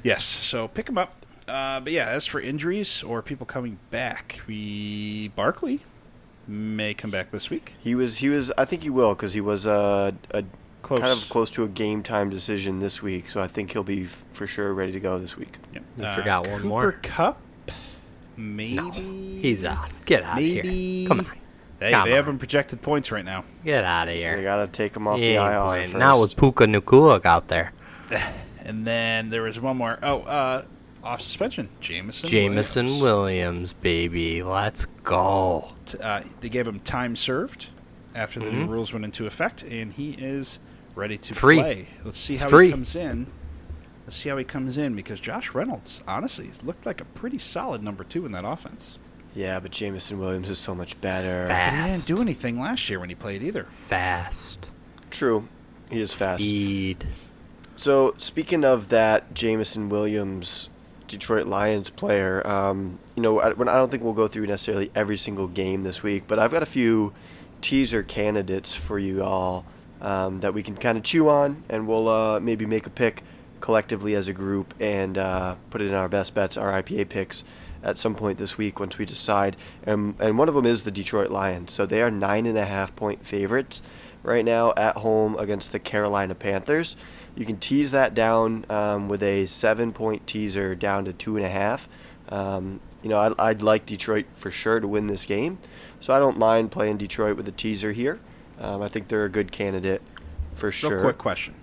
yes, 0.04 0.24
so 0.24 0.70
pick 0.70 0.86
them 0.86 0.98
up. 0.98 1.26
Uh, 1.50 1.82
but 1.82 1.92
yeah, 1.92 2.08
as 2.08 2.26
for 2.26 2.40
injuries 2.40 3.04
or 3.04 3.22
people 3.22 3.46
coming 3.46 3.78
back, 3.92 4.40
we 4.48 5.28
Barkley 5.36 5.82
may 6.48 6.94
come 6.94 7.12
back 7.12 7.32
this 7.32 7.50
week. 7.50 7.74
He 7.84 7.96
was. 7.96 8.20
He 8.20 8.30
was. 8.30 8.52
I 8.58 8.64
think 8.64 8.84
he 8.84 8.90
will 8.90 9.16
because 9.16 9.34
he 9.34 9.42
was 9.42 9.66
uh, 9.68 10.12
a 10.32 10.46
Close. 10.82 11.02
kind 11.02 11.12
of 11.12 11.28
close 11.30 11.50
to 11.52 11.64
a 11.66 11.68
game 11.68 12.04
time 12.04 12.30
decision 12.30 12.80
this 12.80 13.02
week. 13.02 13.30
So 13.30 13.42
I 13.42 13.48
think 13.48 13.72
he'll 13.74 13.84
be 13.84 14.06
f- 14.06 14.24
for 14.32 14.48
sure 14.48 14.74
ready 14.74 14.94
to 14.94 15.00
go 15.02 15.20
this 15.20 15.36
week. 15.36 15.58
Yep. 15.74 15.84
You 15.98 16.12
forgot 16.14 16.44
one 16.48 16.58
Cooper 16.62 16.68
more. 16.70 16.92
Kupp. 17.02 17.42
Maybe 18.38 18.76
No, 18.76 18.92
he's 18.92 19.66
out. 19.66 19.90
Get 20.06 20.24
out 20.24 20.38
of 20.38 20.44
Maybe. 20.44 21.00
here. 21.02 21.08
Come 21.10 21.20
on, 21.20 21.28
Hey, 21.80 21.92
Come 21.92 22.08
they 22.10 22.16
have 22.16 22.28
on. 22.28 22.34
him 22.36 22.40
projected 22.40 22.82
points 22.82 23.12
right 23.12 23.24
now. 23.24 23.46
get 23.64 23.84
out 23.86 24.08
of 24.08 24.14
They 24.14 24.20
here. 24.20 24.42
gotta 24.44 24.68
take 24.68 24.94
them 24.94 25.08
off 25.08 25.18
He 25.18 25.34
the 25.34 25.40
ain't 25.42 25.54
IR 25.54 25.62
playing. 25.62 25.88
first. 25.92 26.00
Not 26.00 26.20
with 26.20 26.36
Puka 26.36 26.66
Nacua 26.66 27.26
out 27.26 27.48
there. 27.48 27.72
And 28.66 28.86
then 28.86 29.32
there 29.32 29.42
was 29.42 29.60
one 29.60 29.78
more. 29.78 29.98
Oh, 30.04 30.20
uh, 30.22 30.64
off 31.04 31.22
suspension, 31.22 31.70
Jameson. 31.80 32.30
Jamison 32.30 32.86
Williams. 32.86 33.02
Williams, 33.02 33.74
baby. 33.74 34.44
Let's 34.44 34.86
go. 35.04 35.70
T- 35.88 35.98
Uh, 35.98 36.22
they 36.42 36.50
gave 36.50 36.68
him 36.68 36.80
time 36.82 37.16
served 37.16 37.68
after 38.14 38.40
the 38.40 38.52
new 38.52 38.66
Mhm. 38.68 38.70
rules 38.70 38.94
went 38.94 39.06
into 39.06 39.26
effect, 39.26 39.64
and 39.64 39.92
he 39.94 40.12
is 40.12 40.60
ready 40.94 41.18
to 41.18 41.34
Free. 41.34 41.58
play. 41.58 41.88
Let's 42.04 42.20
see 42.20 42.34
He's 42.34 42.42
how 42.42 42.50
free. 42.50 42.66
he 42.68 42.72
comes 42.72 42.96
in. 42.96 43.26
Let's 44.06 44.18
see 44.18 44.30
how 44.30 44.38
he 44.38 44.44
comes 44.44 44.78
in 44.78 44.94
because 44.96 45.20
Josh 45.20 45.56
Reynolds, 45.56 46.02
honestly, 46.08 46.46
has 46.46 46.62
looked 46.62 46.86
like 46.86 47.02
a 47.02 47.06
pretty 47.06 47.40
solid 47.40 47.82
number 47.82 48.04
two 48.04 48.24
in 48.28 48.34
that 48.34 48.46
offense. 48.46 49.00
Yeah, 49.36 49.60
but 49.60 49.72
Jameson 49.72 50.20
Williams 50.20 50.50
is 50.50 50.58
so 50.60 50.74
much 50.74 51.00
better. 51.02 51.48
Fat. 51.48 51.72
But 51.72 51.86
he 51.90 51.92
didn't 51.96 52.06
do 52.08 52.22
anything 52.22 52.60
last 52.60 52.90
year 52.90 53.00
when 53.00 53.10
he 53.10 53.16
played 53.16 53.44
either. 53.44 53.64
Fast. 53.66 54.72
True. 55.12 55.48
He 55.90 56.02
is 56.02 56.12
fast. 56.12 56.42
Speed. 56.44 57.06
So 57.78 58.16
speaking 58.18 58.64
of 58.66 58.90
that, 58.90 59.34
Jameson 59.34 59.88
Williams, 59.90 60.70
Detroit 61.08 61.48
Lions 61.48 61.90
player. 61.90 62.46
Um, 62.46 63.00
you 63.16 63.24
know, 63.24 63.40
I, 63.40 63.54
when- 63.54 63.70
I 63.70 63.76
don't 63.76 63.90
think 63.90 64.04
we'll 64.04 64.14
go 64.14 64.28
through 64.28 64.48
necessarily 64.48 64.92
every 64.96 65.18
single 65.18 65.48
game 65.48 65.84
this 65.84 66.04
week, 66.04 66.24
but 66.28 66.40
I've 66.40 66.52
got 66.52 66.64
a 66.64 66.68
few 66.68 67.14
teaser 67.62 68.04
candidates 68.04 68.74
for 68.74 69.00
you 69.00 69.24
all 69.24 69.66
um, 70.02 70.40
that 70.42 70.54
we 70.54 70.64
can 70.64 70.76
kind 70.76 70.98
of 70.98 71.04
chew 71.04 71.30
on, 71.30 71.64
and 71.70 71.88
we'll 71.88 72.08
uh, 72.08 72.40
maybe 72.40 72.66
make 72.66 72.86
a 72.88 72.90
pick 72.90 73.24
collectively 73.62 74.16
as 74.16 74.28
a 74.28 74.34
group 74.34 74.74
and 74.80 75.18
uh, 75.18 75.56
put 75.70 75.82
it 75.82 75.88
in 75.88 75.94
our 75.94 76.08
best 76.08 76.34
bets, 76.34 76.56
our 76.58 76.72
IPA 76.82 77.10
picks 77.10 77.44
at 77.84 77.98
some 77.98 78.16
point 78.16 78.38
this 78.38 78.58
week 78.58 78.80
once 78.80 78.98
we 78.98 79.06
decide. 79.06 79.56
And 79.84 80.16
and 80.20 80.38
one 80.38 80.50
of 80.50 80.56
them 80.56 80.66
is 80.66 80.84
the 80.84 80.92
Detroit 80.92 81.32
Lions. 81.32 81.72
So 81.72 81.86
they 81.86 82.02
are 82.02 82.12
nine 82.12 82.46
and 82.46 82.58
a 82.58 82.66
half 82.66 82.96
point 82.96 83.26
favorites 83.26 83.82
right 84.24 84.44
now 84.44 84.74
at 84.76 84.98
home 84.98 85.38
against 85.38 85.72
the 85.72 85.80
Carolina 85.80 86.36
Panthers. 86.36 86.96
You 87.36 87.46
can 87.46 87.58
tease 87.58 87.92
that 87.92 88.14
down 88.14 88.66
um, 88.70 89.08
with 89.08 89.24
a 89.24 89.46
seven 89.46 89.94
point 89.94 90.28
teaser 90.28 90.76
down 90.76 91.06
to 91.06 91.14
two 91.14 91.38
and 91.38 91.46
a 91.46 91.50
half. 91.50 91.88
Um, 92.30 92.82
you 93.02 93.10
know, 93.10 93.20
I'd, 93.20 93.34
I'd 93.40 93.62
like 93.62 93.86
Detroit 93.86 94.26
for 94.32 94.52
sure 94.52 94.80
to 94.80 94.88
win 94.88 95.08
this 95.08 95.26
game, 95.26 95.58
so 96.00 96.14
I 96.14 96.20
don't 96.20 96.38
mind 96.38 96.70
playing 96.72 96.98
Detroit 96.98 97.38
with 97.38 97.48
a 97.48 97.52
teaser 97.52 97.94
here. 97.94 98.20
Um, 98.60 98.82
I 98.82 98.90
think 98.90 99.08
they're 99.08 99.24
a 99.24 99.30
good 99.30 99.52
candidate 99.52 100.02
for 100.54 100.72
sure. 100.72 100.96
Real 100.96 101.02
quick 101.04 101.18
question. 101.18 101.56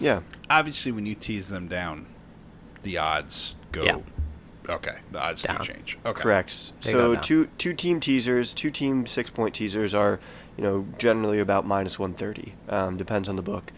Yeah. 0.00 0.20
Obviously, 0.48 0.92
when 0.92 1.04
you 1.04 1.14
tease 1.14 1.48
them 1.48 1.68
down, 1.68 2.06
the 2.82 2.96
odds 2.96 3.54
go. 3.70 3.82
Yeah. 3.82 3.98
Okay, 4.68 4.96
the 5.10 5.18
odds 5.20 5.42
Down. 5.42 5.58
do 5.58 5.64
change. 5.64 5.98
Okay, 6.04 6.20
Correct. 6.22 6.72
They 6.82 6.92
So 6.92 7.16
two 7.16 7.46
two 7.58 7.72
team 7.72 8.00
teasers, 8.00 8.52
two 8.52 8.70
team 8.70 9.06
six 9.06 9.30
point 9.30 9.54
teasers 9.54 9.94
are, 9.94 10.20
you 10.56 10.62
know, 10.64 10.86
generally 10.98 11.38
about 11.38 11.66
minus 11.66 11.98
one 11.98 12.12
thirty. 12.14 12.54
Um, 12.68 12.96
depends 12.96 13.28
on 13.28 13.36
the 13.36 13.42
book. 13.42 13.72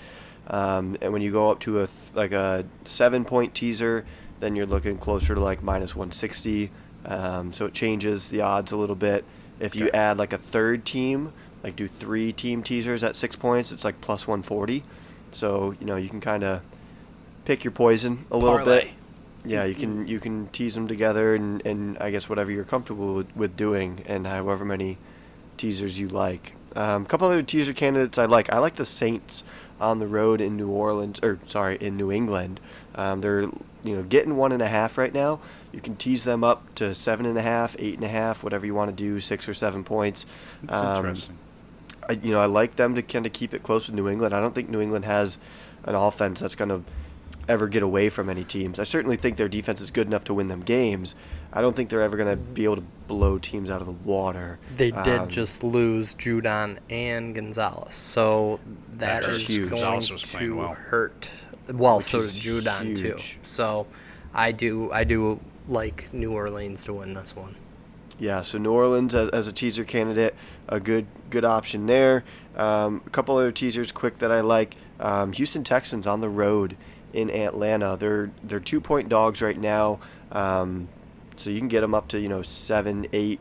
Um, 0.49 0.97
and 1.01 1.13
when 1.13 1.23
you 1.23 1.31
go 1.31 1.51
up 1.51 1.61
to 1.61 1.83
a 1.83 1.87
th- 1.87 1.99
like 2.15 2.33
a 2.33 2.65
seven 2.85 3.25
point 3.25 3.55
teaser, 3.55 4.05
then 4.41 4.57
you're 4.57 4.67
looking 4.67 4.99
closer 4.99 5.35
to 5.35 5.41
like 5.41 5.63
minus 5.63 5.95
one 5.95 6.11
sixty. 6.11 6.71
Um, 7.05 7.53
so 7.53 7.67
it 7.67 7.73
changes 7.73 8.31
the 8.31 8.41
odds 8.41 8.73
a 8.73 8.77
little 8.77 8.97
bit. 8.97 9.25
If 9.61 9.77
you 9.77 9.87
Okay. 9.87 9.97
add 9.97 10.19
like 10.19 10.33
a 10.33 10.39
third 10.39 10.85
team, 10.85 11.33
like 11.63 11.77
do 11.77 11.87
three 11.87 12.33
team 12.33 12.63
teasers 12.65 13.05
at 13.05 13.15
six 13.15 13.37
points, 13.37 13.71
it's 13.71 13.85
like 13.85 14.01
plus 14.01 14.27
one 14.27 14.43
forty. 14.43 14.83
So 15.31 15.77
you 15.79 15.87
know 15.87 15.95
you 15.97 16.09
can 16.09 16.21
kind 16.21 16.43
of 16.43 16.63
pick 17.45 17.63
your 17.63 17.71
poison 17.71 18.27
a 18.33 18.37
little 18.37 18.59
bit. 18.65 18.91
Yeah, 19.45 19.65
you 19.65 19.75
can 19.75 20.07
you 20.07 20.21
can 20.21 20.49
tease 20.49 20.75
them 20.75 20.87
together 20.87 21.35
and, 21.35 21.65
and 21.65 21.97
I 21.99 22.11
guess 22.11 22.29
whatever 22.29 22.51
you're 22.51 22.65
comfortable 22.65 23.15
with, 23.15 23.35
with 23.35 23.57
doing 23.57 24.03
and 24.07 24.27
however 24.27 24.65
many 24.65 24.99
teasers 25.57 25.99
you 25.99 26.09
like. 26.09 26.55
A 26.77 26.83
um, 26.83 27.07
couple 27.07 27.27
other 27.27 27.43
teaser 27.43 27.73
candidates 27.73 28.19
I 28.19 28.27
like. 28.27 28.53
I 28.53 28.59
like 28.59 28.77
the 28.77 28.85
Saints 28.85 29.43
on 29.81 29.99
the 29.99 30.07
road 30.07 30.41
in 30.41 30.57
New 30.57 30.69
Orleans 30.69 31.19
or 31.23 31.39
sorry 31.47 31.77
in 31.77 31.97
New 31.97 32.13
England. 32.13 32.61
Um, 32.95 33.23
they're 33.23 33.43
you 33.83 33.97
know 33.97 34.03
getting 34.03 34.37
one 34.37 34.53
and 34.53 34.63
a 34.63 34.69
half 34.69 34.99
right 34.99 35.13
now. 35.13 35.41
You 35.73 35.81
can 35.81 35.97
tease 35.97 36.25
them 36.25 36.45
up 36.45 36.75
to 36.77 36.95
seven 36.95 37.25
and 37.27 37.39
a 37.39 37.43
half, 37.43 37.77
eight 37.79 37.95
and 37.95 38.05
a 38.05 38.09
half, 38.09 38.43
whatever 38.43 38.67
you 38.67 38.75
want 38.75 38.95
to 38.95 38.97
do, 38.97 39.21
six 39.21 39.49
or 39.49 39.55
seven 39.55 39.85
points. 39.85 40.27
That's 40.63 40.75
Um, 40.75 41.07
interesting. 41.07 41.39
I, 42.09 42.13
you 42.13 42.33
know, 42.33 42.41
I 42.41 42.47
like 42.47 42.77
them 42.77 42.95
to 42.97 43.03
kind 43.03 43.25
of 43.25 43.33
keep 43.33 43.55
it 43.55 43.63
close 43.63 43.87
with 43.87 43.95
New 43.95 44.09
England. 44.09 44.35
I 44.35 44.41
don't 44.41 44.55
think 44.55 44.69
New 44.69 44.81
England 44.81 45.05
has 45.05 45.39
an 45.85 45.95
offense 45.95 46.41
that's 46.41 46.57
going 46.57 46.69
to 46.69 46.83
ever 47.51 47.69
get 47.69 47.83
away 47.83 48.09
from 48.09 48.29
any 48.31 48.45
teams. 48.45 48.79
I 48.79 48.85
certainly 48.85 49.17
think 49.17 49.37
their 49.37 49.49
defense 49.49 49.81
is 49.81 49.91
good 49.91 50.07
enough 50.07 50.25
to 50.25 50.35
win 50.35 50.49
them 50.49 50.61
games. 50.61 51.15
I 51.53 51.61
don't 51.61 51.75
think 51.75 51.91
they're 51.91 52.01
ever 52.03 52.17
going 52.17 52.29
to 52.31 52.37
be 52.37 52.65
able 52.65 52.77
to 52.77 52.85
blow 53.09 53.39
teams 53.39 53.71
out 53.71 53.81
of 53.81 53.87
the 53.87 53.93
water. 53.93 54.59
They 54.77 54.93
did 54.93 55.19
Um, 55.19 55.29
just 55.29 55.63
lose 55.65 56.15
Judon 56.15 56.79
and 56.89 57.35
Gonzalez, 57.35 57.95
so 57.95 58.61
that 58.99 59.23
That 59.25 59.31
is 59.31 59.41
is 59.43 59.49
huge. 59.57 59.71
going 59.71 59.83
Gonzalez 59.83 60.11
was 60.13 60.23
playing 60.31 60.51
to 60.51 60.57
well. 60.57 60.75
hurt. 60.75 61.31
Well, 61.73 61.97
Which 61.97 62.07
so 62.07 62.21
did 62.21 62.29
is 62.29 62.41
Judon 62.41 62.97
too. 62.97 63.17
So, 63.43 63.87
I 64.33 64.53
do 64.53 64.91
I 64.93 65.03
do 65.05 65.41
like 65.69 66.09
New 66.13 66.33
Orleans 66.33 66.85
to 66.85 66.95
win 66.95 67.15
this 67.15 67.35
one. 67.37 67.57
Yeah, 68.19 68.43
so 68.43 68.59
New 68.59 68.73
Orleans 68.73 69.15
as, 69.15 69.31
as 69.31 69.47
a 69.49 69.53
teaser 69.53 69.83
candidate, 69.85 70.35
a 70.69 70.79
good 70.79 71.07
good 71.31 71.45
option 71.45 71.87
there. 71.87 72.23
Um, 72.57 73.03
a 73.07 73.11
couple 73.11 73.37
other 73.37 73.51
teasers 73.53 73.91
quick 73.93 74.19
that 74.19 74.31
I 74.31 74.41
like. 74.41 74.77
Um, 75.01 75.33
Houston 75.33 75.65
Texans 75.65 76.07
on 76.07 76.21
the 76.21 76.29
road 76.29 76.77
in 77.13 77.31
Atlanta. 77.31 77.97
They're 77.99 78.31
they're 78.43 78.61
two 78.61 78.81
point 78.81 79.09
dogs 79.09 79.43
right 79.43 79.59
now. 79.59 80.01
Um, 80.33 80.89
so 81.37 81.51
you 81.51 81.59
can 81.59 81.69
get 81.69 81.81
them 81.81 81.95
up 81.95 82.09
to 82.09 82.21
you 82.21 82.29
know 82.29 82.43
seven, 82.43 83.07
eight, 83.13 83.41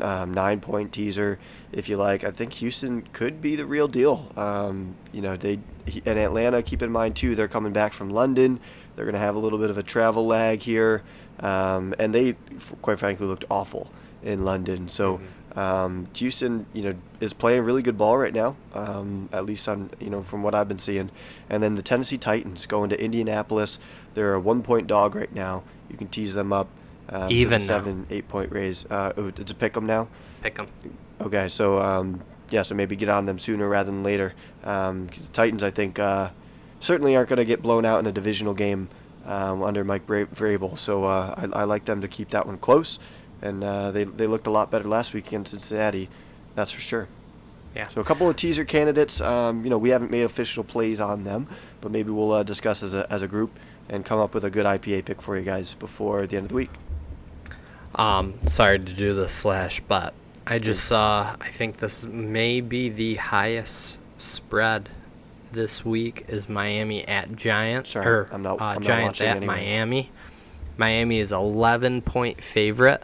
um, 0.00 0.34
nine 0.34 0.60
point 0.60 0.92
teaser 0.92 1.38
if 1.72 1.88
you 1.88 1.96
like. 1.96 2.24
I 2.24 2.30
think 2.30 2.54
Houston 2.54 3.02
could 3.12 3.40
be 3.40 3.56
the 3.56 3.66
real 3.66 3.88
deal. 3.88 4.30
Um, 4.36 4.94
you 5.12 5.22
know 5.22 5.36
they 5.36 5.60
and 6.06 6.18
Atlanta. 6.18 6.62
Keep 6.62 6.82
in 6.82 6.90
mind 6.90 7.16
too, 7.16 7.34
they're 7.34 7.48
coming 7.48 7.72
back 7.72 7.92
from 7.92 8.10
London. 8.10 8.60
They're 8.96 9.04
going 9.04 9.14
to 9.14 9.20
have 9.20 9.36
a 9.36 9.38
little 9.38 9.58
bit 9.58 9.70
of 9.70 9.78
a 9.78 9.82
travel 9.82 10.26
lag 10.26 10.60
here, 10.60 11.02
um, 11.40 11.94
and 11.98 12.14
they 12.14 12.36
quite 12.82 12.98
frankly 12.98 13.26
looked 13.26 13.44
awful 13.50 13.90
in 14.22 14.44
London. 14.44 14.88
So. 14.88 15.20
Um, 15.56 16.06
Houston, 16.14 16.66
you 16.72 16.82
know, 16.82 16.94
is 17.20 17.32
playing 17.32 17.62
really 17.64 17.82
good 17.82 17.98
ball 17.98 18.16
right 18.16 18.32
now. 18.32 18.56
Um, 18.74 19.28
at 19.32 19.44
least 19.44 19.68
on, 19.68 19.90
you 19.98 20.08
know, 20.10 20.22
from 20.22 20.42
what 20.42 20.54
I've 20.54 20.68
been 20.68 20.78
seeing. 20.78 21.10
And 21.48 21.62
then 21.62 21.74
the 21.74 21.82
Tennessee 21.82 22.18
Titans 22.18 22.66
going 22.66 22.90
to 22.90 23.02
Indianapolis. 23.02 23.78
They're 24.14 24.34
a 24.34 24.40
one-point 24.40 24.86
dog 24.86 25.14
right 25.14 25.32
now. 25.34 25.62
You 25.90 25.96
can 25.96 26.08
tease 26.08 26.34
them 26.34 26.52
up. 26.52 26.68
The 27.08 27.26
Even 27.30 27.60
now. 27.60 27.66
seven, 27.66 28.06
eight-point 28.10 28.52
raise. 28.52 28.84
Uh, 28.88 29.12
oh, 29.16 29.26
it's 29.28 29.50
a 29.50 29.54
pick 29.54 29.76
'em 29.76 29.86
now. 29.86 30.06
Pick 30.42 30.54
them. 30.54 30.66
Okay, 31.20 31.48
so 31.48 31.80
um, 31.80 32.20
yeah, 32.50 32.62
so 32.62 32.74
maybe 32.76 32.94
get 32.94 33.08
on 33.08 33.26
them 33.26 33.38
sooner 33.40 33.68
rather 33.68 33.90
than 33.90 34.04
later. 34.04 34.32
Um 34.62 35.08
'cause 35.08 35.26
the 35.26 35.32
Titans, 35.32 35.64
I 35.64 35.70
think, 35.70 35.98
uh, 35.98 36.30
certainly 36.78 37.16
aren't 37.16 37.28
going 37.28 37.38
to 37.38 37.44
get 37.44 37.60
blown 37.62 37.84
out 37.84 37.98
in 37.98 38.06
a 38.06 38.12
divisional 38.12 38.54
game 38.54 38.88
um, 39.26 39.62
under 39.62 39.82
Mike 39.84 40.06
Vrabel. 40.06 40.78
So 40.78 41.04
uh, 41.04 41.34
I, 41.52 41.60
I 41.60 41.64
like 41.64 41.84
them 41.84 42.00
to 42.00 42.08
keep 42.08 42.30
that 42.30 42.46
one 42.46 42.58
close, 42.58 42.98
and 43.42 43.62
uh, 43.64 43.90
they 43.90 44.04
they 44.04 44.26
looked 44.26 44.46
a 44.46 44.50
lot 44.50 44.70
better 44.70 44.88
last 44.88 45.12
week 45.14 45.28
against 45.28 45.50
Cincinnati, 45.52 46.08
that's 46.54 46.70
for 46.70 46.80
sure. 46.80 47.08
Yeah. 47.74 47.86
So 47.88 48.00
a 48.00 48.04
couple 48.04 48.28
of 48.28 48.34
teaser 48.36 48.64
candidates. 48.64 49.20
Um, 49.20 49.62
you 49.64 49.70
know, 49.70 49.78
we 49.78 49.90
haven't 49.90 50.10
made 50.10 50.22
official 50.22 50.64
plays 50.64 51.00
on 51.00 51.22
them, 51.24 51.46
but 51.80 51.92
maybe 51.92 52.10
we'll 52.10 52.32
uh, 52.32 52.42
discuss 52.42 52.82
as 52.82 52.94
a 52.94 53.06
as 53.12 53.22
a 53.22 53.28
group 53.28 53.56
and 53.88 54.04
come 54.04 54.18
up 54.18 54.34
with 54.34 54.44
a 54.44 54.50
good 54.50 54.66
IPA 54.66 55.04
pick 55.04 55.22
for 55.22 55.36
you 55.38 55.44
guys 55.44 55.74
before 55.74 56.26
the 56.26 56.36
end 56.36 56.44
of 56.46 56.48
the 56.50 56.54
week. 56.56 56.70
Um, 57.94 58.34
sorry 58.46 58.78
to 58.78 58.92
do 58.92 59.14
this 59.14 59.32
slash, 59.32 59.80
but 59.80 60.14
I 60.46 60.58
just 60.58 60.84
saw. 60.84 61.34
I 61.40 61.48
think 61.48 61.78
this 61.78 62.06
may 62.06 62.60
be 62.60 62.88
the 62.88 63.16
highest 63.16 63.98
spread 64.18 64.88
this 65.52 65.84
week 65.84 66.24
is 66.28 66.48
Miami 66.48 67.06
at 67.08 67.34
Giants 67.34 67.90
Sorry, 67.90 68.06
or 68.06 68.28
I'm 68.32 68.42
not- 68.42 68.60
uh, 68.60 68.64
I'm 68.64 68.82
Giants 68.82 69.18
watching 69.20 69.30
at 69.30 69.36
anyway. 69.38 69.54
Miami. 69.54 70.10
Miami 70.76 71.18
is 71.18 71.32
11 71.32 72.02
point 72.02 72.40
favorite. 72.42 73.02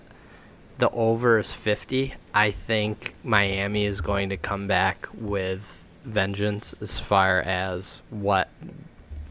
The 0.79 0.91
over 0.91 1.39
is 1.39 1.53
50. 1.53 2.15
I 2.35 2.51
think 2.51 3.15
Miami 3.25 3.87
is 3.87 4.01
going 4.03 4.29
to 4.29 4.37
come 4.37 4.67
back 4.67 5.09
with 5.15 5.87
vengeance 6.05 6.75
as 6.81 6.99
far 6.99 7.41
as 7.41 8.03
what 8.11 8.51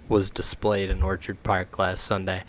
was 0.10 0.30
displayed 0.32 0.90
in 0.90 1.04
Orchard 1.04 1.42
Park 1.44 1.78
last 1.78 2.04
Sunday. 2.04 2.44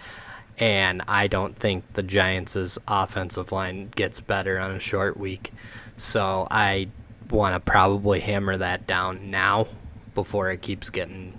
And 0.59 1.03
I 1.07 1.27
don't 1.27 1.55
think 1.57 1.85
the 1.93 2.03
Giants' 2.03 2.79
offensive 2.89 3.53
line 3.53 3.89
gets 3.95 4.21
better 4.21 4.59
on 4.59 4.71
a 4.71 4.81
short 4.81 5.19
week. 5.19 5.53
So 5.99 6.49
I 6.51 6.89
want 7.31 7.55
to 7.55 7.61
probably 7.61 8.21
hammer 8.21 8.57
that 8.57 8.87
down 8.87 9.31
now 9.31 9.69
before 10.15 10.51
it 10.51 10.63
keeps 10.63 10.89
getting 10.89 11.39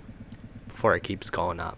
before 0.68 0.94
it 0.94 1.02
keeps 1.02 1.30
going 1.30 1.58
up. 1.58 1.76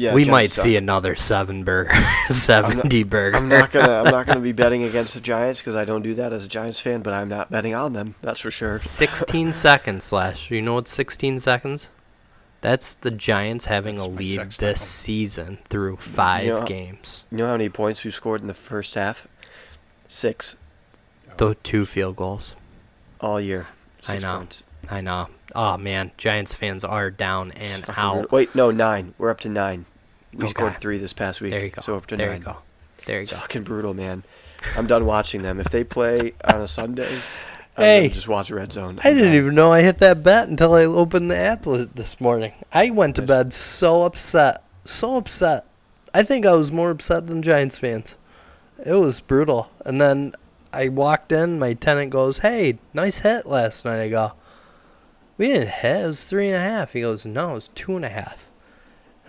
Yeah, 0.00 0.14
we 0.14 0.24
might 0.24 0.50
see 0.50 0.76
another 0.76 1.14
seven 1.14 1.62
burger, 1.62 1.92
seventy 2.30 3.02
burger. 3.04 3.36
I'm 3.36 3.48
not 3.48 3.70
gonna 3.70 4.02
I'm 4.02 4.10
not 4.10 4.26
gonna 4.26 4.40
be 4.40 4.52
betting 4.62 4.82
against 4.84 5.12
the 5.12 5.20
Giants 5.20 5.60
because 5.60 5.74
I 5.76 5.84
don't 5.84 6.00
do 6.02 6.14
that 6.14 6.32
as 6.32 6.46
a 6.46 6.48
Giants 6.48 6.80
fan, 6.80 7.02
but 7.02 7.12
I'm 7.12 7.28
not 7.28 7.50
betting 7.50 7.74
on 7.74 7.92
them. 7.92 8.14
That's 8.22 8.40
for 8.40 8.50
sure. 8.50 8.78
16 8.78 9.52
seconds 9.66 10.04
slash. 10.04 10.50
You 10.50 10.62
know 10.62 10.74
what? 10.74 10.88
16 10.88 11.38
seconds? 11.38 11.90
That's 12.62 12.94
the 12.94 13.10
Giants 13.10 13.66
having 13.66 13.96
That's 13.96 14.06
a 14.06 14.10
lead 14.10 14.40
this 14.52 14.80
season 14.80 15.58
through 15.64 15.96
five 15.96 16.46
Yeah. 16.46 16.64
games. 16.64 17.24
You 17.30 17.36
know 17.38 17.46
how 17.46 17.52
many 17.52 17.68
points 17.68 18.02
we've 18.02 18.14
scored 18.14 18.40
in 18.40 18.46
the 18.46 18.54
first 18.54 18.94
half? 18.94 19.28
Six 20.08 20.56
The 21.36 21.56
two 21.62 21.84
field 21.84 22.16
goals. 22.16 22.54
all 23.20 23.38
year. 23.40 23.66
I 24.08 24.18
know. 24.18 24.38
Points. 24.38 24.62
I 24.90 25.00
know. 25.02 25.28
Oh 25.54 25.76
man, 25.76 26.12
Giants 26.16 26.54
fans 26.54 26.84
are 26.84 27.10
down 27.10 27.50
and 27.52 27.84
out. 27.96 28.32
Wait, 28.32 28.54
no, 28.54 28.70
nine. 28.70 29.14
We're 29.18 29.30
up 29.30 29.40
to 29.40 29.48
nine. 29.48 29.84
We 30.32 30.44
Okay. 30.44 30.50
scored 30.50 30.78
three 30.80 30.98
this 30.98 31.12
past 31.12 31.40
week. 31.40 31.50
There 31.50 31.64
you 31.64 31.70
go. 31.70 31.82
So 31.82 31.96
up 31.96 32.06
to 32.06 32.16
there 32.16 32.28
nine. 32.30 32.38
you 32.38 32.44
go. 32.44 32.56
There 33.06 33.16
you 33.16 33.22
It's 33.22 33.32
go. 33.32 33.38
fucking 33.38 33.62
brutal, 33.64 33.94
man. 33.94 34.22
I'm 34.76 34.86
done 34.86 35.06
watching 35.06 35.42
them. 35.42 35.58
If 35.58 35.70
they 35.70 35.82
play 35.84 36.34
on 36.44 36.60
a 36.60 36.68
Sunday, 36.68 37.08
I'm 37.76 37.84
Hey. 37.84 38.08
just 38.08 38.28
watch 38.28 38.50
Red 38.50 38.72
Zone. 38.72 39.00
I 39.02 39.08
I'm 39.08 39.14
didn't 39.16 39.30
done. 39.32 39.36
even 39.38 39.54
know 39.54 39.72
I 39.72 39.82
hit 39.82 39.98
that 39.98 40.22
bet 40.22 40.48
until 40.48 40.74
I 40.74 40.84
opened 40.84 41.30
the 41.30 41.36
app 41.36 41.62
this 41.64 42.20
morning. 42.20 42.52
I 42.72 42.90
went 42.90 43.16
to 43.16 43.22
bed 43.22 43.52
so 43.52 44.02
upset, 44.04 44.62
so 44.84 45.16
upset. 45.16 45.64
I 46.12 46.22
think 46.22 46.44
I 46.44 46.52
was 46.52 46.70
more 46.70 46.90
upset 46.90 47.26
than 47.26 47.42
Giants 47.42 47.78
fans. 47.78 48.16
It 48.84 48.94
was 48.94 49.20
brutal. 49.20 49.70
And 49.86 50.00
then 50.00 50.32
I 50.72 50.88
walked 50.88 51.32
in. 51.32 51.58
My 51.58 51.72
tenant 51.74 52.10
goes, 52.10 52.38
"Hey, 52.38 52.78
nice 52.94 53.18
hit 53.18 53.46
last 53.46 53.84
night." 53.84 54.00
I 54.00 54.08
go, 54.08 54.32
"We 55.38 55.48
didn't 55.48 55.68
hit. 55.68 56.02
It 56.04 56.06
was 56.06 56.24
three 56.24 56.48
and 56.48 56.56
a 56.56 56.60
half." 56.60 56.92
He 56.92 57.00
goes, 57.00 57.24
"No, 57.24 57.52
it 57.52 57.54
was 57.54 57.68
two 57.74 57.96
and 57.96 58.04
a 58.04 58.08
half." 58.10 58.49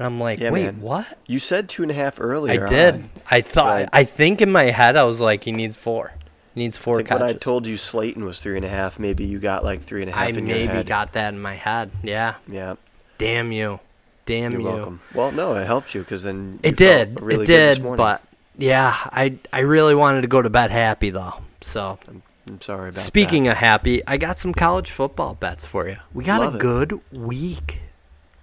And 0.02 0.06
I'm 0.08 0.20
like, 0.20 0.39
Yeah, 0.39 0.49
"Wait, 0.49 0.66
man. 0.66 0.82
what?" 0.82 1.18
You 1.28 1.38
said 1.38 1.70
two 1.70 1.84
and 1.84 1.91
a 1.91 1.93
half 1.93 2.20
earlier. 2.20 2.66
I 2.66 2.70
did. 2.70 2.95
on. 2.95 3.10
I 3.30 3.41
thought. 3.41 3.68
Right. 3.82 3.89
I 3.93 4.04
think 4.04 4.41
in 4.41 4.52
my 4.52 4.64
head, 4.64 4.95
I 4.95 5.04
was 5.04 5.22
like, 5.22 5.43
"He 5.43 5.52
needs 5.52 5.76
four. 5.76 6.16
He 6.56 6.62
needs 6.62 6.76
four 6.76 6.99
when. 7.04 7.22
I 7.22 7.34
told 7.34 7.68
you 7.68 7.78
Slayton 7.78 8.26
was 8.26 8.41
three 8.41 8.56
and 8.56 8.66
a 8.66 8.70
half, 8.70 8.97
maybe 8.97 9.24
you 9.26 9.38
got 9.38 9.64
like 9.64 9.84
three 9.84 10.02
and 10.02 10.10
a 10.10 10.14
half 10.14 10.28
I 10.28 10.32
maybe 10.32 10.84
got 10.84 11.14
that 11.14 11.34
in 11.36 11.39
my 11.39 11.54
head. 11.54 11.91
Yeah. 12.04 12.36
Yeah. 12.47 12.76
Damn 13.20 13.52
you. 13.52 13.80
Damn 14.26 14.54
You're 14.54 14.62
you. 14.62 14.68
welcome. 14.68 15.02
Well, 15.14 15.32
no, 15.32 15.54
it 15.56 15.66
helped 15.68 15.93
you 15.93 16.02
because 16.02 16.24
then 16.24 16.54
you 16.64 16.70
It 16.70 16.78
did. 16.78 17.22
really 17.22 17.43
it 17.43 17.47
did. 17.47 17.84
But 17.95 18.24
yeah, 18.58 18.95
I 19.06 19.36
I 19.54 19.60
really 19.60 19.93
wanted 19.93 20.22
to 20.24 20.28
go 20.28 20.41
to 20.41 20.49
bed 20.49 20.72
happy 20.72 21.12
though. 21.12 21.36
So 21.62 21.99
I'm 22.47 22.60
sorry 22.62 22.86
about 22.89 22.95
that. 22.95 23.02
speaking 23.02 23.43
that. 23.43 23.52
of 23.52 23.58
happy, 23.58 24.02
I 24.08 24.18
got 24.18 24.39
some 24.39 24.54
college 24.54 24.89
football 24.89 25.36
bets 25.36 25.66
for 25.66 25.88
you. 25.88 25.97
We 26.14 26.24
got 26.24 26.41
Love 26.41 26.56
a 26.56 26.58
it. 26.58 26.60
good 26.60 26.99
week. 27.12 27.81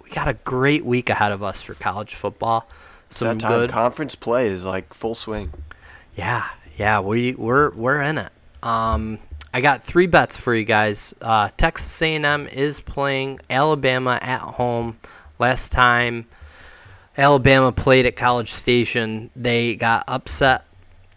We 0.09 0.15
got 0.15 0.27
a 0.27 0.33
great 0.33 0.83
week 0.83 1.11
ahead 1.11 1.31
of 1.31 1.43
us 1.43 1.61
for 1.61 1.75
college 1.75 2.15
football. 2.15 2.67
Some 3.09 3.37
that 3.37 3.41
time 3.41 3.51
good 3.51 3.69
conference 3.69 4.15
play 4.15 4.47
is 4.47 4.63
like 4.63 4.91
full 4.91 5.13
swing. 5.13 5.53
Yeah, 6.15 6.47
yeah, 6.77 6.99
we 7.01 7.33
we're 7.33 7.69
we're 7.75 8.01
in 8.01 8.17
it. 8.17 8.31
Um, 8.63 9.19
I 9.53 9.61
got 9.61 9.83
three 9.83 10.07
bets 10.07 10.35
for 10.35 10.55
you 10.55 10.65
guys. 10.65 11.13
Uh, 11.21 11.49
Texas 11.57 12.01
A&M 12.01 12.47
is 12.47 12.79
playing 12.79 13.39
Alabama 13.51 14.17
at 14.19 14.41
home. 14.41 14.97
Last 15.37 15.71
time 15.71 16.25
Alabama 17.15 17.71
played 17.71 18.07
at 18.07 18.15
College 18.15 18.49
Station. 18.49 19.29
They 19.35 19.75
got 19.75 20.05
upset. 20.07 20.65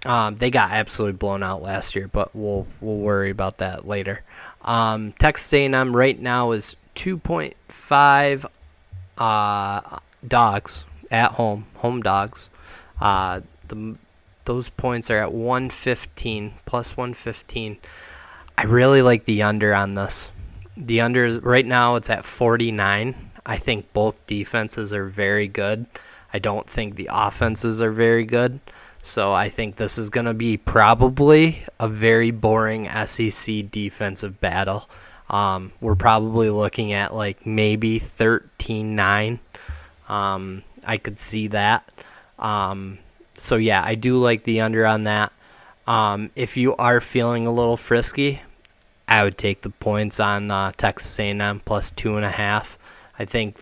Um, 0.04 0.36
they 0.36 0.50
got 0.50 0.70
absolutely 0.70 1.16
blown 1.16 1.42
out 1.42 1.62
last 1.62 1.96
year, 1.96 2.08
but 2.08 2.36
we'll 2.36 2.66
we'll 2.82 2.98
worry 2.98 3.30
about 3.30 3.56
that 3.58 3.88
later. 3.88 4.20
Um, 4.60 5.12
Texas 5.12 5.50
A&M 5.54 5.96
right 5.96 6.20
now 6.20 6.50
is 6.50 6.76
2.5 6.94 8.44
uh, 9.18 9.98
dogs 10.26 10.84
at 11.10 11.32
home, 11.32 11.66
home 11.76 12.00
dogs. 12.00 12.50
Uh, 13.00 13.40
the 13.68 13.96
those 14.44 14.70
points 14.70 15.10
are 15.10 15.18
at 15.18 15.32
115 15.32 16.54
plus 16.64 16.96
115. 16.96 17.78
I 18.58 18.64
really 18.64 19.02
like 19.02 19.24
the 19.24 19.42
under 19.42 19.72
on 19.74 19.94
this. 19.94 20.32
The 20.76 21.00
under 21.00 21.24
is 21.24 21.40
right 21.40 21.66
now 21.66 21.96
it's 21.96 22.10
at 22.10 22.24
49. 22.24 23.14
I 23.44 23.56
think 23.56 23.92
both 23.92 24.26
defenses 24.26 24.92
are 24.92 25.06
very 25.06 25.48
good. 25.48 25.86
I 26.32 26.38
don't 26.38 26.68
think 26.68 26.96
the 26.96 27.08
offenses 27.12 27.80
are 27.80 27.92
very 27.92 28.24
good. 28.24 28.60
So 29.02 29.32
I 29.32 29.48
think 29.48 29.76
this 29.76 29.98
is 29.98 30.10
going 30.10 30.26
to 30.26 30.34
be 30.34 30.56
probably 30.56 31.64
a 31.80 31.88
very 31.88 32.30
boring 32.30 32.88
SEC 33.06 33.70
defensive 33.70 34.40
battle. 34.40 34.88
Um, 35.32 35.72
we're 35.80 35.96
probably 35.96 36.50
looking 36.50 36.92
at 36.92 37.14
like 37.14 37.46
maybe 37.46 37.98
13 37.98 38.94
9. 38.94 39.40
Um, 40.08 40.62
I 40.84 40.98
could 40.98 41.18
see 41.18 41.48
that. 41.48 41.90
Um, 42.38 42.98
so 43.34 43.56
yeah, 43.56 43.82
I 43.84 43.94
do 43.94 44.18
like 44.18 44.44
the 44.44 44.60
under 44.60 44.86
on 44.86 45.04
that. 45.04 45.32
Um, 45.86 46.30
if 46.36 46.56
you 46.56 46.76
are 46.76 47.00
feeling 47.00 47.46
a 47.46 47.52
little 47.52 47.76
frisky, 47.76 48.42
I 49.08 49.24
would 49.24 49.36
take 49.36 49.62
the 49.62 49.70
points 49.70 50.20
on 50.20 50.50
uh, 50.50 50.72
Texas 50.76 51.18
A&M 51.18 51.60
plus 51.60 51.90
two 51.90 52.16
and 52.16 52.24
a 52.24 52.30
half. 52.30 52.78
I 53.18 53.24
think 53.24 53.60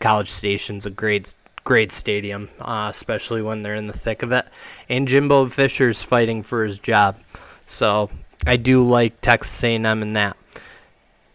College 0.00 0.30
Station's 0.30 0.86
a 0.86 0.90
great 0.90 1.34
great 1.64 1.92
stadium, 1.92 2.48
uh, 2.60 2.88
especially 2.90 3.42
when 3.42 3.62
they're 3.62 3.74
in 3.74 3.88
the 3.88 3.92
thick 3.92 4.22
of 4.22 4.32
it. 4.32 4.46
And 4.88 5.06
Jimbo 5.06 5.48
Fisher's 5.48 6.00
fighting 6.00 6.42
for 6.42 6.64
his 6.64 6.78
job, 6.78 7.18
so 7.66 8.08
I 8.46 8.56
do 8.56 8.82
like 8.82 9.20
Texas 9.20 9.62
A&M 9.62 10.02
in 10.02 10.14
that. 10.14 10.37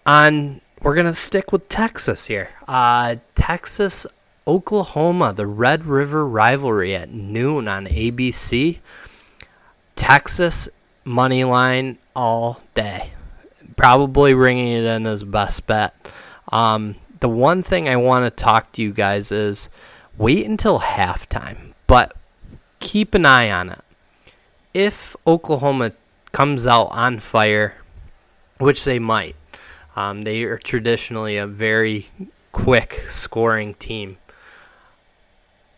On 0.06 0.62
we're 0.82 0.96
gonna 0.96 1.14
stick 1.14 1.52
with 1.52 1.70
Texas 1.70 2.26
here. 2.26 2.50
Uh, 2.68 3.16
Texas, 3.36 4.06
Oklahoma, 4.46 5.32
the 5.34 5.48
Red 5.48 5.86
River 5.86 6.28
rivalry 6.28 6.94
at 6.96 7.10
noon 7.10 7.68
on 7.68 7.88
ABC. 7.88 8.80
Texas 9.96 10.68
money 11.06 11.44
line 11.44 11.98
all 12.16 12.62
day. 12.74 13.12
Probably 13.78 14.34
ringing 14.34 14.74
it 14.74 14.84
in 14.84 15.06
as 15.06 15.24
best 15.24 15.66
bet. 15.68 15.96
Um, 16.52 16.96
the 17.22 17.30
one 17.30 17.64
thing 17.64 17.88
I 17.88 17.96
want 17.96 18.26
to 18.26 18.44
talk 18.44 18.74
to 18.74 18.82
you 18.82 18.92
guys 18.92 19.32
is 19.32 19.70
wait 20.18 20.46
until 20.46 20.80
halftime, 20.82 21.74
but 21.88 22.14
keep 22.80 23.16
an 23.16 23.26
eye 23.26 23.50
on 23.50 23.70
it. 23.70 23.82
If 24.74 25.16
Oklahoma 25.26 25.94
comes 26.34 26.68
out 26.68 26.88
on 26.88 27.20
fire, 27.20 27.78
which 28.58 28.84
they 28.84 29.00
might, 29.00 29.36
um, 29.96 30.24
they 30.24 30.44
are 30.44 30.58
traditionally 30.58 31.38
a 31.38 31.48
very 31.48 32.08
quick 32.52 33.06
scoring 33.08 33.74
team. 33.76 34.18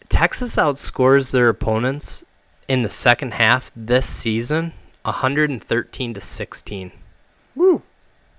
Texas 0.09 0.55
outscores 0.55 1.31
their 1.31 1.49
opponents 1.49 2.23
in 2.67 2.83
the 2.83 2.89
second 2.89 3.33
half 3.33 3.71
this 3.75 4.07
season 4.07 4.73
113 5.03 6.13
to 6.13 6.21
16. 6.21 6.91
Woo. 7.55 7.81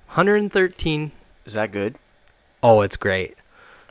113 0.06 1.12
Is 1.44 1.52
that 1.52 1.72
good? 1.72 1.96
Oh, 2.62 2.80
it's 2.80 2.96
great. 2.96 3.36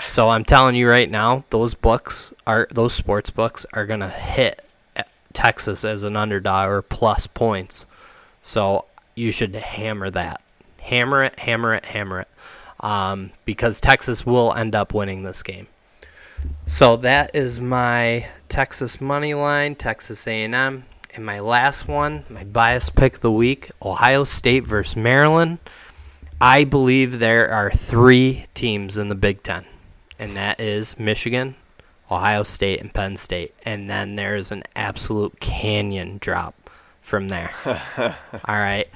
So 0.08 0.30
I'm 0.30 0.44
telling 0.44 0.76
you 0.76 0.90
right 0.90 1.10
now, 1.10 1.46
those 1.52 1.74
books 1.74 2.34
are 2.46 2.68
those 2.72 2.94
sports 2.94 3.30
books 3.30 3.66
are 3.74 3.86
gonna 3.86 4.10
hit 4.10 4.62
Texas 5.32 5.86
as 5.86 6.04
an 6.04 6.18
underdog 6.18 6.70
or 6.70 6.82
plus 6.82 7.28
points. 7.28 7.86
So 8.42 8.86
you 9.16 9.32
should 9.32 9.56
hammer 9.56 10.10
that, 10.10 10.42
hammer 10.86 11.24
it, 11.24 11.40
hammer 11.40 11.74
it, 11.74 11.86
hammer 11.86 12.22
it, 12.22 12.28
um, 12.80 13.32
because 13.44 13.82
Texas 13.82 14.26
will 14.26 14.54
end 14.54 14.76
up 14.76 14.94
winning 14.94 15.24
this 15.24 15.42
game. 15.42 15.68
So 16.68 16.96
that 16.98 17.36
is 17.36 17.60
my 17.60 18.28
Texas 18.50 19.02
money 19.02 19.34
line, 19.34 19.76
Texas 19.76 20.28
A&M, 20.28 20.86
and 21.16 21.26
my 21.26 21.40
last 21.40 21.88
one, 21.88 22.24
my 22.30 22.44
bias 22.44 22.90
pick 22.90 23.16
of 23.16 23.22
the 23.22 23.32
week, 23.32 23.72
Ohio 23.82 24.24
State 24.26 24.68
versus 24.68 24.96
Maryland. 24.96 25.58
I 26.40 26.66
believe 26.66 27.18
there 27.18 27.50
are 27.50 27.72
three 27.72 28.46
teams 28.54 28.98
in 28.98 29.08
the 29.08 29.16
Big 29.16 29.42
Ten, 29.42 29.66
and 30.20 30.36
that 30.36 30.60
is 30.60 31.00
Michigan, 31.00 31.56
Ohio 32.12 32.44
State, 32.44 32.82
and 32.82 32.94
Penn 32.94 33.18
State. 33.18 33.56
And 33.64 33.90
then 33.90 34.18
there's 34.18 34.52
an 34.52 34.64
absolute 34.76 35.40
canyon 35.40 36.18
drop 36.20 36.70
from 37.02 37.30
there. 37.30 37.54
All 37.66 38.16
right. 38.56 38.88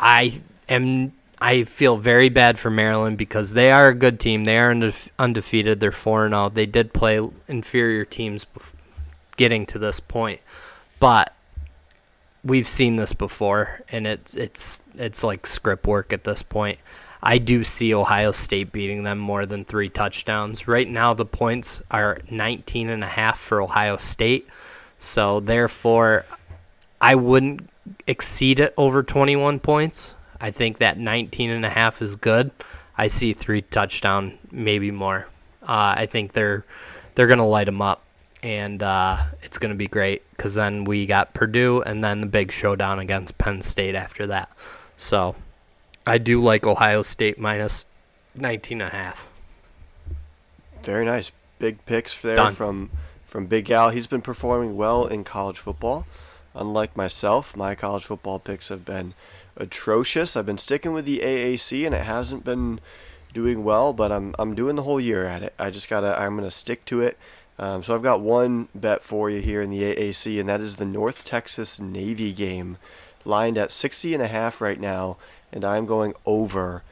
I 0.00 0.40
am. 0.68 1.12
I 1.40 1.64
feel 1.64 1.96
very 1.98 2.28
bad 2.28 2.58
for 2.58 2.70
Maryland 2.70 3.18
because 3.18 3.52
they 3.52 3.70
are 3.70 3.88
a 3.88 3.94
good 3.94 4.18
team. 4.18 4.44
They 4.44 4.58
are 4.58 4.72
undefe- 4.72 5.10
undefeated. 5.18 5.80
They're 5.80 5.92
4 5.92 6.28
0. 6.28 6.50
They 6.50 6.66
did 6.66 6.94
play 6.94 7.20
inferior 7.48 8.04
teams 8.04 8.46
getting 9.36 9.66
to 9.66 9.78
this 9.78 10.00
point. 10.00 10.40
But 11.00 11.34
we've 12.44 12.68
seen 12.68 12.96
this 12.96 13.12
before, 13.12 13.80
and 13.88 14.06
it's 14.06 14.34
it's 14.34 14.82
it's 14.96 15.24
like 15.24 15.46
script 15.46 15.86
work 15.86 16.12
at 16.12 16.24
this 16.24 16.42
point. 16.42 16.78
I 17.22 17.38
do 17.38 17.64
see 17.64 17.94
Ohio 17.94 18.32
State 18.32 18.70
beating 18.70 19.02
them 19.02 19.18
more 19.18 19.46
than 19.46 19.64
three 19.64 19.88
touchdowns. 19.88 20.68
Right 20.68 20.88
now, 20.88 21.14
the 21.14 21.24
points 21.24 21.82
are 21.90 22.18
19 22.30 22.90
and 22.90 23.02
a 23.02 23.08
half 23.08 23.38
for 23.38 23.62
Ohio 23.62 23.96
State, 23.96 24.46
so 24.98 25.40
therefore, 25.40 26.26
I 27.00 27.14
wouldn't 27.14 27.70
exceed 28.06 28.60
it 28.60 28.74
over 28.76 29.02
21 29.02 29.58
points. 29.60 30.14
I 30.44 30.50
think 30.50 30.76
that 30.76 30.98
19 30.98 31.48
and 31.48 31.64
a 31.64 31.70
half 31.70 32.02
is 32.02 32.16
good. 32.16 32.50
I 32.98 33.08
see 33.08 33.32
three 33.32 33.62
touchdown, 33.62 34.38
maybe 34.52 34.90
more. 34.90 35.26
Uh, 35.62 35.96
I 35.96 36.04
think 36.04 36.34
they're 36.34 36.66
they're 37.14 37.28
gonna 37.28 37.48
light 37.48 37.64
them 37.64 37.80
up 37.80 38.02
and 38.42 38.82
uh, 38.82 39.16
it's 39.42 39.56
going 39.56 39.72
to 39.72 39.76
be 39.76 39.86
great 39.86 40.22
because 40.36 40.54
then 40.54 40.84
we 40.84 41.06
got 41.06 41.32
Purdue 41.32 41.80
and 41.80 42.04
then 42.04 42.20
the 42.20 42.26
big 42.26 42.52
showdown 42.52 42.98
against 42.98 43.38
Penn 43.38 43.62
State 43.62 43.94
after 43.94 44.26
that. 44.26 44.50
So 44.98 45.34
I 46.06 46.18
do 46.18 46.42
like 46.42 46.66
Ohio 46.66 47.00
State 47.00 47.38
minus 47.38 47.86
19 48.34 48.82
and 48.82 48.92
a 48.92 48.94
half. 48.94 49.32
Very 50.82 51.06
nice. 51.06 51.32
Big 51.58 51.82
picks 51.86 52.20
there 52.20 52.36
Done. 52.36 52.54
from 52.54 52.90
from 53.26 53.46
Big 53.46 53.70
Al. 53.70 53.88
He's 53.88 54.06
been 54.06 54.20
performing 54.20 54.76
well 54.76 55.06
in 55.06 55.24
college 55.24 55.58
football. 55.58 56.04
Unlike 56.54 56.98
myself, 56.98 57.56
my 57.56 57.74
college 57.74 58.04
football 58.04 58.38
picks 58.38 58.68
have 58.68 58.84
been 58.84 59.14
atrocious. 59.56 60.36
I've 60.36 60.46
been 60.46 60.58
sticking 60.58 60.92
with 60.92 61.04
the 61.04 61.20
AAC 61.20 61.86
and 61.86 61.94
it 61.94 62.04
hasn't 62.04 62.44
been 62.44 62.80
doing 63.32 63.64
well, 63.64 63.92
but 63.92 64.12
I'm 64.12 64.34
I'm 64.38 64.54
doing 64.54 64.76
the 64.76 64.82
whole 64.82 65.00
year 65.00 65.24
at 65.24 65.42
it. 65.42 65.54
I 65.58 65.70
just 65.70 65.88
gotta 65.88 66.18
I'm 66.18 66.36
gonna 66.36 66.50
stick 66.50 66.84
to 66.86 67.02
it. 67.02 67.18
Um, 67.58 67.82
so 67.82 67.94
I've 67.94 68.02
got 68.02 68.20
one 68.20 68.68
bet 68.74 69.04
for 69.04 69.30
you 69.30 69.40
here 69.40 69.62
in 69.62 69.70
the 69.70 69.82
AAC, 69.82 70.40
and 70.40 70.48
that 70.48 70.60
is 70.60 70.76
the 70.76 70.84
North 70.84 71.24
Texas 71.24 71.78
Navy 71.78 72.32
game, 72.32 72.78
lined 73.24 73.56
at 73.56 73.70
60 73.70 74.12
and 74.12 74.22
a 74.22 74.26
half 74.26 74.60
right 74.60 74.80
now, 74.80 75.16
and 75.52 75.64
I'm 75.64 75.86
going 75.86 76.14
over 76.26 76.82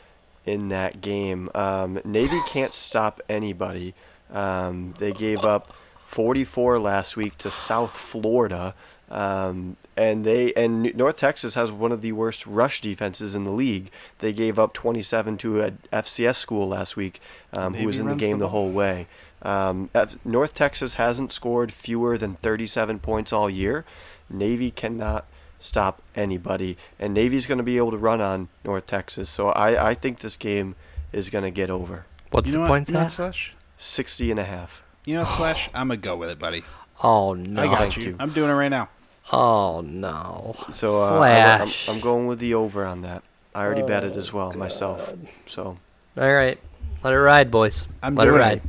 in 0.46 0.68
that 0.68 1.00
game. 1.00 1.50
Um, 1.54 2.00
Navy 2.04 2.38
can't 2.48 2.74
stop 2.74 3.20
anybody. 3.28 3.94
Um, 4.30 4.94
they 4.98 5.12
gave 5.12 5.44
up 5.44 5.72
44 5.96 6.78
last 6.78 7.16
week 7.16 7.38
to 7.38 7.50
South 7.50 7.96
Florida, 7.96 8.74
um, 9.12 9.76
and 9.96 10.24
they 10.24 10.52
and 10.54 10.94
North 10.96 11.16
Texas 11.16 11.54
has 11.54 11.70
one 11.70 11.92
of 11.92 12.00
the 12.00 12.12
worst 12.12 12.46
rush 12.46 12.80
defenses 12.80 13.34
in 13.34 13.44
the 13.44 13.50
league. 13.50 13.90
They 14.20 14.32
gave 14.32 14.58
up 14.58 14.72
27 14.72 15.36
to 15.38 15.60
a 15.60 15.70
FCS 15.92 16.36
school 16.36 16.66
last 16.66 16.96
week, 16.96 17.20
um, 17.52 17.74
who 17.74 17.86
was 17.86 17.98
in 17.98 18.06
the 18.06 18.14
game 18.14 18.38
the 18.38 18.46
the 18.46 18.48
whole 18.48 18.70
way. 18.72 19.06
Um, 19.42 19.90
F- 19.94 20.16
North 20.24 20.54
Texas 20.54 20.94
hasn't 20.94 21.30
scored 21.32 21.72
fewer 21.72 22.16
than 22.16 22.36
37 22.36 23.00
points 23.00 23.32
all 23.32 23.50
year. 23.50 23.84
Navy 24.30 24.70
cannot 24.70 25.26
stop 25.58 26.00
anybody, 26.16 26.78
and 26.98 27.12
Navy's 27.12 27.46
going 27.46 27.58
to 27.58 27.64
be 27.64 27.76
able 27.76 27.90
to 27.90 27.98
run 27.98 28.20
on 28.20 28.48
North 28.64 28.86
Texas. 28.86 29.28
So 29.28 29.48
I, 29.50 29.90
I 29.90 29.94
think 29.94 30.20
this 30.20 30.36
game 30.38 30.74
is 31.12 31.28
going 31.28 31.44
to 31.44 31.50
get 31.50 31.68
over 31.68 32.06
What's 32.30 32.48
you 32.48 32.54
know 32.54 32.60
the 32.64 32.70
what? 32.70 32.74
points 32.76 32.90
you 32.90 32.94
know 32.94 33.02
at? 33.02 33.10
Slash? 33.10 33.54
60 33.76 34.30
and 34.30 34.40
a 34.40 34.44
half. 34.44 34.82
You 35.04 35.16
know, 35.16 35.24
Slash, 35.24 35.68
I'm 35.74 35.88
going 35.88 36.00
to 36.00 36.04
go 36.04 36.16
with 36.16 36.30
it, 36.30 36.38
buddy. 36.38 36.64
Oh 37.02 37.34
no! 37.34 37.62
I 37.62 37.66
got 37.66 37.78
Thank 37.78 37.96
you. 37.96 38.02
you. 38.04 38.16
I'm 38.20 38.30
doing 38.30 38.48
it 38.48 38.54
right 38.54 38.68
now. 38.68 38.88
Oh 39.30 39.80
no! 39.82 40.54
So 40.72 40.88
uh, 41.02 41.20
I, 41.20 41.28
am 41.30 41.68
Slash. 41.68 41.88
I'm 41.88 42.00
going 42.00 42.26
with 42.26 42.38
the 42.38 42.54
over 42.54 42.84
on 42.84 43.02
that. 43.02 43.22
I 43.54 43.64
already 43.64 43.82
bet 43.82 44.02
it 44.04 44.16
as 44.16 44.32
well 44.32 44.52
myself. 44.52 45.14
So 45.46 45.76
All 46.18 46.32
right, 46.32 46.58
let 47.04 47.12
it 47.12 47.18
ride, 47.18 47.50
boys. 47.50 47.86
I'm 48.02 48.14
let 48.14 48.26
it 48.26 48.30
doing 48.30 48.40
it. 48.40 48.44
ride. 48.44 48.62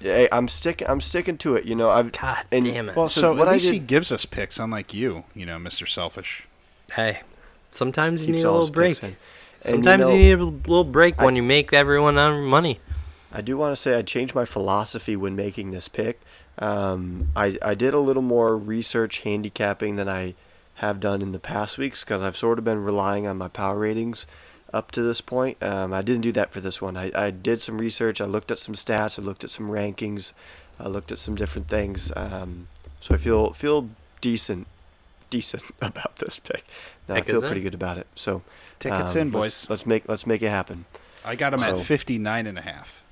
yeah, 0.00 0.26
I'm 0.32 0.48
sticking. 0.48 0.88
I'm 0.88 1.00
sticking 1.00 1.38
to 1.38 1.56
it. 1.56 1.64
You 1.64 1.74
know, 1.74 1.90
I've 1.90 2.10
God 2.12 2.44
and- 2.50 2.64
damn 2.64 2.88
it! 2.88 2.96
Well, 2.96 3.08
So 3.08 3.20
so, 3.20 3.32
what 3.34 3.48
at 3.48 3.52
I 3.52 3.54
least 3.54 3.70
he 3.72 3.78
gives 3.78 4.10
us 4.10 4.24
picks, 4.24 4.58
unlike 4.58 4.92
you, 4.92 5.24
you 5.34 5.46
know, 5.46 5.58
Mr. 5.58 5.88
Selfish. 5.88 6.46
hey, 6.92 7.20
sometimes 7.70 8.24
you 8.24 8.32
need 8.32 8.42
a 8.44 8.50
little 8.50 8.70
break. 8.70 8.94
picks 9.00 9.02
in. 9.04 9.16
And, 9.62 9.68
Sometimes 9.84 10.08
you, 10.08 10.14
know, 10.14 10.16
need 10.16 10.32
a 10.32 10.44
little 10.44 10.84
break 10.84 11.20
I- 11.20 11.24
when 11.26 11.36
you 11.36 11.42
make 11.42 11.72
everyone 11.74 12.16
earn 12.18 12.44
money. 12.44 12.80
I 13.32 13.42
do 13.42 13.56
want 13.58 13.76
to 13.76 13.80
say 13.80 13.94
I 13.96 14.02
changed 14.02 14.34
my 14.34 14.44
philosophy 14.46 15.14
when 15.16 15.36
making 15.36 15.70
this 15.70 15.86
pick. 15.86 16.20
Um, 16.60 17.28
I, 17.34 17.58
I 17.62 17.74
did 17.74 17.94
a 17.94 17.98
little 17.98 18.22
more 18.22 18.56
research 18.56 19.20
handicapping 19.20 19.96
than 19.96 20.08
I 20.08 20.34
have 20.74 21.00
done 21.00 21.22
in 21.22 21.32
the 21.32 21.38
past 21.38 21.78
weeks 21.78 22.04
because 22.04 22.22
I've 22.22 22.36
sort 22.36 22.58
of 22.58 22.64
been 22.64 22.84
relying 22.84 23.26
on 23.26 23.38
my 23.38 23.48
power 23.48 23.78
ratings 23.78 24.26
up 24.72 24.90
to 24.92 25.02
this 25.02 25.20
point. 25.20 25.62
Um, 25.62 25.92
I 25.92 26.02
didn't 26.02 26.22
do 26.22 26.32
that 26.32 26.52
for 26.52 26.60
this 26.60 26.80
one. 26.80 26.96
I, 26.96 27.10
I 27.14 27.30
did 27.30 27.60
some 27.60 27.78
research. 27.78 28.20
I 28.20 28.26
looked 28.26 28.50
at 28.50 28.58
some 28.58 28.74
stats. 28.74 29.18
I 29.18 29.22
looked 29.22 29.42
at 29.42 29.50
some 29.50 29.68
rankings. 29.68 30.32
I 30.78 30.88
looked 30.88 31.10
at 31.12 31.18
some 31.18 31.34
different 31.34 31.68
things. 31.68 32.12
Um, 32.14 32.68
so 33.00 33.14
I 33.14 33.18
feel 33.18 33.52
feel 33.52 33.90
decent 34.20 34.66
decent 35.30 35.62
about 35.82 36.16
this 36.16 36.38
pick. 36.38 36.64
No, 37.08 37.14
I 37.14 37.22
feel 37.22 37.40
pretty 37.40 37.58
in. 37.58 37.64
good 37.64 37.74
about 37.74 37.98
it. 37.98 38.06
So 38.14 38.42
tickets 38.78 39.14
um, 39.16 39.22
in, 39.22 39.30
boys. 39.30 39.42
Let's, 39.42 39.70
let's, 39.70 39.86
make 39.86 40.08
let's 40.08 40.26
make 40.26 40.42
it 40.42 40.50
happen. 40.50 40.84
I 41.24 41.36
got 41.36 41.50
them 41.50 41.60
so, 41.60 41.80
at 41.80 41.86
59 41.86 42.46
and 42.46 42.58
a 42.58 42.62
half. 42.62 43.02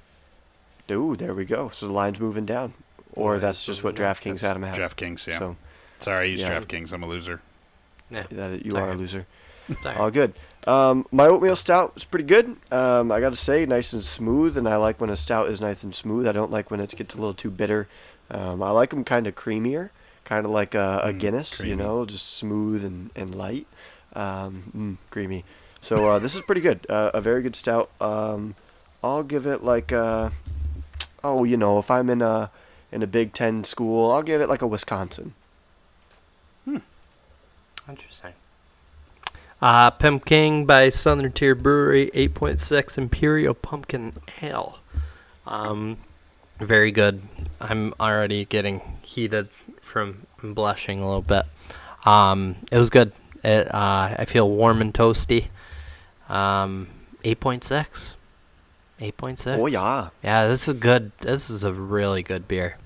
Ooh, 0.90 1.16
there 1.16 1.34
we 1.34 1.44
go. 1.44 1.70
So 1.70 1.86
the 1.86 1.92
line's 1.92 2.20
moving 2.20 2.46
down, 2.46 2.74
or 3.12 3.34
yeah, 3.34 3.40
that's 3.40 3.64
just 3.64 3.82
what 3.84 3.94
DraftKings 3.94 4.40
had 4.40 4.54
them 4.54 4.64
at. 4.64 4.76
DraftKings, 4.76 5.26
yeah. 5.26 5.38
So, 5.38 5.56
Sorry, 6.00 6.26
I 6.26 6.30
use 6.30 6.40
yeah. 6.40 6.58
DraftKings. 6.58 6.92
I'm 6.92 7.02
a 7.02 7.08
loser. 7.08 7.40
Yeah, 8.10 8.24
that 8.30 8.64
you 8.64 8.72
are 8.72 8.90
a 8.90 8.94
loser. 8.94 9.26
All 9.96 10.10
good. 10.10 10.32
Um, 10.66 11.06
my 11.10 11.26
oatmeal 11.26 11.56
stout 11.56 11.92
is 11.96 12.04
pretty 12.04 12.24
good. 12.24 12.56
Um, 12.70 13.12
I 13.12 13.20
got 13.20 13.30
to 13.30 13.36
say, 13.36 13.64
nice 13.66 13.92
and 13.92 14.04
smooth, 14.04 14.56
and 14.56 14.68
I 14.68 14.76
like 14.76 15.00
when 15.00 15.10
a 15.10 15.16
stout 15.16 15.48
is 15.48 15.60
nice 15.60 15.82
and 15.82 15.94
smooth. 15.94 16.26
I 16.26 16.32
don't 16.32 16.50
like 16.50 16.70
when 16.70 16.80
it 16.80 16.94
gets 16.96 17.14
a 17.14 17.18
little 17.18 17.34
too 17.34 17.50
bitter. 17.50 17.88
Um, 18.30 18.62
I 18.62 18.70
like 18.70 18.90
them 18.90 19.04
kind 19.04 19.26
of 19.26 19.34
creamier, 19.34 19.90
kind 20.24 20.44
of 20.44 20.52
like 20.52 20.74
a, 20.74 21.00
a 21.04 21.12
mm, 21.12 21.18
Guinness, 21.18 21.56
creamy. 21.56 21.70
you 21.70 21.76
know, 21.76 22.04
just 22.04 22.34
smooth 22.36 22.84
and, 22.84 23.10
and 23.16 23.34
light, 23.34 23.66
um, 24.14 24.72
mm, 24.76 25.10
creamy. 25.10 25.44
So 25.80 26.08
uh, 26.08 26.18
this 26.18 26.34
is 26.34 26.42
pretty 26.42 26.60
good. 26.60 26.86
Uh, 26.88 27.10
a 27.14 27.20
very 27.20 27.42
good 27.42 27.56
stout. 27.56 27.90
Um, 28.00 28.54
I'll 29.02 29.22
give 29.22 29.46
it 29.46 29.62
like 29.62 29.92
a, 29.92 30.04
uh, 30.04 30.30
oh, 31.22 31.44
you 31.44 31.56
know, 31.56 31.78
if 31.78 31.90
I'm 31.90 32.10
in 32.10 32.22
a 32.22 32.50
in 32.90 33.02
a 33.02 33.06
Big 33.06 33.32
Ten 33.32 33.64
school, 33.64 34.10
I'll 34.10 34.22
give 34.22 34.40
it 34.40 34.48
like 34.48 34.62
a 34.62 34.66
Wisconsin. 34.66 35.34
Hmm. 36.64 36.78
Interesting. 37.88 38.32
Uh, 39.60 39.90
Pumking 39.90 40.66
by 40.66 40.88
Southern 40.88 41.32
Tier 41.32 41.54
Brewery, 41.56 42.12
8.6 42.14 42.96
Imperial 42.96 43.54
Pumpkin 43.54 44.12
Ale. 44.40 44.78
Um, 45.46 45.96
very 46.58 46.92
good. 46.92 47.22
I'm 47.60 47.92
already 47.98 48.44
getting 48.44 48.80
heated 49.02 49.48
from 49.80 50.26
blushing 50.42 51.00
a 51.00 51.06
little 51.06 51.22
bit. 51.22 51.46
Um, 52.04 52.56
it 52.70 52.78
was 52.78 52.88
good. 52.88 53.12
It, 53.42 53.74
uh, 53.74 54.14
I 54.18 54.24
feel 54.26 54.48
warm 54.48 54.80
and 54.80 54.94
toasty. 54.94 55.48
Um, 56.28 56.88
8.6. 57.24 58.14
8.6. 59.00 59.58
Oh, 59.58 59.66
yeah. 59.66 60.08
Yeah, 60.22 60.46
this 60.46 60.68
is 60.68 60.74
good. 60.74 61.12
This 61.20 61.50
is 61.50 61.64
a 61.64 61.72
really 61.72 62.22
good 62.22 62.48
beer. 62.48 62.76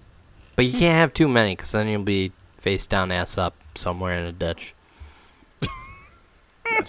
But 0.56 0.66
you 0.66 0.72
can't 0.72 0.96
have 0.96 1.14
too 1.14 1.28
many 1.28 1.56
because 1.56 1.72
then 1.72 1.88
you'll 1.88 2.02
be 2.02 2.32
face 2.58 2.86
down, 2.86 3.10
ass 3.10 3.38
up 3.38 3.54
somewhere 3.74 4.18
in 4.18 4.26
a 4.26 4.32
ditch. 4.32 4.74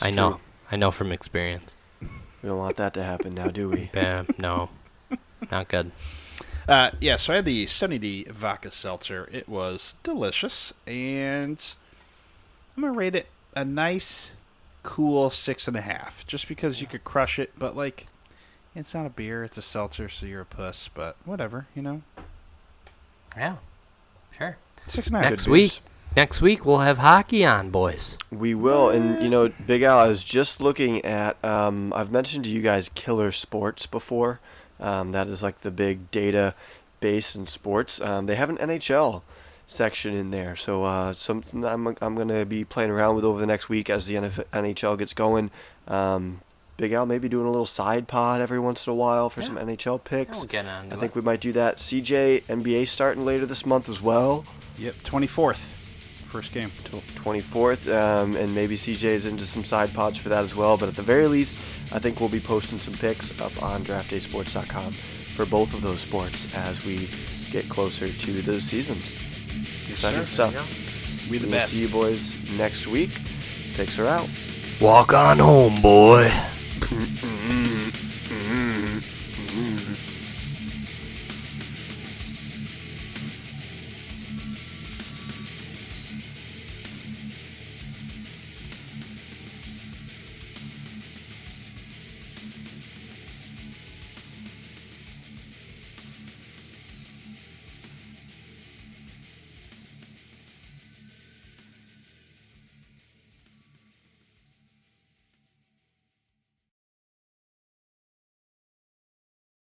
I 0.02 0.12
know. 0.12 0.32
True. 0.32 0.40
I 0.72 0.76
know 0.76 0.92
from 0.92 1.12
experience. 1.12 1.74
We 2.02 2.50
don't 2.50 2.58
want 2.58 2.78
that 2.78 2.94
to 2.96 3.04
happen 3.04 3.36
now, 3.36 3.48
do 3.48 3.70
we? 3.70 3.90
Bam. 3.94 4.28
No. 4.38 4.70
Not 5.52 5.68
good. 5.68 5.92
Uh, 6.68 6.92
yeah, 7.00 7.18
so 7.18 7.34
I 7.34 7.38
had 7.38 7.46
the 7.46 7.68
Sunny 7.68 7.98
D 7.98 8.26
vodka 8.30 8.72
seltzer. 8.72 9.28
It 9.32 9.50
was 9.50 9.96
delicious, 10.04 10.74
and 10.88 11.74
I'm 12.76 12.84
gonna 12.84 12.98
rate 12.98 13.16
it 13.16 13.28
a 13.56 13.66
nice, 13.66 14.32
cool 14.82 15.30
six 15.30 15.68
and 15.68 15.76
a 15.76 15.82
half, 15.82 16.26
just 16.26 16.48
because 16.48 16.80
you 16.80 16.88
could 16.88 17.04
crush 17.04 17.38
it. 17.38 17.52
But 17.58 17.76
like, 17.76 18.08
it's 18.76 18.94
not 18.94 19.06
a 19.06 19.10
beer; 19.10 19.44
it's 19.44 19.58
a 19.58 19.62
seltzer, 19.62 20.10
so 20.10 20.26
you're 20.26 20.42
a 20.42 20.46
puss. 20.46 20.90
But 20.94 21.16
whatever, 21.26 21.68
you 21.76 21.82
know. 21.82 22.02
Yeah, 23.36 23.58
sure. 24.36 24.58
Six 24.88 25.08
and 25.08 25.18
a 25.18 25.22
half. 25.22 25.30
Next 25.32 25.48
week, 25.48 25.80
next 26.16 26.42
week 26.42 26.66
we'll 26.66 26.80
have 26.80 27.00
hockey 27.00 27.46
on, 27.46 27.70
boys. 27.70 28.18
We 28.32 28.54
will, 28.54 28.90
and 28.90 29.22
you 29.22 29.30
know, 29.30 29.50
Big 29.66 29.82
Al, 29.82 30.00
I 30.00 30.08
was 30.08 30.24
just 30.24 30.62
looking 30.62 31.04
at. 31.06 31.44
Um, 31.44 31.94
I've 31.96 32.12
mentioned 32.12 32.44
to 32.46 32.50
you 32.50 32.62
guys 32.62 32.90
Killer 32.90 33.32
Sports 33.32 33.86
before. 33.86 34.40
Um, 34.80 35.12
that 35.12 35.28
is 35.28 35.42
like 35.42 35.62
the 35.62 35.72
big 35.72 36.12
data 36.12 36.56
base 37.00 37.36
in 37.36 37.48
sports. 37.48 38.02
Um, 38.02 38.26
they 38.26 38.36
have 38.36 38.50
an 38.50 38.58
NHL 38.58 39.22
section 39.68 40.14
in 40.14 40.32
there, 40.32 40.56
so 40.56 40.84
uh, 40.84 41.14
something 41.14 41.64
I'm 41.64 41.88
I'm 42.02 42.16
gonna 42.16 42.46
be 42.46 42.64
playing 42.66 42.92
around 42.92 43.16
with 43.16 43.26
over 43.26 43.40
the 43.40 43.46
next 43.46 43.70
week 43.70 43.90
as 43.90 44.08
the 44.08 44.16
NHL 44.16 44.98
gets 44.98 45.14
going. 45.14 45.52
Big 46.84 46.92
Al 46.92 47.06
maybe 47.06 47.30
doing 47.30 47.46
a 47.46 47.50
little 47.50 47.66
side 47.66 48.10
pod 48.10 48.42
every 48.42 48.60
once 48.60 48.86
in 48.86 48.92
a 48.92 48.94
while 48.94 49.30
for 49.30 49.40
yeah. 49.40 49.48
some 49.48 49.56
NHL 49.56 50.04
picks. 50.04 50.40
We'll 50.40 50.48
get 50.48 50.66
on 50.66 50.92
I 50.92 50.98
think 50.98 51.16
we 51.16 51.22
might 51.22 51.40
do 51.40 51.54
that. 51.54 51.78
CJ 51.78 52.44
NBA 52.48 52.90
starting 52.90 53.24
later 53.24 53.46
this 53.46 53.66
month 53.66 53.88
as 53.88 54.02
well. 54.02 54.44
Yep, 54.78 54.96
24th 54.96 55.62
first 56.26 56.52
game. 56.52 56.70
24th, 56.72 57.88
um, 57.94 58.36
and 58.36 58.54
maybe 58.54 58.76
CJ 58.76 59.04
is 59.04 59.26
into 59.28 59.46
some 59.46 59.64
side 59.64 59.94
pods 59.94 60.18
for 60.18 60.28
that 60.28 60.44
as 60.44 60.54
well. 60.54 60.76
But 60.76 60.90
at 60.90 60.96
the 60.96 61.04
very 61.04 61.28
least, 61.30 61.58
I 61.94 62.00
think 62.00 62.20
we'll 62.20 62.28
be 62.28 62.42
posting 62.42 62.80
some 62.80 62.96
picks 62.96 63.40
up 63.40 63.64
on 63.64 63.84
draftdaysports.com 63.84 64.92
for 65.36 65.46
both 65.46 65.74
of 65.74 65.82
those 65.82 66.02
sports 66.02 66.54
as 66.54 66.84
we 66.84 67.08
get 67.50 67.70
closer 67.70 68.08
to 68.08 68.32
those 68.42 68.64
seasons. 68.64 69.14
Exciting 69.88 70.18
sure. 70.18 70.26
stuff. 70.26 71.30
We 71.30 71.38
the 71.38 71.46
we'll 71.46 71.56
best. 71.56 71.72
See 71.72 71.84
you 71.84 71.90
boys 71.90 72.36
next 72.58 72.88
week. 72.88 73.12
Picks 73.74 73.98
are 74.00 74.08
out. 74.08 74.28
Walk 74.82 75.14
on 75.14 75.38
home, 75.38 75.82
boy. 75.82 76.30
Hum, 76.90 77.00
hum. 77.00 77.16
hum. 77.22 77.93